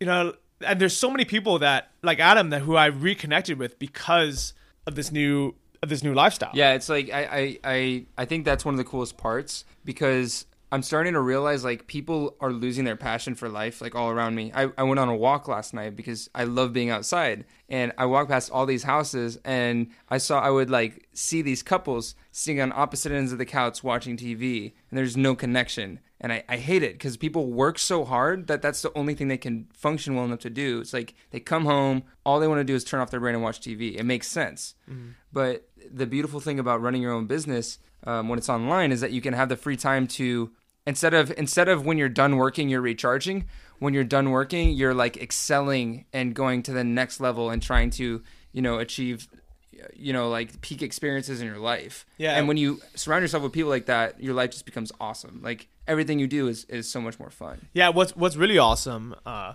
you 0.00 0.06
know 0.06 0.34
and 0.64 0.80
there's 0.80 0.96
so 0.96 1.10
many 1.10 1.24
people 1.24 1.58
that 1.58 1.90
like 2.02 2.18
adam 2.20 2.50
that 2.50 2.60
who 2.62 2.76
i 2.76 2.86
reconnected 2.86 3.58
with 3.58 3.78
because 3.78 4.54
of 4.86 4.94
this 4.94 5.12
new 5.12 5.54
of 5.82 5.88
this 5.88 6.02
new 6.02 6.14
lifestyle. 6.14 6.50
Yeah, 6.54 6.74
it's 6.74 6.88
like 6.88 7.10
I, 7.10 7.24
I, 7.24 7.58
I, 7.64 8.06
I 8.18 8.24
think 8.24 8.44
that's 8.44 8.64
one 8.64 8.74
of 8.74 8.78
the 8.78 8.84
coolest 8.84 9.16
parts 9.16 9.64
because 9.84 10.46
I'm 10.72 10.82
starting 10.82 11.12
to 11.12 11.20
realize 11.20 11.64
like 11.64 11.86
people 11.86 12.34
are 12.40 12.50
losing 12.50 12.86
their 12.86 12.96
passion 12.96 13.34
for 13.34 13.50
life 13.50 13.82
like 13.82 13.94
all 13.94 14.08
around 14.08 14.34
me. 14.34 14.50
I, 14.54 14.70
I 14.78 14.84
went 14.84 14.98
on 14.98 15.10
a 15.10 15.14
walk 15.14 15.46
last 15.46 15.74
night 15.74 15.94
because 15.94 16.30
I 16.34 16.44
love 16.44 16.72
being 16.72 16.88
outside 16.88 17.44
and 17.68 17.92
I 17.98 18.06
walked 18.06 18.30
past 18.30 18.50
all 18.50 18.64
these 18.64 18.84
houses 18.84 19.38
and 19.44 19.88
I 20.08 20.16
saw 20.16 20.40
I 20.40 20.48
would 20.48 20.70
like 20.70 21.08
see 21.12 21.42
these 21.42 21.62
couples 21.62 22.14
sitting 22.30 22.58
on 22.62 22.72
opposite 22.74 23.12
ends 23.12 23.32
of 23.32 23.38
the 23.38 23.44
couch 23.44 23.84
watching 23.84 24.16
TV 24.16 24.72
and 24.90 24.98
there's 24.98 25.14
no 25.14 25.34
connection. 25.34 26.00
And 26.22 26.32
I, 26.32 26.42
I 26.48 26.56
hate 26.56 26.82
it 26.82 26.94
because 26.94 27.18
people 27.18 27.52
work 27.52 27.78
so 27.78 28.06
hard 28.06 28.46
that 28.46 28.62
that's 28.62 28.80
the 28.80 28.96
only 28.96 29.14
thing 29.14 29.28
they 29.28 29.36
can 29.36 29.68
function 29.74 30.14
well 30.14 30.24
enough 30.24 30.38
to 30.40 30.50
do. 30.50 30.80
It's 30.80 30.94
like 30.94 31.12
they 31.32 31.40
come 31.40 31.66
home, 31.66 32.04
all 32.24 32.40
they 32.40 32.48
want 32.48 32.60
to 32.60 32.64
do 32.64 32.74
is 32.74 32.82
turn 32.82 33.00
off 33.00 33.10
their 33.10 33.20
brain 33.20 33.34
and 33.34 33.44
watch 33.44 33.60
TV. 33.60 33.96
It 33.96 34.04
makes 34.04 34.28
sense. 34.28 34.74
Mm-hmm. 34.88 35.10
But 35.32 35.68
the 35.90 36.06
beautiful 36.06 36.40
thing 36.40 36.58
about 36.58 36.80
running 36.80 37.02
your 37.02 37.12
own 37.12 37.26
business 37.26 37.78
um, 38.04 38.28
when 38.28 38.38
it's 38.38 38.48
online 38.48 38.92
is 38.92 39.00
that 39.00 39.12
you 39.12 39.20
can 39.20 39.34
have 39.34 39.48
the 39.48 39.56
free 39.56 39.76
time 39.76 40.06
to 40.08 40.50
instead 40.86 41.14
of 41.14 41.32
instead 41.36 41.68
of 41.68 41.86
when 41.86 41.98
you're 41.98 42.08
done 42.08 42.36
working 42.36 42.68
you're 42.68 42.80
recharging. 42.80 43.46
When 43.78 43.94
you're 43.94 44.04
done 44.04 44.30
working 44.30 44.70
you're 44.70 44.94
like 44.94 45.16
excelling 45.16 46.04
and 46.12 46.34
going 46.34 46.62
to 46.64 46.72
the 46.72 46.84
next 46.84 47.20
level 47.20 47.50
and 47.50 47.60
trying 47.60 47.90
to 47.90 48.22
you 48.52 48.62
know 48.62 48.78
achieve 48.78 49.28
you 49.94 50.12
know 50.12 50.28
like 50.28 50.60
peak 50.60 50.82
experiences 50.82 51.40
in 51.40 51.46
your 51.46 51.58
life. 51.58 52.06
Yeah. 52.18 52.36
and 52.36 52.46
when 52.46 52.56
you 52.56 52.80
surround 52.94 53.22
yourself 53.22 53.42
with 53.42 53.52
people 53.52 53.70
like 53.70 53.86
that 53.86 54.22
your 54.22 54.34
life 54.34 54.50
just 54.50 54.66
becomes 54.66 54.92
awesome. 55.00 55.40
Like 55.42 55.68
everything 55.86 56.18
you 56.18 56.26
do 56.26 56.48
is 56.48 56.64
is 56.66 56.90
so 56.90 57.00
much 57.00 57.18
more 57.18 57.30
fun. 57.30 57.68
Yeah, 57.72 57.88
what's 57.88 58.16
what's 58.16 58.36
really 58.36 58.58
awesome 58.58 59.14
uh, 59.26 59.54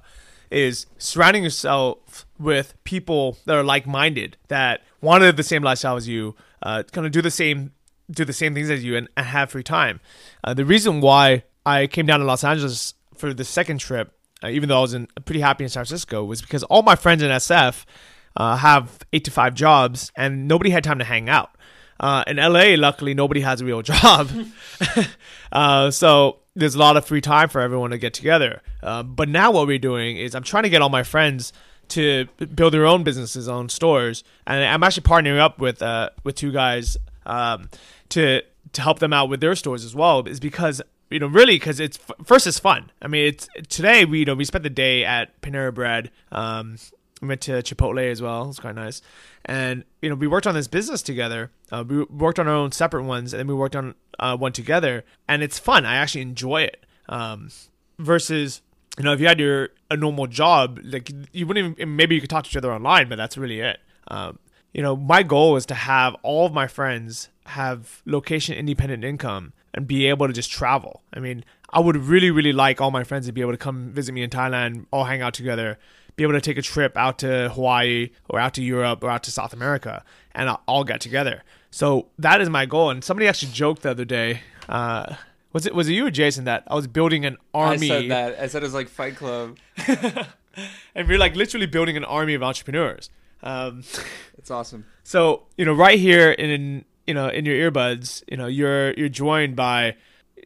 is 0.52 0.86
surrounding 0.98 1.44
yourself 1.44 2.26
with 2.40 2.74
people 2.84 3.38
that 3.46 3.56
are 3.56 3.64
like-minded, 3.64 4.38
that 4.48 4.82
want 5.02 5.22
to 5.22 5.26
live 5.26 5.38
the 5.38 5.44
same 5.44 5.64
lifestyle 5.64 5.96
as 5.96 6.08
you, 6.08 6.36
uh, 6.64 6.84
kind 6.92 7.06
of 7.06 7.12
do 7.12 7.22
the 7.22 7.32
same 7.32 7.72
do 8.10 8.24
the 8.24 8.32
same 8.34 8.54
things 8.54 8.70
as 8.70 8.84
you, 8.86 8.96
and, 8.96 9.10
and 9.18 9.26
have 9.26 9.52
free 9.52 9.64
time. 9.64 10.00
Uh, 10.44 10.54
the 10.54 10.64
reason 10.64 11.02
why 11.02 11.44
I 11.66 11.88
came 11.88 12.06
down 12.06 12.22
to 12.22 12.26
Los 12.26 12.44
Angeles 12.44 12.94
for 13.16 13.34
the 13.34 13.44
second 13.44 13.80
trip, 13.80 14.14
uh, 14.42 14.48
even 14.48 14.70
though 14.70 14.78
I 14.78 14.82
was 14.82 14.94
in, 14.94 15.08
pretty 15.26 15.42
happy 15.42 15.66
in 15.66 15.70
San 15.70 15.82
Francisco, 15.82 16.24
was 16.24 16.42
because 16.42 16.64
all 16.64 16.84
my 16.84 16.96
friends 16.96 17.22
in 17.22 17.30
SF. 17.32 17.86
uh, 18.38 18.56
have 18.56 19.00
eight 19.12 19.26
to 19.26 19.32
five 19.32 19.56
jobs, 19.56 20.12
and 20.16 20.48
nobody 20.48 20.70
had 20.70 20.84
time 20.84 21.00
to 21.00 21.06
hang 21.06 21.28
out. 21.28 21.50
Uh, 22.00 22.24
in 22.28 22.38
LA, 22.38 22.76
luckily, 22.78 23.14
nobody 23.16 23.42
has 23.42 23.62
a 23.62 23.66
real 23.66 23.82
job, 23.94 24.30
uh, 25.52 25.90
so 25.92 26.38
there's 26.58 26.76
a 26.76 26.80
lot 26.80 26.98
of 26.98 27.06
free 27.06 27.22
time 27.22 27.50
for 27.50 27.62
everyone 27.62 27.92
to 27.92 27.98
get 27.98 28.14
together. 28.14 28.62
Uh, 28.82 29.04
but 29.04 29.30
now 29.30 29.52
what 29.52 29.68
we're 29.68 29.78
doing 29.78 30.18
is 30.18 30.34
I'm 30.34 30.44
trying 30.44 30.64
to 30.64 30.70
get 30.70 30.82
all 30.82 30.90
my 30.90 31.04
friends 31.04 31.54
to 31.90 32.26
build 32.54 32.74
their 32.74 32.86
own 32.86 33.04
businesses, 33.04 33.48
own 33.48 33.70
stores, 33.70 34.24
and 34.46 34.64
I'm 34.64 34.84
actually 34.84 35.04
partnering 35.04 35.40
up 35.40 35.60
with 35.60 35.82
uh, 35.82 36.10
with 36.24 36.36
two 36.36 36.52
guys 36.52 36.98
um, 37.26 37.70
to 38.10 38.42
to 38.74 38.82
help 38.82 39.00
them 39.00 39.14
out 39.14 39.30
with 39.30 39.40
their 39.40 39.56
stores 39.56 39.86
as 39.86 39.96
well. 39.96 40.28
Is 40.28 40.40
because 40.40 40.82
you 41.10 41.20
know 41.20 41.28
really 41.28 41.56
because 41.56 41.80
it's 41.80 42.00
first 42.26 42.48
it's 42.48 42.60
fun. 42.60 42.92
I 43.02 43.08
mean, 43.08 43.28
it's 43.28 43.48
today 43.70 44.04
we 44.04 44.20
you 44.20 44.26
know 44.26 44.36
we 44.36 44.44
spent 44.44 44.64
the 44.64 44.70
day 44.70 45.06
at 45.06 45.40
Panera 45.42 45.74
Bread. 45.74 46.12
Um, 46.32 46.78
we 47.22 47.30
went 47.30 47.42
to 47.42 47.52
Chipotle 47.64 48.12
as 48.12 48.22
well. 48.22 48.50
It's 48.50 48.60
quite 48.60 48.76
nice, 48.76 49.02
and 49.46 49.86
you 50.02 50.10
know 50.10 50.16
we 50.16 50.28
worked 50.28 50.48
on 50.48 50.56
this 50.56 50.68
business 50.68 51.02
together. 51.02 51.52
Uh, 51.72 51.84
we 51.88 52.04
worked 52.04 52.40
on 52.40 52.48
our 52.48 52.56
own 52.56 52.72
separate 52.72 53.04
ones, 53.04 53.34
and 53.34 53.40
then 53.40 53.48
we 53.48 53.54
worked 53.54 53.76
on 53.76 53.96
uh, 54.20 54.38
one 54.38 54.54
together, 54.54 55.04
and 55.28 55.44
it's 55.44 55.60
fun. 55.60 55.86
I 55.86 55.96
actually 55.96 56.22
enjoy 56.22 56.64
it. 56.64 56.86
Um, 57.10 57.50
versus 58.00 58.62
you 58.98 59.04
know 59.04 59.14
if 59.14 59.20
you 59.20 59.28
had 59.28 59.40
your 59.40 59.70
a 59.90 59.98
normal 59.98 60.28
job, 60.28 60.80
like 60.84 61.12
you 61.32 61.48
wouldn't 61.48 61.80
even 61.80 61.96
maybe 61.96 62.16
you 62.16 62.22
could 62.22 62.30
talk 62.30 62.44
to 62.44 62.50
each 62.50 62.58
other 62.58 62.72
online, 62.72 63.10
but 63.10 63.16
that's 63.16 63.38
really 63.38 63.60
it. 63.60 63.80
Um, 64.10 64.40
you 64.74 64.82
know, 64.82 64.96
my 64.96 65.24
goal 65.24 65.56
is 65.56 65.66
to 65.68 65.74
have 65.74 66.16
all 66.24 66.46
of 66.46 66.54
my 66.54 66.68
friends 66.68 67.30
have 67.48 68.02
location 68.06 68.56
independent 68.56 69.04
income 69.04 69.54
and 69.74 69.88
be 69.88 70.08
able 70.08 70.28
to 70.28 70.34
just 70.34 70.52
travel. 70.52 71.02
I 71.14 71.20
mean, 71.20 71.44
I 71.70 71.80
would 71.80 71.98
really, 71.98 72.32
really 72.32 72.54
like 72.54 72.82
all 72.82 72.92
my 72.92 73.04
friends 73.04 73.26
to 73.28 73.32
be 73.32 73.42
able 73.42 73.52
to 73.52 73.58
come 73.58 73.92
visit 73.92 74.12
me 74.12 74.24
in 74.24 74.30
Thailand, 74.30 74.86
all 74.92 75.06
hang 75.06 75.22
out 75.22 75.34
together, 75.34 75.78
be 76.16 76.24
able 76.24 76.34
to 76.34 76.42
take 76.42 76.58
a 76.58 76.62
trip 76.62 76.98
out 76.98 77.20
to 77.20 77.50
Hawaii 77.50 78.10
or 78.30 78.40
out 78.40 78.54
to 78.56 78.64
Europe 78.64 79.04
or 79.04 79.10
out 79.10 79.24
to 79.24 79.32
South 79.32 79.54
America 79.54 80.04
and 80.34 80.56
all 80.68 80.84
get 80.84 81.02
together. 81.02 81.44
So 81.72 82.08
that 82.20 82.42
is 82.42 82.50
my 82.50 82.66
goal. 82.66 82.90
And 82.90 83.04
somebody 83.04 83.28
actually 83.28 83.52
joked 83.52 83.84
the 83.84 83.92
other 83.92 84.06
day. 84.06 84.42
Uh, 84.68 85.16
was 85.54 85.66
it 85.66 85.74
was 85.74 85.88
it 85.90 85.94
you 85.94 86.06
or 86.06 86.12
Jason 86.12 86.46
that 86.46 86.64
I 86.68 86.76
was 86.76 86.88
building 86.88 87.26
an 87.26 87.38
army? 87.54 87.92
I 87.92 88.02
said 88.02 88.12
that. 88.12 88.40
I 88.40 88.48
said 88.48 88.64
it 88.64 88.66
was 88.66 88.74
like 88.74 88.90
Fight 88.90 89.16
Club. 89.16 89.58
and 90.96 91.08
we're 91.08 91.18
like 91.18 91.36
literally 91.36 91.66
building 91.66 91.98
an 91.98 92.04
army 92.04 92.34
of 92.34 92.44
entrepreneurs. 92.44 93.10
Um, 93.44 93.84
it's 94.38 94.52
awesome. 94.52 94.86
So 95.04 95.44
you 95.58 95.66
know, 95.66 95.74
right 95.74 96.00
here 96.00 96.32
in 96.32 96.86
you 97.06 97.14
know 97.14 97.28
in 97.28 97.46
your 97.46 97.72
earbuds, 97.72 98.24
you 98.28 98.38
know 98.38 98.48
you're 98.48 98.94
you're 98.94 99.10
joined 99.10 99.56
by 99.56 99.96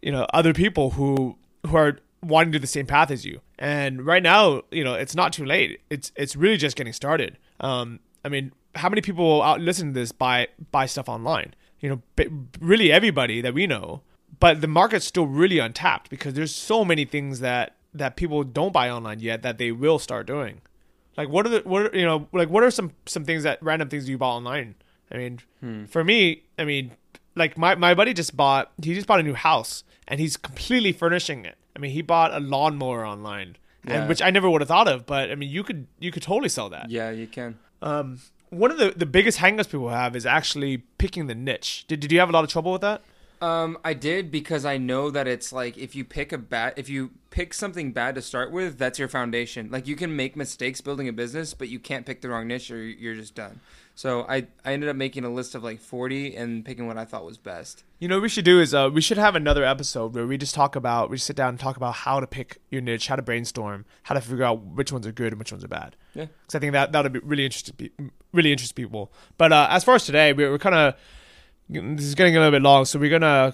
you 0.01 0.11
know 0.11 0.25
other 0.33 0.53
people 0.53 0.91
who 0.91 1.37
who 1.65 1.75
are 1.75 1.99
wanting 2.23 2.51
to 2.51 2.59
do 2.59 2.61
the 2.61 2.67
same 2.67 2.85
path 2.85 3.11
as 3.11 3.25
you. 3.25 3.41
And 3.57 4.05
right 4.05 4.23
now, 4.23 4.61
you 4.71 4.83
know, 4.83 4.93
it's 4.93 5.15
not 5.15 5.33
too 5.33 5.45
late. 5.45 5.81
It's 5.89 6.11
it's 6.15 6.35
really 6.35 6.57
just 6.57 6.75
getting 6.75 6.93
started. 6.93 7.37
Um, 7.59 7.99
I 8.23 8.29
mean, 8.29 8.51
how 8.75 8.89
many 8.89 9.01
people 9.01 9.41
out 9.41 9.61
listen 9.61 9.87
to 9.87 9.93
this 9.93 10.11
buy 10.11 10.47
buy 10.71 10.85
stuff 10.85 11.09
online? 11.09 11.53
You 11.79 11.89
know, 12.17 12.25
really 12.59 12.91
everybody 12.91 13.41
that 13.41 13.53
we 13.53 13.67
know. 13.67 14.01
But 14.39 14.61
the 14.61 14.67
market's 14.67 15.05
still 15.05 15.27
really 15.27 15.59
untapped 15.59 16.09
because 16.09 16.33
there's 16.33 16.53
so 16.53 16.83
many 16.83 17.05
things 17.05 17.39
that 17.41 17.75
that 17.93 18.15
people 18.15 18.43
don't 18.43 18.71
buy 18.71 18.89
online 18.89 19.19
yet 19.19 19.41
that 19.41 19.57
they 19.57 19.71
will 19.71 19.99
start 19.99 20.25
doing. 20.25 20.61
Like 21.17 21.29
what 21.29 21.45
are 21.45 21.49
the 21.49 21.59
what 21.61 21.93
are, 21.93 21.97
you 21.97 22.05
know 22.05 22.27
like 22.31 22.49
what 22.49 22.63
are 22.63 22.71
some 22.71 22.91
some 23.05 23.25
things 23.25 23.43
that 23.43 23.61
random 23.61 23.89
things 23.89 24.07
you 24.07 24.17
bought 24.17 24.37
online? 24.37 24.75
I 25.11 25.17
mean, 25.17 25.39
hmm. 25.59 25.85
for 25.85 26.03
me, 26.03 26.43
I 26.57 26.63
mean, 26.63 26.91
like 27.35 27.57
my 27.57 27.75
my 27.75 27.93
buddy 27.93 28.13
just 28.13 28.35
bought 28.35 28.71
he 28.81 28.93
just 28.93 29.07
bought 29.07 29.19
a 29.19 29.23
new 29.23 29.33
house 29.33 29.83
and 30.07 30.19
he's 30.19 30.37
completely 30.37 30.91
furnishing 30.91 31.45
it. 31.45 31.57
I 31.75 31.79
mean, 31.79 31.91
he 31.91 32.01
bought 32.01 32.33
a 32.33 32.39
lawnmower 32.39 33.05
online, 33.05 33.57
yeah. 33.87 34.01
and 34.01 34.09
which 34.09 34.21
I 34.21 34.29
never 34.29 34.49
would 34.49 34.61
have 34.61 34.67
thought 34.67 34.87
of. 34.87 35.05
But 35.05 35.31
I 35.31 35.35
mean, 35.35 35.49
you 35.49 35.63
could 35.63 35.87
you 35.99 36.11
could 36.11 36.23
totally 36.23 36.49
sell 36.49 36.69
that. 36.69 36.89
Yeah, 36.89 37.11
you 37.11 37.27
can. 37.27 37.59
Um, 37.81 38.19
one 38.51 38.69
of 38.69 38.77
the 38.77 38.91
the 38.95 39.05
biggest 39.05 39.39
hangups 39.39 39.69
people 39.69 39.89
have 39.89 40.15
is 40.15 40.25
actually 40.25 40.77
picking 40.99 41.25
the 41.27 41.35
niche. 41.35 41.85
Did 41.87 42.01
did 42.01 42.11
you 42.11 42.19
have 42.19 42.29
a 42.29 42.31
lot 42.31 42.43
of 42.43 42.49
trouble 42.49 42.71
with 42.71 42.81
that? 42.81 43.01
Um, 43.41 43.79
I 43.83 43.95
did 43.95 44.29
because 44.29 44.65
I 44.65 44.77
know 44.77 45.09
that 45.09 45.27
it's 45.27 45.51
like 45.51 45.75
if 45.75 45.95
you 45.95 46.05
pick 46.05 46.31
a 46.31 46.37
bad, 46.37 46.73
if 46.75 46.89
you 46.89 47.09
pick 47.31 47.55
something 47.55 47.91
bad 47.91 48.13
to 48.15 48.21
start 48.21 48.51
with, 48.51 48.77
that's 48.77 48.99
your 48.99 49.07
foundation. 49.07 49.69
Like 49.71 49.87
you 49.87 49.95
can 49.95 50.15
make 50.15 50.35
mistakes 50.35 50.79
building 50.79 51.07
a 51.07 51.13
business, 51.13 51.55
but 51.55 51.67
you 51.67 51.79
can't 51.79 52.05
pick 52.05 52.21
the 52.21 52.29
wrong 52.29 52.47
niche 52.47 52.69
or 52.69 52.77
you're 52.77 53.15
just 53.15 53.33
done. 53.33 53.59
So 53.95 54.25
I 54.27 54.47
I 54.65 54.73
ended 54.73 54.89
up 54.89 54.95
making 54.95 55.25
a 55.25 55.29
list 55.29 55.55
of 55.55 55.63
like 55.63 55.79
40 55.79 56.35
and 56.35 56.65
picking 56.65 56.87
what 56.87 56.97
I 56.97 57.05
thought 57.05 57.25
was 57.25 57.37
best. 57.37 57.83
You 57.99 58.07
know 58.07 58.15
what 58.15 58.23
we 58.23 58.29
should 58.29 58.45
do 58.45 58.59
is 58.59 58.73
uh, 58.73 58.89
we 58.91 59.01
should 59.01 59.17
have 59.17 59.35
another 59.35 59.63
episode 59.63 60.15
where 60.15 60.25
we 60.25 60.37
just 60.37 60.55
talk 60.55 60.75
about 60.75 61.09
we 61.09 61.17
sit 61.17 61.35
down 61.35 61.49
and 61.49 61.59
talk 61.59 61.77
about 61.77 61.93
how 61.93 62.19
to 62.19 62.27
pick 62.27 62.57
your 62.69 62.81
niche, 62.81 63.07
how 63.07 63.15
to 63.15 63.21
brainstorm, 63.21 63.85
how 64.03 64.15
to 64.15 64.21
figure 64.21 64.43
out 64.43 64.61
which 64.63 64.91
ones 64.91 65.05
are 65.05 65.11
good 65.11 65.33
and 65.33 65.39
which 65.39 65.51
ones 65.51 65.63
are 65.63 65.67
bad. 65.67 65.95
Yeah, 66.15 66.25
because 66.41 66.55
I 66.55 66.59
think 66.59 66.73
that 66.73 66.91
that 66.93 67.03
would 67.03 67.13
be 67.13 67.19
really 67.19 67.45
interesting, 67.45 67.91
really 68.33 68.51
interest 68.51 68.75
people. 68.75 69.11
But 69.37 69.53
uh, 69.53 69.67
as 69.69 69.83
far 69.83 69.95
as 69.95 70.05
today, 70.05 70.33
we're, 70.33 70.49
we're 70.49 70.57
kind 70.57 70.75
of 70.75 70.95
this 71.69 72.05
is 72.05 72.15
getting 72.15 72.35
a 72.35 72.39
little 72.39 72.51
bit 72.51 72.61
long, 72.61 72.85
so 72.85 72.99
we're 72.99 73.09
gonna 73.09 73.53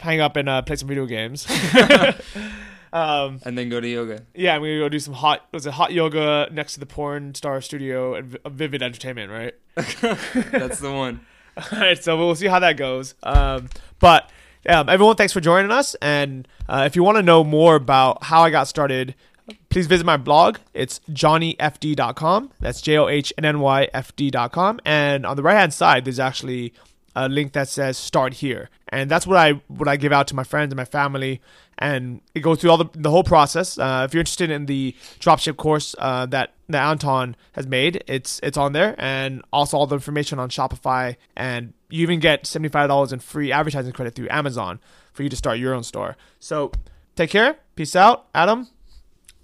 hang 0.00 0.20
up 0.20 0.36
and 0.36 0.48
uh, 0.48 0.62
play 0.62 0.76
some 0.76 0.88
video 0.88 1.06
games. 1.06 1.46
um, 2.92 3.40
and 3.44 3.58
then 3.58 3.68
go 3.68 3.80
to 3.80 3.88
yoga. 3.88 4.24
Yeah, 4.34 4.54
I'm 4.54 4.62
gonna 4.62 4.78
go 4.78 4.88
do 4.88 4.98
some 4.98 5.14
hot. 5.14 5.46
Was 5.52 5.66
it 5.66 5.72
hot 5.72 5.92
yoga 5.92 6.48
next 6.52 6.74
to 6.74 6.80
the 6.80 6.86
porn 6.86 7.34
star 7.34 7.60
studio 7.60 8.14
at 8.16 8.24
Vivid 8.52 8.82
Entertainment, 8.82 9.30
right? 9.30 9.54
That's 10.50 10.80
the 10.80 10.92
one. 10.92 11.20
All 11.72 11.80
right, 11.80 12.02
so 12.02 12.16
we'll 12.16 12.34
see 12.34 12.46
how 12.46 12.60
that 12.60 12.76
goes. 12.76 13.14
Um, 13.22 13.68
but 13.98 14.30
um, 14.68 14.88
everyone, 14.88 15.16
thanks 15.16 15.32
for 15.32 15.40
joining 15.40 15.70
us. 15.70 15.94
And 15.96 16.46
uh, 16.68 16.84
if 16.86 16.94
you 16.94 17.02
want 17.02 17.16
to 17.16 17.22
know 17.22 17.42
more 17.42 17.76
about 17.76 18.24
how 18.24 18.42
I 18.42 18.50
got 18.50 18.68
started, 18.68 19.14
please 19.70 19.86
visit 19.86 20.04
my 20.04 20.16
blog. 20.16 20.58
It's 20.74 21.00
johnnyfd.com. 21.10 22.52
That's 22.60 22.80
J 22.80 22.98
O 22.98 23.08
H 23.08 23.32
N 23.38 23.44
N 23.44 23.60
Y 23.60 23.88
F 23.92 24.14
D.com. 24.14 24.80
And 24.84 25.26
on 25.26 25.36
the 25.36 25.42
right 25.42 25.56
hand 25.56 25.74
side, 25.74 26.04
there's 26.04 26.20
actually 26.20 26.74
a 27.14 27.28
link 27.28 27.52
that 27.52 27.68
says 27.68 27.96
start 27.96 28.34
here. 28.34 28.70
And 28.88 29.10
that's 29.10 29.26
what 29.26 29.36
i 29.36 29.52
what 29.68 29.88
i 29.88 29.96
give 29.96 30.12
out 30.12 30.28
to 30.28 30.34
my 30.34 30.44
friends 30.44 30.72
and 30.72 30.76
my 30.76 30.84
family. 30.84 31.40
And 31.78 32.20
it 32.34 32.40
goes 32.40 32.60
through 32.60 32.70
all 32.70 32.76
the, 32.78 32.88
the 32.94 33.10
whole 33.10 33.22
process. 33.22 33.78
Uh, 33.78 34.04
if 34.06 34.14
you're 34.14 34.20
interested 34.20 34.50
in 34.50 34.66
the 34.66 34.94
dropship 35.20 35.56
course 35.56 35.94
uh, 35.98 36.26
that 36.26 36.54
that 36.68 36.88
anton 36.90 37.36
has 37.52 37.66
made 37.66 38.02
it's 38.06 38.40
it's 38.42 38.56
on 38.56 38.72
there. 38.72 38.94
And 38.98 39.42
also 39.52 39.76
all 39.76 39.86
the 39.86 39.96
information 39.96 40.38
on 40.38 40.48
shopify. 40.48 41.16
And 41.36 41.72
you 41.90 42.02
even 42.02 42.20
get 42.20 42.44
$75 42.44 43.12
in 43.12 43.18
free 43.20 43.52
advertising 43.52 43.92
credit 43.92 44.14
through 44.14 44.28
amazon 44.30 44.80
for 45.12 45.22
you 45.22 45.28
to 45.28 45.36
start 45.36 45.58
your 45.58 45.74
own 45.74 45.82
store. 45.82 46.16
So 46.38 46.72
take 47.16 47.30
care. 47.30 47.56
Peace 47.74 47.96
out. 47.96 48.26
Adam? 48.34 48.68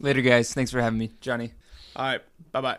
Later 0.00 0.22
guys. 0.22 0.52
Thanks 0.52 0.70
for 0.70 0.80
having 0.80 0.98
me. 0.98 1.12
Johnny. 1.20 1.52
All 1.96 2.04
right. 2.04 2.20
Bye-bye 2.52 2.78